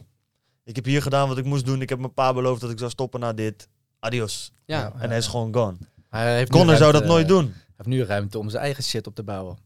[0.64, 1.82] ik heb hier gedaan wat ik moest doen.
[1.82, 3.68] Ik heb mijn pa beloofd dat ik zou stoppen na dit.
[4.00, 4.52] Adios.
[4.66, 4.93] Ja.
[5.00, 5.78] En hij is gewoon gone.
[6.10, 7.45] Hij heeft Conor zou dat nooit doen.
[7.45, 9.58] Hij heeft nu ruimte om zijn eigen shit op te bouwen.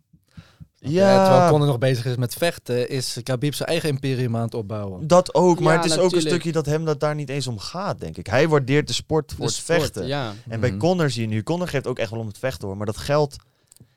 [0.83, 0.89] Ja.
[1.13, 1.23] Ja.
[1.25, 5.07] terwijl Conor nog bezig is met vechten, is Khabib zijn eigen imperium aan het opbouwen.
[5.07, 7.47] Dat ook, maar Ja, het is ook een stukje dat hem dat daar niet eens
[7.47, 8.27] om gaat, denk ik.
[8.27, 10.07] Hij waardeert de sport voor De het sport, vechten.
[10.07, 10.33] Ja.
[10.47, 10.79] En bij Mhm.
[10.79, 12.97] Connor zie je nu, Connor geeft ook echt wel om het vechten hoor, maar dat
[12.97, 13.35] geld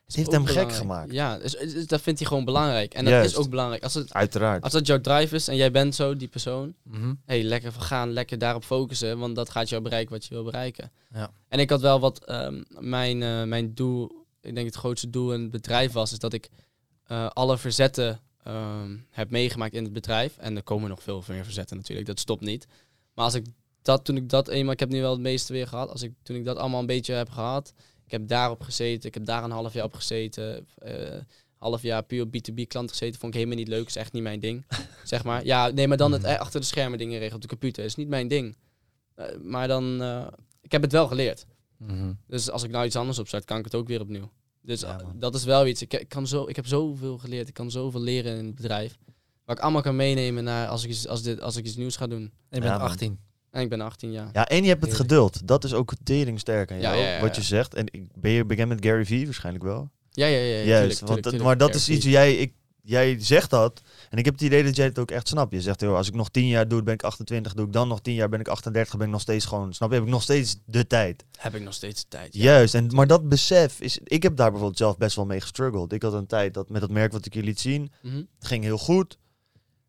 [0.07, 1.13] het heeft hem gek gemaakt.
[1.13, 2.95] Ja, dus, dus dat vindt hij gewoon belangrijk.
[2.95, 3.31] En dat Juist.
[3.31, 3.83] is ook belangrijk.
[3.83, 4.63] Als, het, Uiteraard.
[4.63, 7.13] als dat jouw drive is en jij bent zo, die persoon, Mhm.
[7.27, 10.91] hey, lekker gaan, lekker daarop focussen, want dat gaat jou bereiken wat je wil bereiken.
[11.15, 11.31] Ja.
[11.49, 15.33] En ik had wel wat ehm, mijn, eh, mijn doel, ik denk het grootste doel
[15.35, 16.49] in het bedrijf was, is dat ik
[17.07, 20.37] eh, alle verzetten ehm, heb meegemaakt in het bedrijf.
[20.37, 22.07] En er komen nog veel meer verzetten natuurlijk.
[22.07, 22.67] Dat stopt niet.
[23.15, 23.47] Maar als ik
[23.83, 25.91] dat, toen ik dat eenmaal, ik heb nu wel het meeste weer gehad.
[25.91, 27.73] Als ik, toen ik dat allemaal een beetje heb gehad.
[28.05, 29.09] Ik heb daarop gezeten.
[29.09, 30.67] Ik heb daar een half jaar op gezeten.
[30.79, 31.21] eh,
[31.59, 33.21] half jaar puur op B2B klant gezeten.
[33.21, 33.87] Vond ik helemaal niet leuk.
[33.87, 34.65] Is echt niet mijn ding.
[35.05, 35.45] zeg maar.
[35.45, 37.85] Ja, nee, maar dan het eh, achter de schermen dingen regelen op de computer.
[37.85, 38.57] Is niet mijn ding.
[39.43, 40.27] Maar dan, eh,
[40.61, 41.47] ik heb het wel geleerd.
[41.77, 42.13] Mhm.
[42.27, 44.31] Dus als ik nou iets anders opstart, kan ik het ook weer opnieuw.
[44.65, 45.83] Dus Ja, eh, dat is wel iets.
[45.83, 47.49] Ik, ik, kan zo, ik heb zoveel geleerd.
[47.49, 48.97] Ik kan zoveel leren in het bedrijf.
[49.45, 51.97] Wat ik allemaal kan meenemen naar als ik iets, als dit, als ik iets nieuws
[51.97, 52.23] ga doen.
[52.23, 52.81] En je Ja, bent man.
[52.89, 53.19] 18.
[53.51, 54.29] En ik ben 18 jaar.
[54.33, 55.47] Ja, en je hebt het geduld.
[55.47, 57.75] Dat is ook tering sterk aan Ja, jou, ja, ja, wat je zegt.
[57.75, 59.25] En ik, ben je bekend met Gary Vee?
[59.25, 59.91] Waarschijnlijk wel.
[60.11, 60.45] Ja, ja, ja.
[60.45, 61.43] ja Juist, tuurlijk, want, tuurlijk, tuurlijk.
[61.45, 62.53] maar dat is iets, jij, ik,
[62.85, 63.83] jij zegt dat.
[64.11, 65.53] En ik heb het idee dat jij het ook echt snapt.
[65.53, 67.55] Je zegt, joh, als ik nog 10 jaar doe, ben ik 28.
[67.55, 68.97] Doe ik dan nog 10 jaar, ben ik 38.
[68.97, 69.95] Ben ik nog steeds gewoon, snap je?
[69.95, 71.25] Heb ik nog steeds de tijd.
[71.39, 72.35] Heb ik nog steeds de tijd.
[72.35, 72.43] Ja.
[72.43, 73.99] Juist, en, maar dat besef is...
[74.05, 75.93] Ik heb daar bijvoorbeeld zelf best wel mee gestruggeld.
[75.93, 78.17] Ik had een tijd dat met dat merk wat ik je liet zien, Mhm.
[78.17, 79.19] het ging heel goed.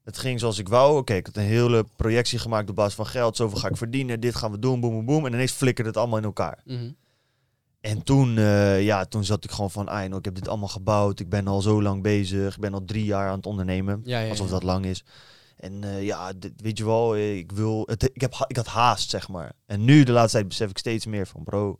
[0.04, 0.98] Het ging zoals ik wou.
[0.98, 3.36] Oké, ik had een hele projectie gemaakt op basis van geld.
[3.36, 4.20] Zoveel ga ik verdienen.
[4.20, 4.80] Dit gaan we doen.
[4.80, 5.26] Boom, boom, boom.
[5.26, 6.62] En ineens flikkerde het allemaal in elkaar.
[6.66, 6.91] Mhm.
[7.86, 9.88] En toen, eh, ja, toen zat ik gewoon van...
[9.88, 11.20] Ah, ik heb dit allemaal gebouwd.
[11.20, 12.54] Ik ben al zo lang bezig.
[12.56, 14.02] Ik ben al drie jaar aan het ondernemen.
[14.04, 15.04] Ja, ja, Alsof dat lang is.
[15.58, 17.84] En eh, ja, dit, weet je wel, ik wil...
[17.90, 19.52] Het, ik, heb, ik had haast, zeg maar.
[19.66, 21.44] En nu, de laatste tijd, besef ik steeds meer van...
[21.44, 21.80] Bro,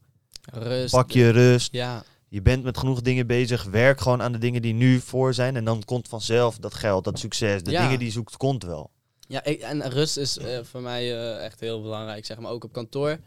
[0.54, 0.92] Rust.
[0.92, 1.72] pak je rust.
[1.74, 3.64] Ja, Je bent met genoeg dingen bezig.
[3.64, 5.56] Werk gewoon aan de dingen die nu voor zijn.
[5.56, 7.64] En dan komt vanzelf dat geld, dat succes.
[7.64, 7.82] De Ja.
[7.84, 8.90] dingen die je zoekt, komt wel.
[9.28, 12.52] ja ik- en rust is eh, voor mij echt heel belangrijk, zeg maar.
[12.52, 13.18] Ook op kantoor.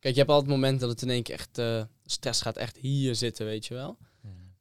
[0.00, 1.58] Kijk, je hebt altijd momenten dat het in één keer echt...
[1.58, 3.96] eh, stress gaat echt hier zitten, weet je wel.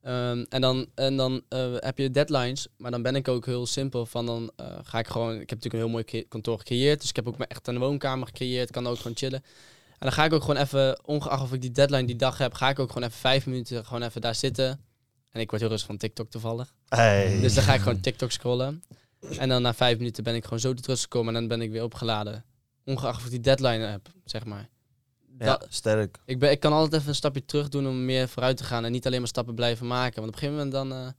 [0.01, 3.65] Ehm, en dan, en dan eh, heb je deadlines, maar dan ben ik ook heel
[3.65, 6.99] simpel van dan eh, ga ik gewoon, ik heb natuurlijk een heel mooi kantoor gecreëerd,
[6.99, 9.43] dus ik heb ook echt een woonkamer gecreëerd, kan ook gewoon chillen.
[9.89, 12.53] En dan ga ik ook gewoon even, ongeacht of ik die deadline die dag heb,
[12.53, 14.81] ga ik ook gewoon even vijf minuten gewoon even daar zitten.
[15.31, 16.73] En ik word heel rustig van TikTok toevallig.
[16.87, 17.39] Hey.
[17.41, 18.83] Dus dan ga ik gewoon TikTok scrollen.
[19.37, 21.61] En dan na vijf minuten ben ik gewoon zo tot rust gekomen en dan ben
[21.61, 22.45] ik weer opgeladen.
[22.85, 24.69] Ongeacht of ik die deadline heb, zeg maar.
[25.39, 26.19] Ja, Dat- sterk.
[26.25, 28.85] ik, ben, ik kan altijd even een stapje terug doen om meer vooruit te gaan
[28.85, 30.15] en niet alleen maar stappen blijven maken.
[30.21, 31.11] Want op een gegeven moment dan, eh,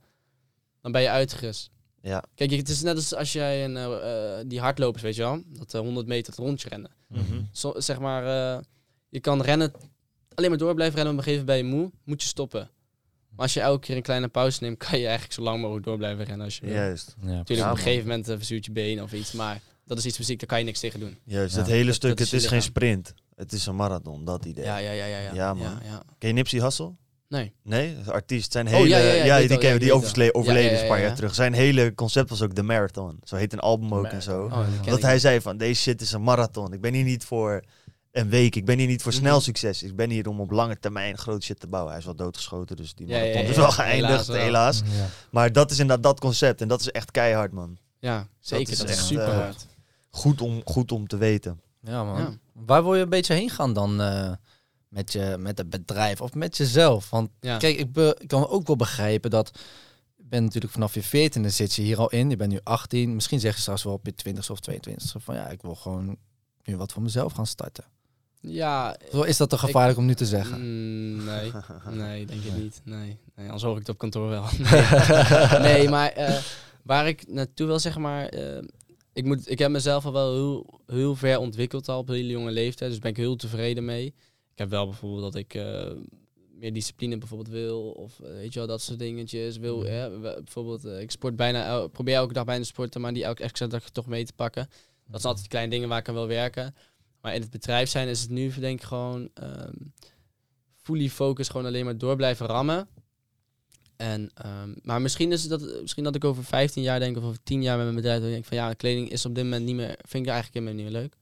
[0.81, 1.69] dan ben je uitgerust.
[2.01, 2.23] Ja.
[2.35, 5.41] Kijk, het is net als als jij een, eh, eh, die hardlopers, weet je wel,
[5.47, 6.91] dat eh, 100 meter het rondje rennen.
[7.07, 7.41] Mhm.
[7.51, 8.63] Zo, zeg maar, eh,
[9.09, 9.71] je kan rennen,
[10.33, 12.69] alleen maar door blijven rennen, op een gegeven moment ben je moe, moet je stoppen.
[13.29, 15.85] Maar als je elke keer een kleine pauze neemt, kan je eigenlijk zo lang mogelijk
[15.85, 16.73] door blijven rennen als je wil.
[16.75, 17.15] Juist.
[17.21, 20.05] Ja, Natuurlijk, op een gegeven moment uh, verzuurt je been of iets, maar dat is
[20.05, 21.17] iets fysiek, daar kan je niks tegen doen.
[21.23, 21.53] Juist.
[21.55, 21.61] Ja.
[21.61, 23.13] Het hele Dat- stuk, dat is het is geen sprint.
[23.41, 24.65] Het is een marathon, dat idee.
[24.65, 25.17] Ja, ja, ja, ja.
[25.19, 25.63] Ja, Ja, man.
[25.63, 26.03] Ja, ja.
[26.17, 26.93] Ken je Nipsey Hussle?
[27.27, 27.53] Nee.
[27.63, 28.51] Nee, dat artiest.
[28.51, 29.93] Zijn Oh, hele, ja, ja, ja, ja, ik weet die, kennen die
[30.33, 31.15] overleden ja, een paar ja, jaar ja.
[31.15, 31.35] terug.
[31.35, 33.19] Zijn hele concept was ook de marathon.
[33.23, 34.43] Zo heet een album ook en zo.
[34.43, 36.73] Oh, dat dat hij zei van, deze shit is een marathon.
[36.73, 37.63] Ik ben hier niet voor
[38.11, 38.55] een week.
[38.55, 39.43] Ik ben hier niet voor snel Mhm.
[39.43, 39.83] succes.
[39.83, 41.91] Ik ben hier om op lange termijn groot shit te bouwen.
[41.91, 44.81] Hij is wel doodgeschoten, dus die Ja, ja, marathon ja, is wel geëindigd, Helaas helaas.
[44.81, 44.91] wel.
[44.91, 45.07] Ja.
[45.31, 46.61] Maar dat is inderdaad dat concept.
[46.61, 47.77] En dat is echt keihard, man.
[47.99, 48.71] Ja, zeker.
[48.71, 49.65] is Dat is, echt, super eh, hard.
[50.09, 51.61] Goed om, goed om te weten.
[51.81, 52.17] Ja, man.
[52.21, 52.31] Ja.
[52.53, 54.31] Waar wil je een beetje heen gaan dan eh,
[54.87, 57.09] met, je, met het bedrijf of met jezelf?
[57.09, 57.57] Want Ja.
[57.57, 59.51] kijk, ik, be- ik kan ook wel begrijpen dat...
[60.15, 62.29] Je bent natuurlijk vanaf je 14e zit je hier al in.
[62.29, 63.15] Je bent nu 18.
[63.15, 66.17] Misschien zeg je straks wel op je 20 of 22 van ja, ik wil gewoon
[66.63, 67.83] nu wat voor mezelf gaan starten.
[68.39, 70.59] Ja, Zo is dat te gevaarlijk om nu te zeggen?
[70.59, 71.51] mm, nee.
[72.03, 72.81] Nee, denk ik niet.
[72.83, 73.17] Nee.
[73.35, 74.43] nee, anders hoor ik het op kantoor wel.
[74.71, 76.37] Nee, nee maar eh,
[76.83, 78.25] waar ik naartoe wil, zeg maar...
[78.27, 78.63] eh,
[79.13, 82.29] ik, moet, ik heb mezelf al wel heel, heel ver ontwikkeld al op een hele
[82.31, 82.91] jonge leeftijd.
[82.91, 84.05] Dus ben ik heel tevreden mee.
[84.51, 85.91] Ik heb wel bijvoorbeeld dat ik eh,
[86.59, 87.81] meer discipline bijvoorbeeld wil.
[87.91, 89.57] Of eh, weet je wel, dat soort dingetjes.
[89.57, 93.13] Wil, we- bijvoorbeeld, eh, ik sport bijna, el- probeer elke dag bijna te sporten, maar
[93.13, 94.67] die elke extra dag toch mee te pakken.
[95.07, 96.75] Dat zijn altijd die kleine dingen waar ik aan wil werken.
[97.21, 99.73] Maar in het bedrijf zijn is het nu denk ik gewoon ehm
[100.75, 102.87] fully focus, gewoon alleen maar door blijven rammen.
[104.01, 107.23] En, ehm, maar misschien is het dat, misschien dat ik over 15 jaar denk of
[107.23, 109.75] over 10 jaar met mijn bedrijf denk van ja, kleding is op dit moment niet
[109.75, 111.15] meer, vind ik eigenlijk helemaal niet meer leuk.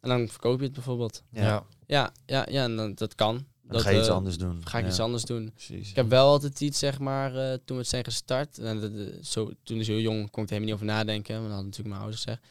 [0.00, 1.22] En dan verkoop je het bijvoorbeeld.
[1.32, 1.64] Ja.
[1.86, 3.34] Ja, ja, ja, en dan, dat kan.
[3.34, 3.44] Dan
[3.76, 4.60] dat, ga je iets eh, anders doen.
[4.64, 5.50] Ga ik Ja, iets anders doen.
[5.52, 5.90] Precies.
[5.90, 8.58] Ik heb wel altijd iets, zeg maar, eh, toen we het zijn gestart.
[8.58, 11.32] En de- zo, toen ik zo jong kon ik er helemaal niet over nadenken.
[11.34, 12.42] Want dat hadden natuurlijk mijn ouders gezegd.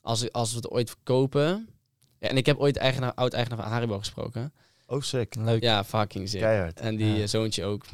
[0.00, 1.68] Als, ik- als we het ooit verkopen.
[2.18, 4.52] Ja, en ik heb ooit eigenaar, oud-eigenaar van Haribo gesproken.
[4.86, 5.34] Oh, sick.
[5.34, 5.62] Leuk.
[5.62, 6.40] Ja, fucking sick.
[6.40, 6.80] Keihard.
[6.80, 7.22] En die Ja.
[7.22, 7.84] eh, zoontje ook.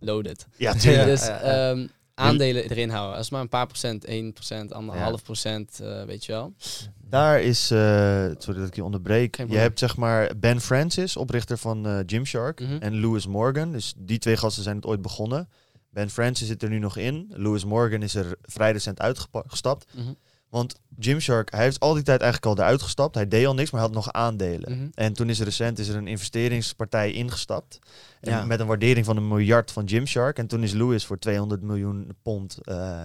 [0.00, 0.46] Loaded.
[0.56, 1.06] Ja, tuurlijk.
[1.06, 3.16] Dus ehm, aandelen erin houden.
[3.16, 6.52] Als maar een paar procent, 1 procent, anderhalf procent, eh, weet je wel.
[7.08, 7.78] Daar is, eh,
[8.38, 9.36] sorry dat ik je onderbreek.
[9.48, 12.60] Je hebt zeg maar Ben Francis, oprichter van eh, Gymshark.
[12.60, 12.76] Mhm.
[12.80, 13.72] En Lewis Morgan.
[13.72, 15.48] Dus die twee gasten zijn het ooit begonnen.
[15.90, 17.32] Ben Francis zit er nu nog in.
[17.36, 19.86] Lewis Morgan is er vrij recent uitgestapt.
[19.94, 20.12] Mhm.
[20.50, 23.14] Want Gymshark, hij heeft al die tijd eigenlijk al eruit gestapt.
[23.14, 24.72] Hij deed al niks, maar hij had nog aandelen.
[24.72, 24.88] Mhm.
[24.94, 27.78] En toen is er recent is er een investeringspartij ingestapt.
[28.20, 28.44] En Ja.
[28.44, 30.38] Met een waardering van een miljard van Gymshark.
[30.38, 32.58] En toen is Lewis voor 200 miljoen pond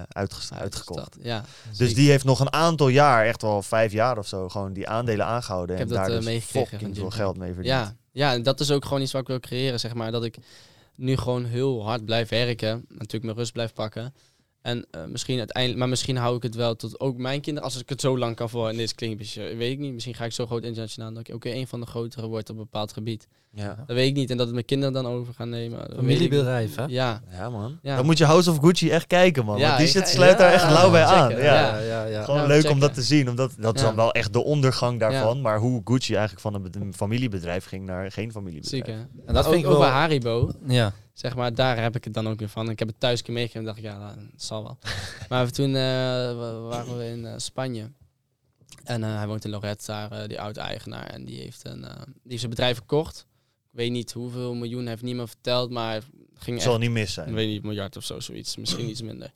[0.08, 1.16] uitges- uitgekocht.
[1.20, 1.44] Ja.
[1.76, 4.88] Dus die heeft nog een aantal jaar, echt wel vijf jaar of zo, gewoon die
[4.88, 5.74] aandelen aangehouden.
[5.74, 7.74] Ik heb en dat, daar eh, dus fucking veel geld mee verdiend.
[7.74, 10.12] Ja, ja, en dat is ook gewoon iets wat ik wil creëren, zeg maar.
[10.12, 10.36] Dat ik
[10.94, 12.84] nu gewoon heel hard blijf werken.
[12.88, 14.14] Natuurlijk mijn rust blijf pakken.
[14.66, 17.80] En eh, misschien uiteindelijk, maar misschien hou ik het wel tot ook mijn kinderen, als
[17.80, 18.80] ik het zo lang kan volhouden.
[18.80, 19.92] En dit klinkt een beetje, weet ik niet.
[19.92, 22.56] Misschien ga ik zo groot internationaal dat ik ook een van de grotere word op
[22.56, 23.26] een bepaald gebied.
[23.52, 23.74] Ja.
[23.86, 24.30] Dat weet ik niet.
[24.30, 25.80] En dat het mijn kinderen dan over gaan nemen.
[25.90, 25.94] ik.
[25.94, 26.84] Familiebedrijf, hè?
[26.88, 27.78] Ja, Ja, man.
[27.82, 27.96] Ja.
[27.96, 29.58] Dan moet je House of Gucci echt kijken, man.
[29.58, 31.16] Ja, want die ik shit ga- sluit ja, daar echt ja, lauw bij checken.
[31.22, 31.30] aan.
[31.30, 31.36] Ja.
[31.44, 31.78] Ja.
[31.78, 32.24] ja, ja.
[32.24, 33.28] Gewoon Ja, leuk om dat te zien.
[33.28, 33.86] Omdat dat is Ja.
[33.86, 35.40] dan wel echt de ondergang daarvan.
[35.40, 38.84] Maar hoe Gucci eigenlijk van een bed- een familiebedrijf ging naar geen familiebedrijf.
[38.86, 39.00] ziek hè.
[39.26, 39.80] En dat vind ik ook wel...
[39.80, 40.50] bij Haribo.
[40.66, 40.92] Ja.
[41.18, 42.70] Zeg maar, daar heb ik het dan ook weer van.
[42.70, 44.78] Ik heb het thuis keer meegegeven en dacht ik, ja, dat zal wel.
[45.28, 45.82] maar toen eh,
[46.36, 47.90] wa- waren we in eh, Spanje.
[48.84, 51.06] En eh, hij woont in Lorette, daar, die oud-eigenaar.
[51.06, 51.88] En die heeft, een, die
[52.24, 53.26] heeft zijn bedrijf verkocht.
[53.72, 56.04] Ik weet niet hoeveel miljoen, heeft niemand verteld, maar het
[56.34, 57.34] ging Zal echt, niet mis ik zijn.
[57.34, 58.56] weet niet, miljard of zo, zoiets.
[58.56, 59.32] Misschien iets minder.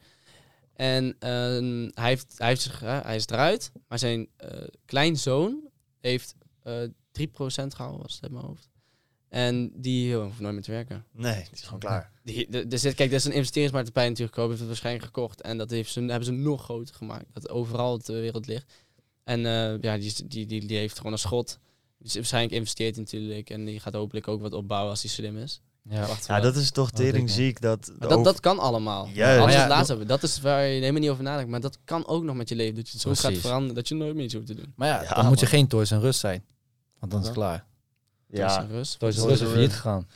[0.74, 5.61] En ehm, hij, heeft, hij, heeft zich, hij is eruit, maar zijn eh, kleinzoon
[6.01, 6.83] heeft eh
[7.20, 7.26] 3%
[7.66, 8.68] gehouden, was het uit mijn hoofd.
[9.31, 11.05] En die hoeft nooit meer te werken.
[11.12, 12.11] Nee, het is gewoon klaar.
[12.24, 15.41] Die, de, de, zit- kijk, dat is een investeringsmaatschappij natuurlijk gekomen, heeft het waarschijnlijk gekocht.
[15.41, 17.24] En dat heeft ze, hebben ze nog groter gemaakt.
[17.33, 18.72] Dat overal ter wereld ligt.
[19.24, 21.59] En eh, ja, die, die, die, die heeft gewoon een schot.
[21.99, 23.51] Dus waarschijnlijk investeert natuurlijk.
[23.51, 25.61] En die gaat hopelijk ook wat opbouwen als hij slim is.
[25.89, 26.07] Ja.
[26.07, 27.11] Wacht Ja, dat is toch dik, man.
[27.11, 27.61] tering ziek.
[27.61, 29.09] Dat, de dat, over- dat kan allemaal.
[29.12, 29.41] Juist.
[29.43, 30.09] Alles ja, laatste hebben.
[30.09, 31.51] Dat is waar je helemaal niet over nadenkt.
[31.51, 32.74] Maar dat kan ook nog met je leven.
[32.74, 34.72] Dat je het zo gaat veranderen dat je nooit meer iets hoeft te doen.
[34.76, 36.45] Maar ja, Ja, dan moet je geen Toys en Rust zijn.
[36.99, 37.66] Want dan is het klaar.
[38.33, 38.66] Ja.
[38.70, 39.49] Toys Toys R is Us.
[39.49, 40.07] failliet gegaan.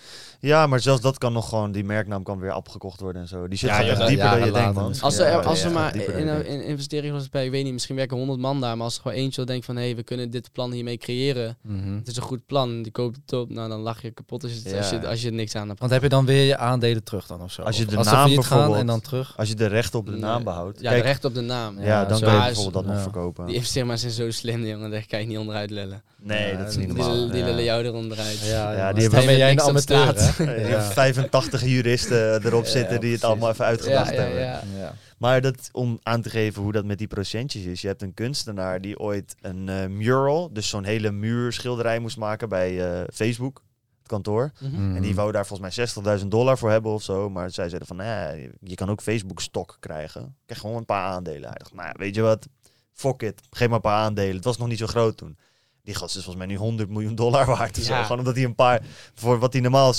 [0.47, 3.49] Ja, maar zelfs dat kan nog gewoon, die merknaam kan weer opgekocht worden en zo.
[3.49, 4.95] Die shit Ja, gaat ja, echt ja, dieper dan je denkt, man.
[5.01, 6.47] Als er, Ja, als ja, ja, maar in denkt.
[6.47, 9.45] in investeringsmaatschappij, ik weet niet, misschien werken 100 man daar, maar als er gewoon eentje
[9.45, 11.59] denkt van, hé, hey, we kunnen dit plan hiermee creëren.
[11.63, 11.95] Mhm.
[11.95, 14.53] Het is een goed plan, die koopt het op, nou dan lach je kapot als
[14.53, 15.81] je, het- als je, als je niks aan hebt.
[15.81, 17.63] Want heb je dan weer je aandelen terug dan of zo?
[17.63, 19.35] Als je Of de naam failliet gaan bijvoorbeeld- en dan terug.
[19.37, 20.21] Als je de rechten op de Nee.
[20.21, 20.81] naam behoudt.
[20.81, 21.79] Ja, Kijk, de recht op de naam.
[21.81, 23.47] ja, Ja, dan zo kan je bijvoorbeeld dat nog verkopen.
[23.47, 26.03] Die investeerders zijn zo slim, jongen, daar kan je niet onderuit lullen.
[26.23, 27.29] Nee, Ja, dat is niet Die, normaal.
[27.29, 27.45] die Ja.
[27.45, 28.39] lullen jou eronderuit.
[28.39, 30.47] Ja, die ja, hebben- dan ben jij een niks op amateur, straat.
[30.49, 30.55] hè?
[30.55, 30.79] Je Ja.
[30.81, 34.41] hebt 85 juristen erop Ja, zitten die het allemaal even uitgedacht hebben.
[34.41, 34.63] ja.
[34.77, 34.95] Ja.
[35.19, 37.81] Maar dat, om aan te geven hoe dat met die procentjes is.
[37.81, 42.49] Je hebt een kunstenaar die ooit een eh, mural, dus zo'n hele muurschilderij moest maken
[42.49, 43.63] bij eh, Facebook,
[43.99, 44.51] het kantoor.
[44.61, 44.97] Mhm.
[44.97, 45.87] En die wou daar volgens mij
[46.21, 47.31] 60.000 dollar voor hebben of zo.
[47.31, 50.37] Maar zij zeiden van, nee, je kan ook Facebook stok krijgen.
[50.47, 51.49] Krijg gewoon een paar aandelen.
[51.49, 52.47] Hij dacht, nou ja, weet je wat,
[52.93, 54.35] fuck it, geef maar een paar aandelen.
[54.37, 55.37] Het was nog niet zo groot toen.
[55.85, 57.79] Die gast is volgens mij nu 100 miljoen dollar waard.
[57.79, 57.93] of zo.
[57.93, 58.03] Ja.
[58.03, 58.83] Gewoon omdat hij een paar,
[59.15, 59.93] voor wat hij normaal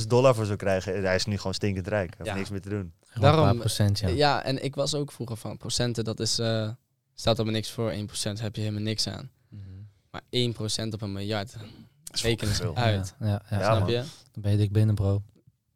[0.00, 1.02] 60.000 dollar voor zou krijgen.
[1.04, 2.08] Hij is nu gewoon stinkend rijk.
[2.08, 2.36] Hij heeft Ja.
[2.36, 2.92] niks meer te doen.
[3.14, 4.08] Daarom- procent, ja.
[4.08, 4.44] Ja.
[4.44, 6.68] en ik was ook vroeger van procenten, dat is, eh
[7.14, 7.90] stelt er maar niks voor.
[7.92, 9.30] 1% heb je helemaal niks aan.
[9.48, 9.62] Mhm.
[10.10, 11.54] Maar 1% op een miljard,
[12.12, 13.14] is reken eens uit.
[13.20, 13.58] Ja, ja, ja.
[13.58, 13.90] Ja, snap man.
[13.90, 13.96] je?
[14.32, 15.22] Dan ben je dik binnen, bro.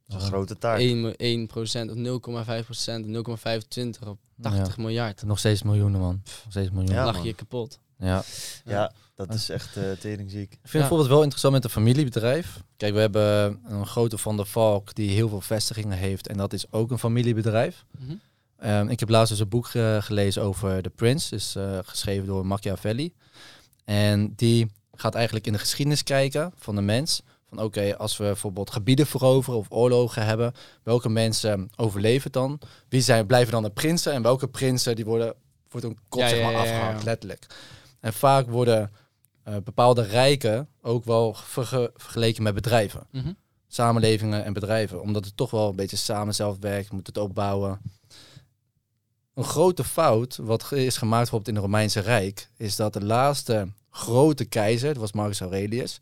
[0.07, 0.81] Dat is een grote taart.
[0.81, 5.23] 1, 1% of 0,5%, 0,25 op 80 miljard.
[5.23, 6.21] Nog steeds miljoenen, man.
[6.25, 6.95] Nog steeds miljoenen.
[6.95, 7.07] Ja, Ja.
[7.07, 7.25] lach man.
[7.27, 7.79] je kapot.
[7.99, 8.23] Ja,
[9.17, 10.53] dat is echt uh, teringziek.
[10.53, 10.79] Ik vind Ja.
[10.79, 12.61] bijvoorbeeld wel interessant met een familiebedrijf.
[12.77, 16.29] Kijk, we hebben een grote Van der Valk die heel veel vestigingen heeft.
[16.29, 17.85] En dat is ook een familiebedrijf.
[17.99, 18.15] Mhm.
[18.59, 19.67] Ehm, ik heb laatst dus een boek
[20.01, 21.35] gelezen over The Prince.
[21.35, 23.13] is eh, geschreven door Machiavelli.
[23.85, 27.23] En die gaat eigenlijk in de geschiedenis kijken van de mens.
[27.49, 32.59] Van oké, als we bijvoorbeeld gebieden veroveren of oorlogen hebben, welke mensen overleven dan?
[32.89, 34.13] Wie zijn, blijven dan de prinsen?
[34.13, 35.35] En welke prinsen die worden,
[35.71, 37.47] wordt een kop Ja, zeg maar ja, ja, ja, afgehaald, letterlijk.
[38.01, 38.91] En vaak worden
[39.47, 43.07] eh, bepaalde rijken ook wel verge- vergeleken met bedrijven.
[43.11, 43.33] Mhm.
[43.69, 45.01] Samenlevingen en bedrijven.
[45.01, 47.81] Omdat het toch wel een beetje samen zelf werkt, moet het opbouwen.
[49.35, 53.69] Een grote fout, wat is gemaakt bijvoorbeeld in het Romeinse Rijk, is dat de laatste
[53.91, 56.01] grote keizer, dat was Marcus Aurelius,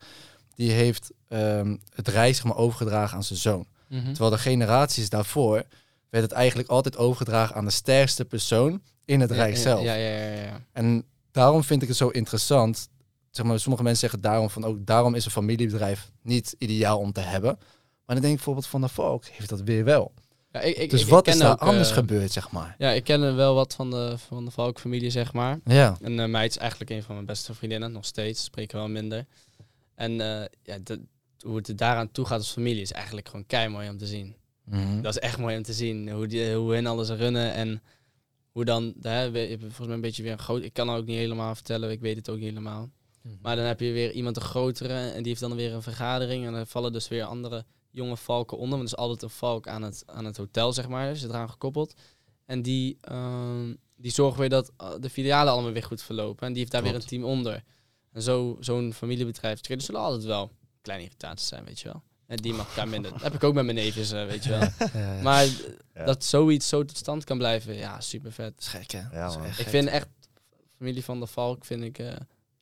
[0.54, 3.66] die heeft ehm, het rijk zeg maar, overgedragen aan zijn zoon.
[3.88, 4.04] Mhm.
[4.04, 5.62] Terwijl de generaties daarvoor
[6.10, 9.82] werd het eigenlijk altijd overgedragen aan de sterkste persoon in het rijk zelf.
[9.82, 10.60] Ja, ja, ja, ja.
[10.72, 12.88] En daarom vind ik het zo interessant.
[13.36, 17.12] Zeg maar, sommige mensen zeggen daarom van ook daarom is een familiebedrijf niet ideaal om
[17.12, 17.56] te hebben.
[18.06, 20.12] Maar dan denk ik bijvoorbeeld van de Volk heeft dat weer wel.
[20.52, 22.74] Ja, ik, ik, dus ik wat ken is daar ook, anders eh, gebeurd, zeg maar?
[22.78, 25.60] Ja, ik ken wel wat van de, van de Valk-familie, zeg maar.
[25.64, 25.96] Ja.
[26.00, 28.44] En eh meid is eigenlijk een van mijn beste vriendinnen, nog steeds.
[28.44, 29.26] Spreken wel minder.
[29.94, 30.78] En eh, ja,
[31.40, 34.36] hoe het daaraan toe gaat als familie is eigenlijk gewoon kei mooi om te zien.
[34.64, 35.00] Mhm.
[35.00, 36.10] Dat is echt mooi om te zien.
[36.10, 37.82] Hoe, die, hoe hun alles runnen en
[38.52, 40.62] hoe dan, hè, we- je hebt volgens mij een beetje weer een groot...
[40.62, 42.90] Ik kan het ook niet helemaal vertellen, ik weet het ook niet helemaal.
[43.24, 43.34] Mhm.
[43.42, 46.46] Maar dan heb je weer iemand een grotere en die heeft dan weer een vergadering.
[46.46, 48.78] En dan vallen dus weer andere jonge valken onder.
[48.78, 51.10] Want er is altijd een valk aan het, aan het hotel, zeg maar.
[51.10, 51.94] Is eraan gekoppeld.
[52.46, 56.42] En die, ehm, die zorgen weer dat eh, de filialen allemaal weer goed verlopen.
[56.46, 57.62] En die heeft daar weer een team onder.
[58.12, 60.50] En zo, zo'n familiebedrijf, er zullen altijd wel
[60.82, 62.02] kleine irritaties zijn, weet je wel.
[62.26, 63.10] En die mag elkaar minder.
[63.12, 64.60] Dat heb ik ook met mijn neefjes, eh, weet je wel.
[65.02, 65.46] Ja, Maar
[65.94, 66.04] Ja.
[66.04, 68.54] dat zoiets zo tot stand kan blijven, ja, super vet.
[68.54, 69.18] dat is gek, hè?
[69.18, 70.08] Ja, is echt Ik vind echt,
[70.76, 72.12] familie van de Valk vind ik, eh,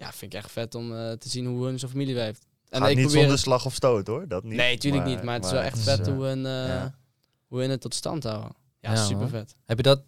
[0.03, 2.46] ja, vind ik echt vet om eh, te zien hoe hun zo'n familie heeft.
[2.68, 4.57] En Gaat ik niet probeer zonder slag of stoot hoor, dat niet.
[4.57, 5.22] Nee, tuurlijk niet.
[5.22, 6.94] Maar het is wel echt vet is, eh, hoe, hun, eh, ja.
[7.46, 8.53] hoe hun het tot stand houden.
[8.80, 9.55] Ja, Ja, super vet.
[9.64, 10.03] Heb je dat,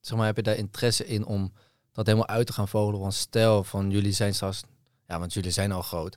[0.00, 1.52] zeg maar, heb je daar interesse in om
[1.92, 3.00] dat helemaal uit te gaan vogelen?
[3.00, 4.62] Want stel van jullie zijn straks,
[5.06, 6.16] ja, want jullie zijn al groot.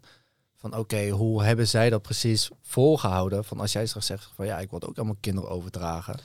[0.55, 3.43] Van oké, hoe hebben zij dat precies volgehouden?
[3.45, 6.19] Van als jij straks zegt van ja, ik wil ook mijn kinderen overdragen.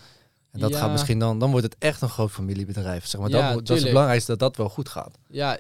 [0.51, 0.79] En dat Ja.
[0.79, 3.07] gaat misschien dan, dan wordt het echt een groot familiebedrijf.
[3.07, 5.19] Zeg maar, Ja, dat, dat is het belangrijkste dat dat wel goed gaat.
[5.29, 5.59] Ja,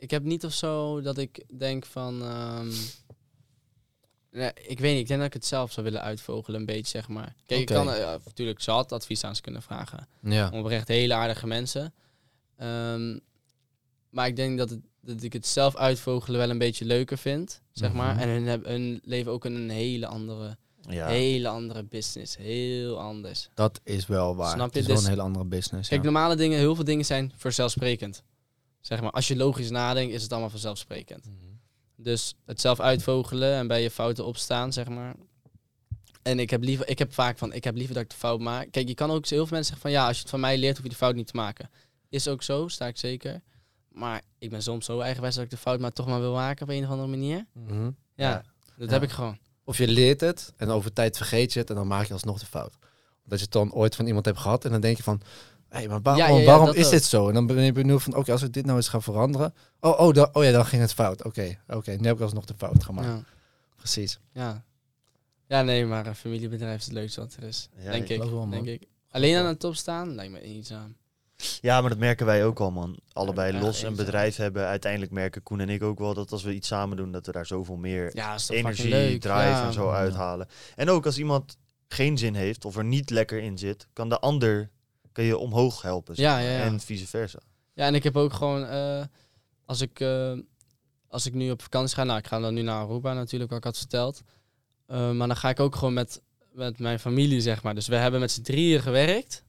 [0.00, 2.22] ik heb niet of zo dat ik denk van...
[2.22, 2.70] ehm,
[4.30, 6.86] nee, ik weet niet, ik denk dat ik het zelf zou willen uitvogelen een beetje,
[6.98, 7.34] zeg maar.
[7.46, 10.08] Kijk, ik kan eh, natuurlijk had advies aan ze kunnen vragen.
[10.22, 10.50] Ja.
[10.54, 11.94] Oprecht hele aardige mensen.
[12.56, 13.18] Ehm,
[14.10, 17.62] maar ik denk dat, het, dat ik het zelf uitvogelen wel een beetje leuker vind,
[17.72, 18.14] zeg maar.
[18.14, 18.22] Mhm.
[18.22, 21.06] En hun, hun leven ook in een hele andere, Ja.
[21.06, 22.36] hele andere business.
[22.36, 23.48] Heel anders.
[23.54, 24.52] Dat is wel waar.
[24.54, 24.80] Snap Het je?
[24.80, 25.88] is wel Dus- een hele andere business.
[25.88, 26.10] Kijk, ja.
[26.10, 28.22] normale dingen, heel veel dingen zijn vanzelfsprekend.
[28.80, 31.24] Zeg maar, als je logisch nadenkt, is het allemaal vanzelfsprekend.
[31.24, 31.34] Mhm.
[31.96, 35.14] Dus het zelf uitvogelen en bij je fouten opstaan, zeg maar.
[36.22, 38.40] En ik heb, liever, ik heb vaak van, ik heb liever dat ik de fout
[38.40, 38.70] maak.
[38.70, 40.58] Kijk, je kan ook heel veel mensen zeggen van, ja, als je het van mij
[40.58, 41.70] leert, hoef je de fout niet te maken.
[42.08, 43.40] Is ook zo, sta ik zeker.
[43.88, 46.62] Maar ik ben soms zo eigenwijs dat ik de fout maar toch maar wil maken
[46.62, 47.46] op een of andere manier.
[47.52, 47.82] Mhm.
[47.84, 48.42] Ja, Ja.
[48.76, 48.92] dat Ja.
[48.92, 49.38] heb ik gewoon.
[49.64, 52.38] Of je leert het en over tijd vergeet je het en dan maak je alsnog
[52.38, 52.76] de fout.
[53.24, 55.20] Dat je het dan ooit van iemand hebt gehad en dan denk je van,
[55.70, 56.90] hé, maar waarom, Ja, ja, ja, waarom dat is ook.
[56.90, 57.28] dit zo?
[57.28, 59.54] En dan ben je benieuwd van, oké, als ik dit nou eens ga veranderen.
[59.80, 61.24] Oh, oh, dan, oh ja, dan ging het fout.
[61.24, 63.08] Oké, oké, nu heb ik alsnog de fout gemaakt.
[63.08, 63.22] Ja.
[63.76, 64.18] Precies.
[64.32, 64.64] Ja.
[65.46, 67.68] ja, nee, maar een familiebedrijf is het leukste wat er is.
[67.76, 68.30] Ja, denk ik ik.
[68.30, 68.50] wel, man.
[68.50, 68.88] denk ik.
[69.10, 70.96] Alleen aan de top staan, lijkt me iets aan.
[71.60, 72.98] Ja, maar dat merken wij ook al, man.
[73.12, 74.66] Allebei Ja, los een bedrijf hebben.
[74.66, 77.32] Uiteindelijk merken Koen en ik ook wel dat als we iets samen doen, dat we
[77.32, 79.20] daar zoveel meer Ja, energie, leuk.
[79.20, 79.66] drive ja.
[79.66, 80.48] en zo uithalen.
[80.76, 81.56] En ook als iemand
[81.88, 84.70] geen zin heeft of er niet lekker in zit, kan de ander
[85.12, 86.14] kan je omhoog helpen.
[86.16, 86.42] zeg Ja, maar.
[86.42, 86.62] ja, ja.
[86.64, 87.38] En vice versa.
[87.74, 89.04] Ja, en ik heb ook gewoon, eh,
[89.64, 90.32] als, ik, eh,
[91.08, 93.58] als ik nu op vakantie ga, nou, ik ga dan nu naar Aruba natuurlijk, wat
[93.58, 94.22] ik had verteld.
[94.86, 96.20] Eh, maar dan ga ik ook gewoon met,
[96.52, 97.74] met mijn familie, zeg maar.
[97.74, 99.44] Dus we hebben met z'n drieën gewerkt.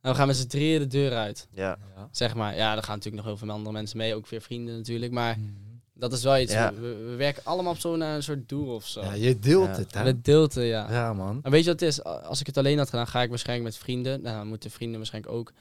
[0.00, 1.78] En we gaan met z'n drieën de deur uit, Ja,
[2.10, 2.56] zeg maar.
[2.56, 5.12] Ja, er gaan natuurlijk nog heel veel andere mensen mee, ook weer vrienden natuurlijk.
[5.12, 5.61] Maar Mhm.
[5.94, 6.74] Dat is wel iets, Ja.
[6.74, 9.00] we, we werken allemaal op zo'n eh, soort doel of zo.
[9.02, 9.76] Ja, je deelt Ja.
[9.76, 10.02] het, hè?
[10.04, 10.90] Met deelte, ja.
[10.92, 11.38] Ja, man.
[11.42, 12.02] Maar weet je wat het is?
[12.04, 14.22] Als ik het alleen had gedaan, ga ik waarschijnlijk met vrienden.
[14.22, 15.52] Nou, dan moeten vrienden waarschijnlijk ook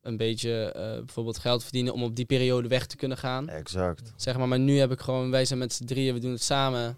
[0.00, 3.48] een beetje eh, bijvoorbeeld geld verdienen om op die periode weg te kunnen gaan.
[3.48, 4.12] exact.
[4.16, 6.42] Zeg maar, maar nu heb ik gewoon, wij zijn met z'n drieën, we doen het
[6.42, 6.96] samen.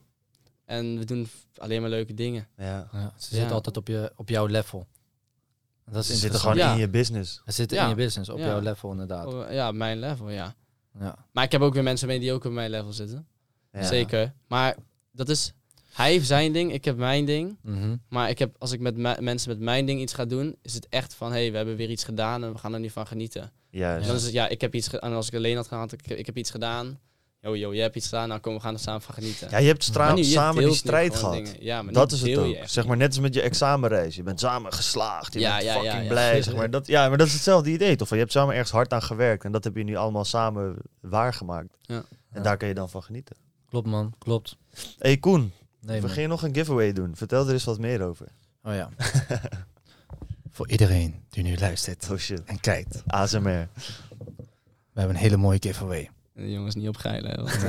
[0.65, 2.49] En we doen alleen maar leuke dingen.
[2.57, 2.89] Ja.
[2.93, 3.37] Ja, ze Ja.
[3.37, 4.87] zitten altijd op, je, op jouw level.
[5.91, 6.73] Dat is Ze zitten gewoon Ja.
[6.73, 7.43] in je business.
[7.47, 7.83] Ze zitten Ja.
[7.83, 8.47] in je business, op Ja.
[8.47, 9.27] jouw level inderdaad.
[9.27, 10.55] Oh, Ja, mijn level, ja.
[11.01, 11.27] Ja.
[11.33, 13.27] Maar ik heb ook weer mensen mee die ook op mijn level zitten.
[13.73, 13.83] Ja.
[13.83, 14.33] Zeker.
[14.49, 14.77] Maar
[15.13, 15.53] dat is,
[15.93, 17.59] hij heeft zijn ding, ik heb mijn ding.
[17.63, 17.97] Mhm.
[18.09, 20.75] Maar ik heb, als ik met me- mensen met mijn ding iets ga doen, is
[20.75, 22.91] het echt van, hé, hey, we hebben weer iets gedaan en we gaan er nu
[22.91, 23.53] van genieten.
[23.71, 24.01] Juist.
[24.01, 25.11] En dan is het, ja, ik heb iets gedaan.
[25.11, 26.99] En als ik alleen had gehad, ik, ik heb iets gedaan.
[27.41, 28.29] Yo, yo, jij hebt iets gedaan.
[28.29, 29.51] Nou, kom, we gaan er samen van genieten.
[29.51, 31.33] Ja, je hebt stra- Maar nu, je samen die strijd gehad.
[31.35, 31.55] dingen.
[31.65, 32.47] Ja, maar Dat is het ook.
[32.47, 34.17] je Zeg maar net als met je examenreis.
[34.17, 35.33] Je bent samen geslaagd.
[35.33, 36.09] Je Ja, bent ja, fucking ja.
[36.09, 36.43] blij.
[36.43, 36.71] Zeg maar.
[36.71, 38.09] Dat, ja, maar dat is hetzelfde idee toch?
[38.09, 39.45] Van, je hebt samen ergens hard aan gewerkt.
[39.45, 41.77] En dat heb je nu allemaal samen waargemaakt.
[41.81, 41.95] Ja.
[41.97, 42.41] En Ja.
[42.41, 43.37] daar kan je dan van genieten.
[43.69, 44.15] Klopt, man.
[44.19, 44.57] Klopt.
[44.99, 47.17] hey, Koen, Nee, we gingen nog een giveaway doen.
[47.17, 48.27] Vertel er eens wat meer over.
[48.63, 48.89] Oh ja.
[50.51, 52.43] Voor iedereen die nu luistert Oh shit.
[52.45, 53.03] en kijkt.
[53.07, 53.41] ASMR.
[53.43, 56.11] We hebben een hele mooie giveaway.
[56.37, 57.37] De jongens niet opgeilen.
[57.37, 57.67] want-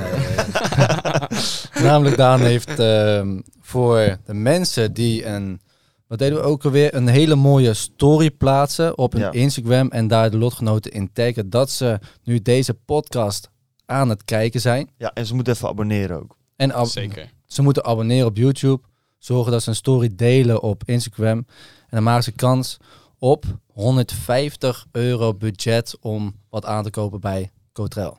[1.88, 5.60] Namelijk Daan heeft ehm, voor de mensen die een...
[6.06, 6.94] Wat deden we ook alweer?
[6.94, 9.30] Een hele mooie story plaatsen op hun Ja.
[9.32, 9.88] Instagram.
[9.90, 13.50] En daar de lotgenoten in taggen dat ze nu deze podcast
[13.86, 14.90] aan het kijken zijn.
[14.96, 16.36] Ja, en ze moeten even abonneren ook.
[16.56, 17.30] En ab- Zeker.
[17.46, 18.82] ze moeten abonneren op YouTube.
[19.18, 21.36] Zorgen dat ze een story delen op Instagram.
[21.38, 21.46] En
[21.90, 22.76] dan maken ze kans
[23.18, 28.18] op 150 euro budget om wat aan te kopen bij Cotrel.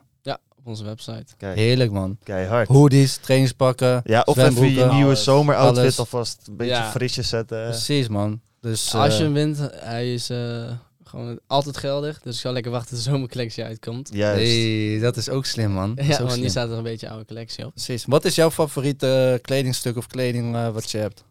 [0.70, 1.24] Onze website.
[1.36, 2.18] Kijk, Heerlijk man.
[2.22, 2.68] keihard.
[2.68, 5.24] Hoodies, trainingspakken, Ja, of even je nieuwe alles.
[5.24, 5.98] zomeroutfit Alles.
[5.98, 6.90] alvast een beetje Ja.
[6.90, 7.62] frisjes zetten.
[7.68, 8.40] Precies man.
[8.60, 10.70] Dus Als je eh, hem wint, hij is eh,
[11.04, 12.20] gewoon altijd geldig.
[12.20, 14.10] Dus ik zal lekker wachten tot de zomercollectie uitkomt.
[14.12, 14.42] Juist.
[14.52, 15.94] hey, dat is ook slim man.
[15.94, 16.42] Dat is Ja, ook want slim.
[16.44, 17.72] nu staat er een beetje oude collectie op.
[17.74, 18.04] Precies.
[18.04, 21.24] Wat is jouw favoriete kledingstuk of kleding eh, wat je hebt?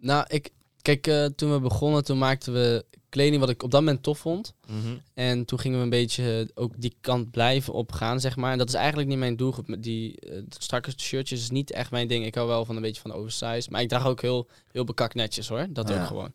[0.00, 0.50] Nou, ik,
[0.82, 4.18] kijk, eh, toen we begonnen, toen maakten we kleding wat ik op dat moment tof
[4.18, 4.54] vond.
[4.66, 4.96] Mhm.
[5.14, 8.52] En toen gingen we een beetje ook die kant blijven opgaan, zeg maar.
[8.52, 9.68] En dat is eigenlijk niet mijn doelgroep.
[9.68, 12.24] Met Die eh, strakke shirtjes is niet echt mijn ding.
[12.26, 13.70] Ik hou wel van een beetje van oversized.
[13.70, 15.66] Maar ik draag ook heel, heel bekakt netjes hoor.
[15.70, 16.00] Dat Ja.
[16.00, 16.32] ook gewoon.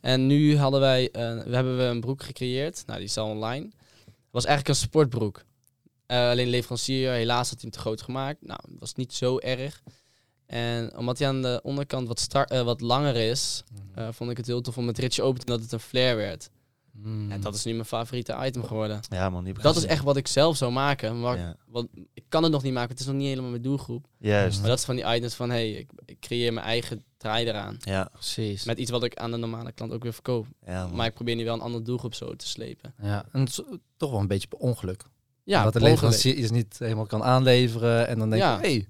[0.00, 2.82] En nu hadden wij, eh, we hebben we een broek gecreëerd.
[2.86, 3.70] Nou, die is al online.
[4.30, 5.44] was eigenlijk een sportbroek.
[6.06, 8.46] Eh, alleen leverancier, helaas had hij hem te groot gemaakt.
[8.46, 9.82] Nou, was niet zo erg.
[10.48, 13.62] En omdat hij aan de onderkant wat, star- eh, wat langer is,
[13.94, 15.80] eh, vond ik het heel tof om het ritje open te doen dat het een
[15.88, 16.50] flare werd.
[16.92, 17.30] Mm.
[17.30, 19.00] En dat is nu mijn favoriete item geworden.
[19.08, 19.44] Ja, man.
[19.44, 21.20] Die Dat is echt wat ik zelf zou maken.
[21.20, 21.56] Maar Ja.
[21.66, 24.06] want ik kan het nog niet maken, het is nog niet helemaal mijn doelgroep.
[24.18, 24.60] Juist.
[24.60, 27.76] Maar dat is van die items van, hey, ik, ik creëer mijn eigen draai eraan.
[27.80, 28.08] Ja.
[28.12, 28.64] Precies.
[28.64, 30.46] Met iets wat ik aan de normale klant ook weer verkoop.
[30.66, 30.96] Ja, man.
[30.96, 32.94] Maar ik probeer nu wel een andere doelgroep zo te slepen.
[33.02, 33.60] Ja, en het is
[33.96, 35.02] toch wel een beetje per ongeluk.
[35.44, 38.08] Ja, dat de leverancier iets niet helemaal kan aanleveren.
[38.08, 38.54] En dan denk Ja.
[38.54, 38.88] je, hé, hey,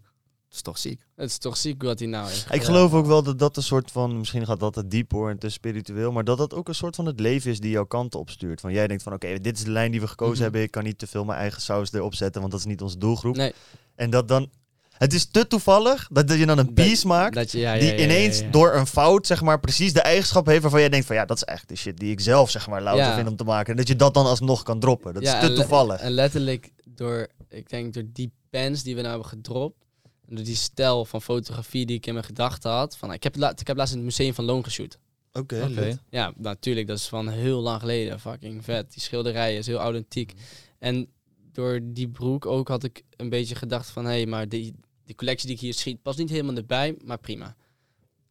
[0.53, 1.01] is toch ziek.
[1.17, 2.47] Het is toch ziek wat hij nou is.
[2.51, 5.31] Ik geloof ook wel dat dat een soort van, misschien gaat dat te diep hoor
[5.31, 7.85] en te spiritueel, maar dat dat ook een soort van het leven is die jouw
[7.87, 8.61] kant opstuurt.
[8.61, 10.43] Van jij denkt van oké, dit is de lijn die we gekozen Mhm.
[10.43, 12.83] hebben, ik kan niet te veel mijn eigen saus erop zetten, want dat is niet
[12.83, 13.37] onze doelgroep.
[13.37, 13.53] Nee.
[13.95, 14.51] En dat dan,
[14.91, 17.81] het is te toevallig dat je dan een Dat- piece maakt Dat je, ja, ja,
[17.81, 18.51] die ineens ja, ja.
[18.51, 21.37] door een fout, zeg maar, precies de eigenschap heeft waarvan jij denkt van ja, dat
[21.37, 23.15] is echt de shit die ik zelf, zeg maar, louter Ja.
[23.15, 23.71] vind om te maken.
[23.71, 25.15] En dat je dat dan alsnog kan droppen.
[25.15, 26.01] Dat Ja, is te toevallig.
[26.01, 29.87] En letterlijk door, ik denk door die pens die we nou hebben gedropt.
[30.29, 32.97] En door die stijl van fotografie die ik in mijn gedachten had.
[32.97, 34.99] Van, ik, heb la- ik heb laatst in het museum van Loon geshoot.
[35.33, 35.81] Oké, Oké.
[35.81, 35.99] lit.
[36.11, 38.21] Ja, natuurlijk, dat is van heel lang geleden.
[38.21, 38.93] Fucking vet.
[38.93, 40.33] Die schilderijen is heel authentiek.
[40.79, 41.09] En
[41.53, 44.05] door die broek ook had ik een beetje gedacht van...
[44.05, 44.75] Hé, hey, maar die,
[45.05, 47.57] die collectie die ik hier schiet past niet helemaal erbij, maar prima.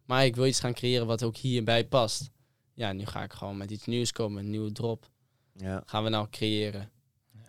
[0.05, 2.29] Maar ik wil iets gaan creëren wat ook hierbij past.
[2.73, 5.09] Ja, nu ga ik gewoon met iets nieuws komen, een nieuwe drop.
[5.53, 5.83] Ja.
[5.85, 6.89] Gaan we nou creëren.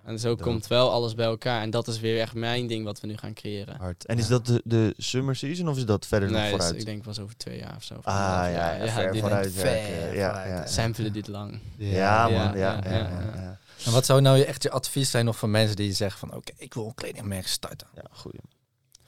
[0.09, 1.63] En zo komt wel alles bij elkaar.
[1.63, 3.77] En dat is weer echt mijn ding wat we nu gaan creëren.
[3.77, 4.07] Hard.
[4.07, 4.31] En is Ja.
[4.31, 6.81] dat de, de summer season of is dat verder nog Nee, dus vooruit?
[6.81, 7.95] ik denk pas over twee jaar of zo.
[7.95, 8.85] of Ah ja, jaar.
[8.85, 10.17] ja, ver die vooruit ver werken.
[10.17, 10.67] Ja, ja, ja.
[10.67, 11.59] samplen dit lang.
[11.77, 12.33] Ja, man.
[12.33, 13.41] Ja, ja, ja, ja, ja, ja.
[13.41, 13.59] ja.
[13.85, 16.35] En wat zou nou echt je advies zijn nog voor mensen die zeggen van...
[16.37, 17.87] Oké, ik wil een kledingmerk starten.
[17.95, 18.41] Ja, goeie.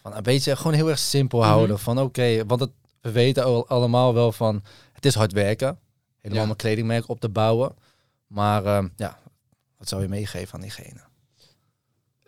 [0.02, 1.48] Van een beetje gewoon heel erg simpel Mhm.
[1.48, 1.78] houden.
[1.78, 2.70] Van oké, want het,
[3.00, 4.62] we weten al, allemaal wel van...
[4.92, 5.78] Het is hard werken.
[6.20, 6.50] Helemaal Ja.
[6.50, 7.74] een kledingmerk op te bouwen.
[8.26, 9.18] Maar ehm, ja,
[9.80, 11.00] wat zou je meegeven aan diegene?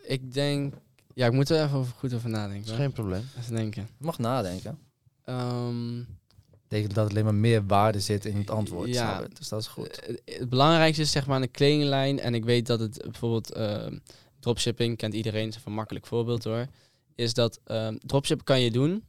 [0.02, 0.74] Ik denk...
[1.14, 2.70] Ja, ik moet er even over, goed over Dat nadenken.
[2.70, 3.24] is geen probleem.
[3.38, 3.88] Even denken.
[3.98, 4.78] Je mag nadenken.
[5.24, 8.88] Ehm, Ik denk dat alleen maar meer waarde zit in het antwoord.
[8.88, 9.16] Ja.
[9.18, 9.36] snap?
[9.36, 9.88] Dus dat is goed.
[10.00, 12.20] eh, het belangrijkste is zeg maar een kledinglijn.
[12.20, 13.98] En ik weet dat het bijvoorbeeld ehm,
[14.40, 16.66] dropshipping, kent iedereen, is een makkelijk voorbeeld hoor.
[17.14, 19.04] Is dat ehm dropshippen kan je doen,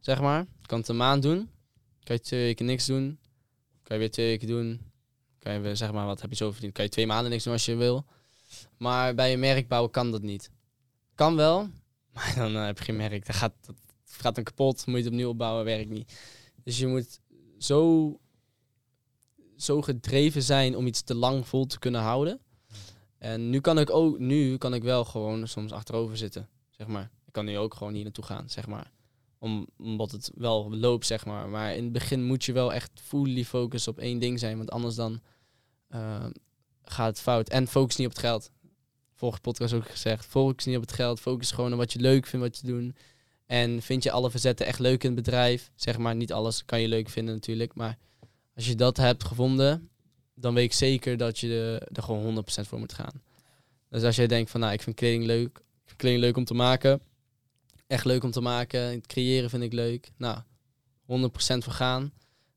[0.00, 0.38] zeg maar.
[0.60, 1.50] Je kan het een maand doen.
[2.04, 3.18] Kan je twee weken niks doen.
[3.82, 4.80] Kan je weer twee weken doen.
[5.42, 6.72] Kan je zeg maar, wat heb je zo verdiend?
[6.72, 8.04] Kan je twee maanden niks doen als je wil.
[8.76, 10.50] Maar bij een merk bouwen kan dat niet.
[11.14, 11.68] Kan wel,
[12.14, 13.26] maar dan eh, heb je geen merk.
[13.26, 16.12] Dan gaat, dat gaat dan kapot, moet je het opnieuw opbouwen, werkt niet.
[16.64, 17.20] Dus je moet
[17.58, 18.20] zo,
[19.56, 22.40] zo gedreven zijn om iets te lang vol te kunnen houden.
[23.18, 27.10] En nu kan ik ook, nu kan ik wel gewoon soms achterover zitten, zeg maar.
[27.26, 28.90] Ik kan nu ook gewoon hier naartoe gaan, zeg maar.
[29.42, 31.48] Om, omdat het wel loopt, zeg maar.
[31.48, 34.70] Maar in het begin moet je wel echt fully focus op één ding zijn, want
[34.70, 35.20] anders dan
[35.88, 36.26] eh,
[36.84, 37.48] gaat het fout.
[37.48, 38.50] En focus niet op het geld.
[39.14, 41.20] Vorige podcast ook gezegd, focus niet op het geld.
[41.20, 42.96] Focus gewoon op wat je leuk vindt, wat je doet.
[43.46, 45.70] En vind je alle verzetten echt leuk in het bedrijf?
[45.74, 47.74] Zeg maar, niet alles kan je leuk vinden natuurlijk.
[47.74, 47.98] Maar
[48.54, 49.90] als je dat hebt gevonden,
[50.34, 53.22] dan weet ik zeker dat je er- er gewoon 100% voor moet gaan.
[53.88, 55.58] Dus als jij denkt van, nou, ik vind kleding leuk.
[55.58, 57.00] Ik vind kleding leuk om te maken.
[57.92, 58.80] Echt leuk om te maken.
[58.80, 60.12] Het creëren vind ik leuk.
[60.16, 60.44] Nou, 100%
[61.36, 62.12] voor gaan.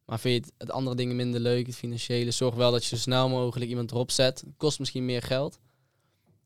[0.06, 2.96] Maar vind je het, het andere dingen minder leuk, het financiële, zorg wel dat je
[2.96, 4.40] zo snel mogelijk iemand erop zet.
[4.40, 5.60] Het kost misschien meer geld.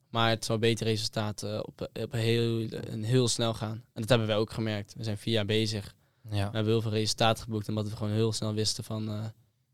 [0.10, 3.84] Maar het zal beter resultaten op, op heel, en heel snel gaan.
[3.94, 4.94] En dat hebben wij ook gemerkt.
[4.98, 5.96] We zijn vier jaar bezig.
[6.24, 6.30] Ja.
[6.30, 7.70] We hebben heel veel resultaten geboekt.
[7.70, 9.10] Omdat we gewoon heel snel wisten van...
[9.10, 9.26] eh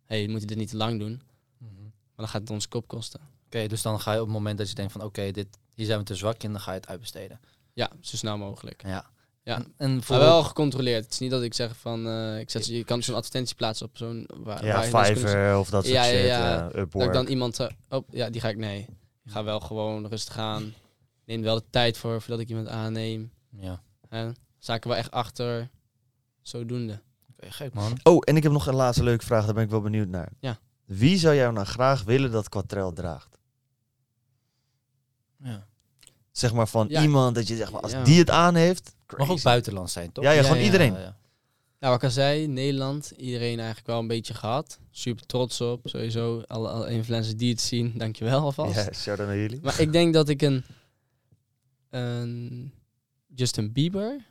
[0.06, 1.22] hey, we moeten dit niet te lang doen.
[1.58, 1.82] Mhm.
[1.82, 3.22] Maar dan gaat het ons kop kosten.
[3.46, 5.86] Oké, dus dan ga je op het moment dat je denkt van oké, dit hier
[5.86, 7.40] zijn we te zwak in, dan ga je het uitbesteden.
[7.76, 8.84] Ja, zo snel mogelijk.
[8.84, 9.06] Ja.
[9.44, 9.56] Ja.
[9.58, 11.04] En, en voor Maar wel gecontroleerd.
[11.04, 12.08] Het is niet dat ik zeg van...
[12.08, 14.30] eh, ik zet, je kan zo'n advertentie plaatsen op zo'n...
[14.38, 16.26] Waar, Ja, waar Fiverr of dat soort Ja, ja, shit.
[16.28, 16.70] ja.
[16.72, 17.60] eh, Dat ik dan iemand...
[17.60, 18.58] eh, oh, ja, die ga ik...
[18.58, 18.80] Nee.
[19.26, 20.74] Ik ga wel gewoon rustig aan.
[21.26, 23.32] Neem wel de tijd voor voordat ik iemand aanneem.
[23.50, 23.82] ja.
[24.60, 25.70] Ik er wel echt achter.
[26.42, 27.02] Zodoende.
[27.32, 27.98] Oké, gek man.
[28.04, 30.32] Oh, en ik heb nog een laatste leuke vraag, daar ben ik wel benieuwd naar.
[30.40, 30.60] Ja.
[30.86, 33.40] Wie zou jou nou graag willen dat Quatrel draagt?
[35.44, 35.68] Ja.
[36.38, 37.02] Zeg maar van Ja.
[37.02, 38.04] iemand dat je zegt, maar als Ja.
[38.04, 38.96] die het aan heeft.
[39.08, 39.44] Mag ook crazy.
[39.44, 40.24] buitenland zijn, toch?
[40.24, 40.94] Ja, ja, gewoon iedereen.
[40.94, 41.18] ja, ja.
[41.80, 44.80] Nou, wat ik al zei, Nederland, iedereen eigenlijk wel een beetje gehad.
[44.92, 46.42] Super trots op, sowieso.
[46.48, 48.76] Alle, alle influencers die het zien, dankjewel alvast.
[48.76, 49.60] Ja, shout-out naar jullie.
[49.64, 50.64] Maar ik denk dat ik een,
[51.90, 52.72] een
[53.36, 54.26] Justin Bieber,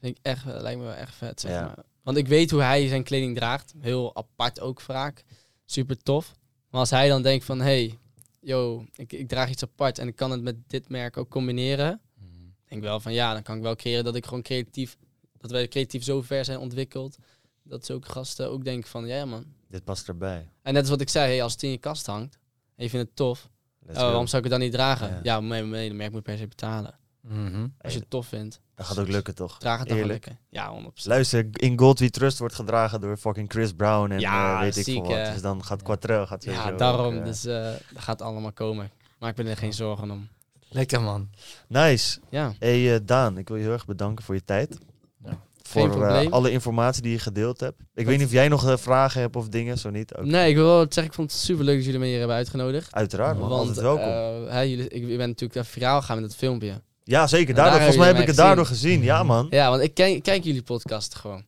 [0.00, 1.60] ik echt, lijkt me wel echt vet, zeg Ja.
[1.62, 1.78] maar.
[2.02, 3.74] Want ik weet hoe hij zijn kleding draagt.
[3.80, 5.24] Heel apart ook vaak.
[5.64, 6.34] Super tof.
[6.70, 7.98] Maar als hij dan denkt van, hey,
[8.44, 12.00] yo, ik, ik draag iets apart en ik kan het met dit merk ook combineren.
[12.18, 12.28] Mhm.
[12.68, 14.96] denk wel van ja, dan kan ik wel creëren dat ik gewoon creatief,
[15.38, 17.16] dat wij creatief zo ver zijn ontwikkeld.
[17.62, 19.44] Dat zulke gasten ook denken van ja man.
[19.68, 20.48] Dit past erbij.
[20.62, 22.38] En net als wat ik zei, hey, als het in je kast hangt
[22.76, 23.48] en je vindt het tof,
[23.88, 25.08] Oh, waarom zou ik het dan niet dragen?
[25.08, 25.20] Ja.
[25.22, 26.98] Ja, mijn merk moet per se betalen.
[27.28, 27.66] Mhm.
[27.80, 29.58] Als je het tof vindt, Dat gaat ook lukken, toch?
[29.58, 30.08] draag het Eerlijk.
[30.08, 30.36] lekker.
[30.48, 31.06] Ja, 100%.
[31.06, 34.76] Luister, In God We Trust wordt gedragen door fucking Chris Brown en Ja, eh, weet
[34.76, 35.32] ik veel wat.
[35.32, 37.14] Dus dan gaat Quattrell gaat Ja, daarom.
[37.14, 38.90] ook, eh, Dus eh dat gaat allemaal komen.
[39.18, 40.28] Maar ik ben er geen zorgen om.
[40.68, 41.28] Lekker man.
[41.68, 42.18] Nice.
[42.30, 44.78] Ja, Hey eh, Daan, ik wil je heel erg bedanken voor je tijd.
[45.24, 45.40] Ja.
[45.62, 46.32] Voor Geen probleem.
[46.32, 47.80] alle informatie die je gedeeld hebt.
[47.94, 50.14] Ik weet niet of jij nog eh, vragen hebt of dingen, zo niet.
[50.14, 50.24] Ook.
[50.24, 52.36] nee, ik wil wel zeggen, ik vond het super leuk dat jullie me hier hebben
[52.36, 52.92] uitgenodigd.
[52.94, 53.48] Uiteraard, man.
[53.48, 54.04] Want Altijd welkom.
[54.46, 56.82] eh, hè, jullie, ik, ik ben natuurlijk even viraal gegaan met het filmpje.
[57.04, 57.54] Ja, zeker.
[57.54, 59.02] daar Daardoor, volgens mij heb ik het daardoor gezien.
[59.02, 59.46] Ja, man.
[59.50, 61.44] Ja, want ik ken- kijk jullie podcast gewoon.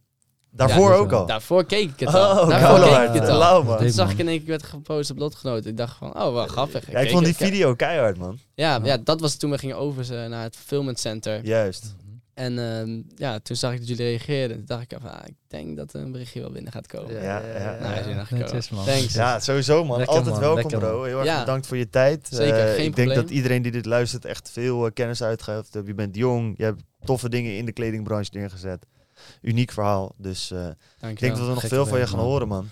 [0.50, 1.26] Daarvoor Ja, ook dus, al.
[1.26, 2.40] Daarvoor keek ik het al.
[2.42, 3.38] Oh, Daarvoor keek ik het al.
[3.38, 3.72] lauw, man.
[3.72, 5.70] Dit- Toen zag ik in één keer werd gepost op Lotgenoten.
[5.70, 6.90] Ik dacht van, oh, wel grappig.
[6.90, 8.38] Ja, ik keek vond die video keihard, man.
[8.54, 11.44] Ja, ja, dat was toen we gingen over eh, naar het fulfillment center.
[11.44, 11.94] Juist.
[12.36, 14.56] En ehm, ja, toen zag ik dat jullie reageerden.
[14.56, 17.12] Toen dacht ik, van, ah, ik denk dat er een berichtje wel binnen gaat komen.
[17.14, 17.76] Ja, ja, ja.
[17.80, 18.24] Nou.
[18.30, 18.84] Netjes, man.
[18.84, 19.14] Thanks.
[19.14, 19.96] Ja, sowieso, man.
[19.98, 20.42] Lekker, Altijd man.
[20.42, 20.96] welkom, Lekker, bro.
[20.98, 21.06] man.
[21.06, 21.38] Heel erg Ja.
[21.40, 22.28] bedankt voor je tijd.
[22.30, 23.14] Zeker, Eh, geen ik denk probleem.
[23.16, 25.86] dat iedereen die dit luistert echt veel eh, kennis uitgehaald heeft.
[25.86, 28.86] Je bent jong, je hebt toffe dingen in de kledingbranche neergezet.
[29.42, 30.14] Uniek verhaal.
[30.16, 30.66] Dus eh,
[31.10, 32.26] ik denk dat we nog Gekke veel van je gaan man.
[32.26, 32.68] horen, man.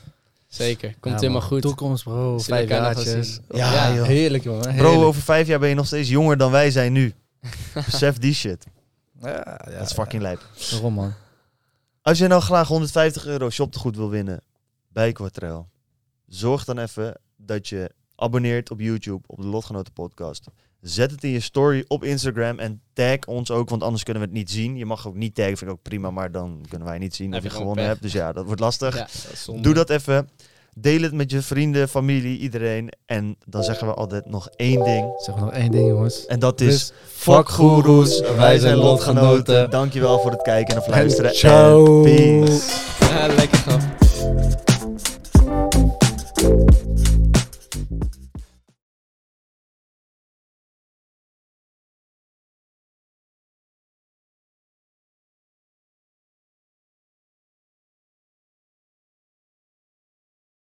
[0.49, 1.49] Zeker, komt Ja, helemaal man.
[1.51, 1.63] goed.
[1.63, 3.41] Toekomst bro, vijf jaartjes.
[3.51, 4.07] Ja, Ja, joh.
[4.07, 4.43] Heerlijk.
[4.43, 4.95] Bro, heerlijk.
[4.95, 7.13] over vijf jaar ben je nog steeds jonger dan wij zijn nu.
[7.91, 8.67] Besef die shit.
[9.25, 10.47] Ja, ja, dat is fucking lijp.
[10.71, 11.13] Waarom man?
[12.03, 14.41] Als je nou graag 150 euro shoptegoed wil winnen
[14.89, 15.69] bij Quatrel,
[16.27, 20.47] zorg dan even dat je abonneert op YouTube op de Lotgenoten podcast.
[20.81, 24.29] Zet het in je story op Instagram en tag ons ook, want anders kunnen we
[24.29, 24.77] het niet zien.
[24.77, 27.35] Je mag ook niet taggen, vind ik ook prima, maar dan kunnen wij niet zien
[27.35, 27.87] of je gewonnen pech.
[27.87, 28.03] hebt.
[28.03, 28.95] Dus ja, dat wordt lastig.
[28.97, 29.09] Ja,
[29.53, 29.63] dat.
[29.63, 30.29] Doe dat even.
[30.75, 32.93] Deel het met je vrienden, familie, iedereen.
[33.07, 35.13] En dan zeggen we altijd nog één ding.
[35.17, 36.27] Zeg nog één ding jongens.
[36.27, 36.69] En dat is...
[36.69, 39.71] Dus, fuck goeroes, wij zijn lotgenoten.
[39.71, 41.35] Dankjewel voor het kijken en of luisteren.
[41.35, 42.05] Ciao.
[42.05, 42.63] En peace.
[43.01, 43.81] Ja, lekker grap.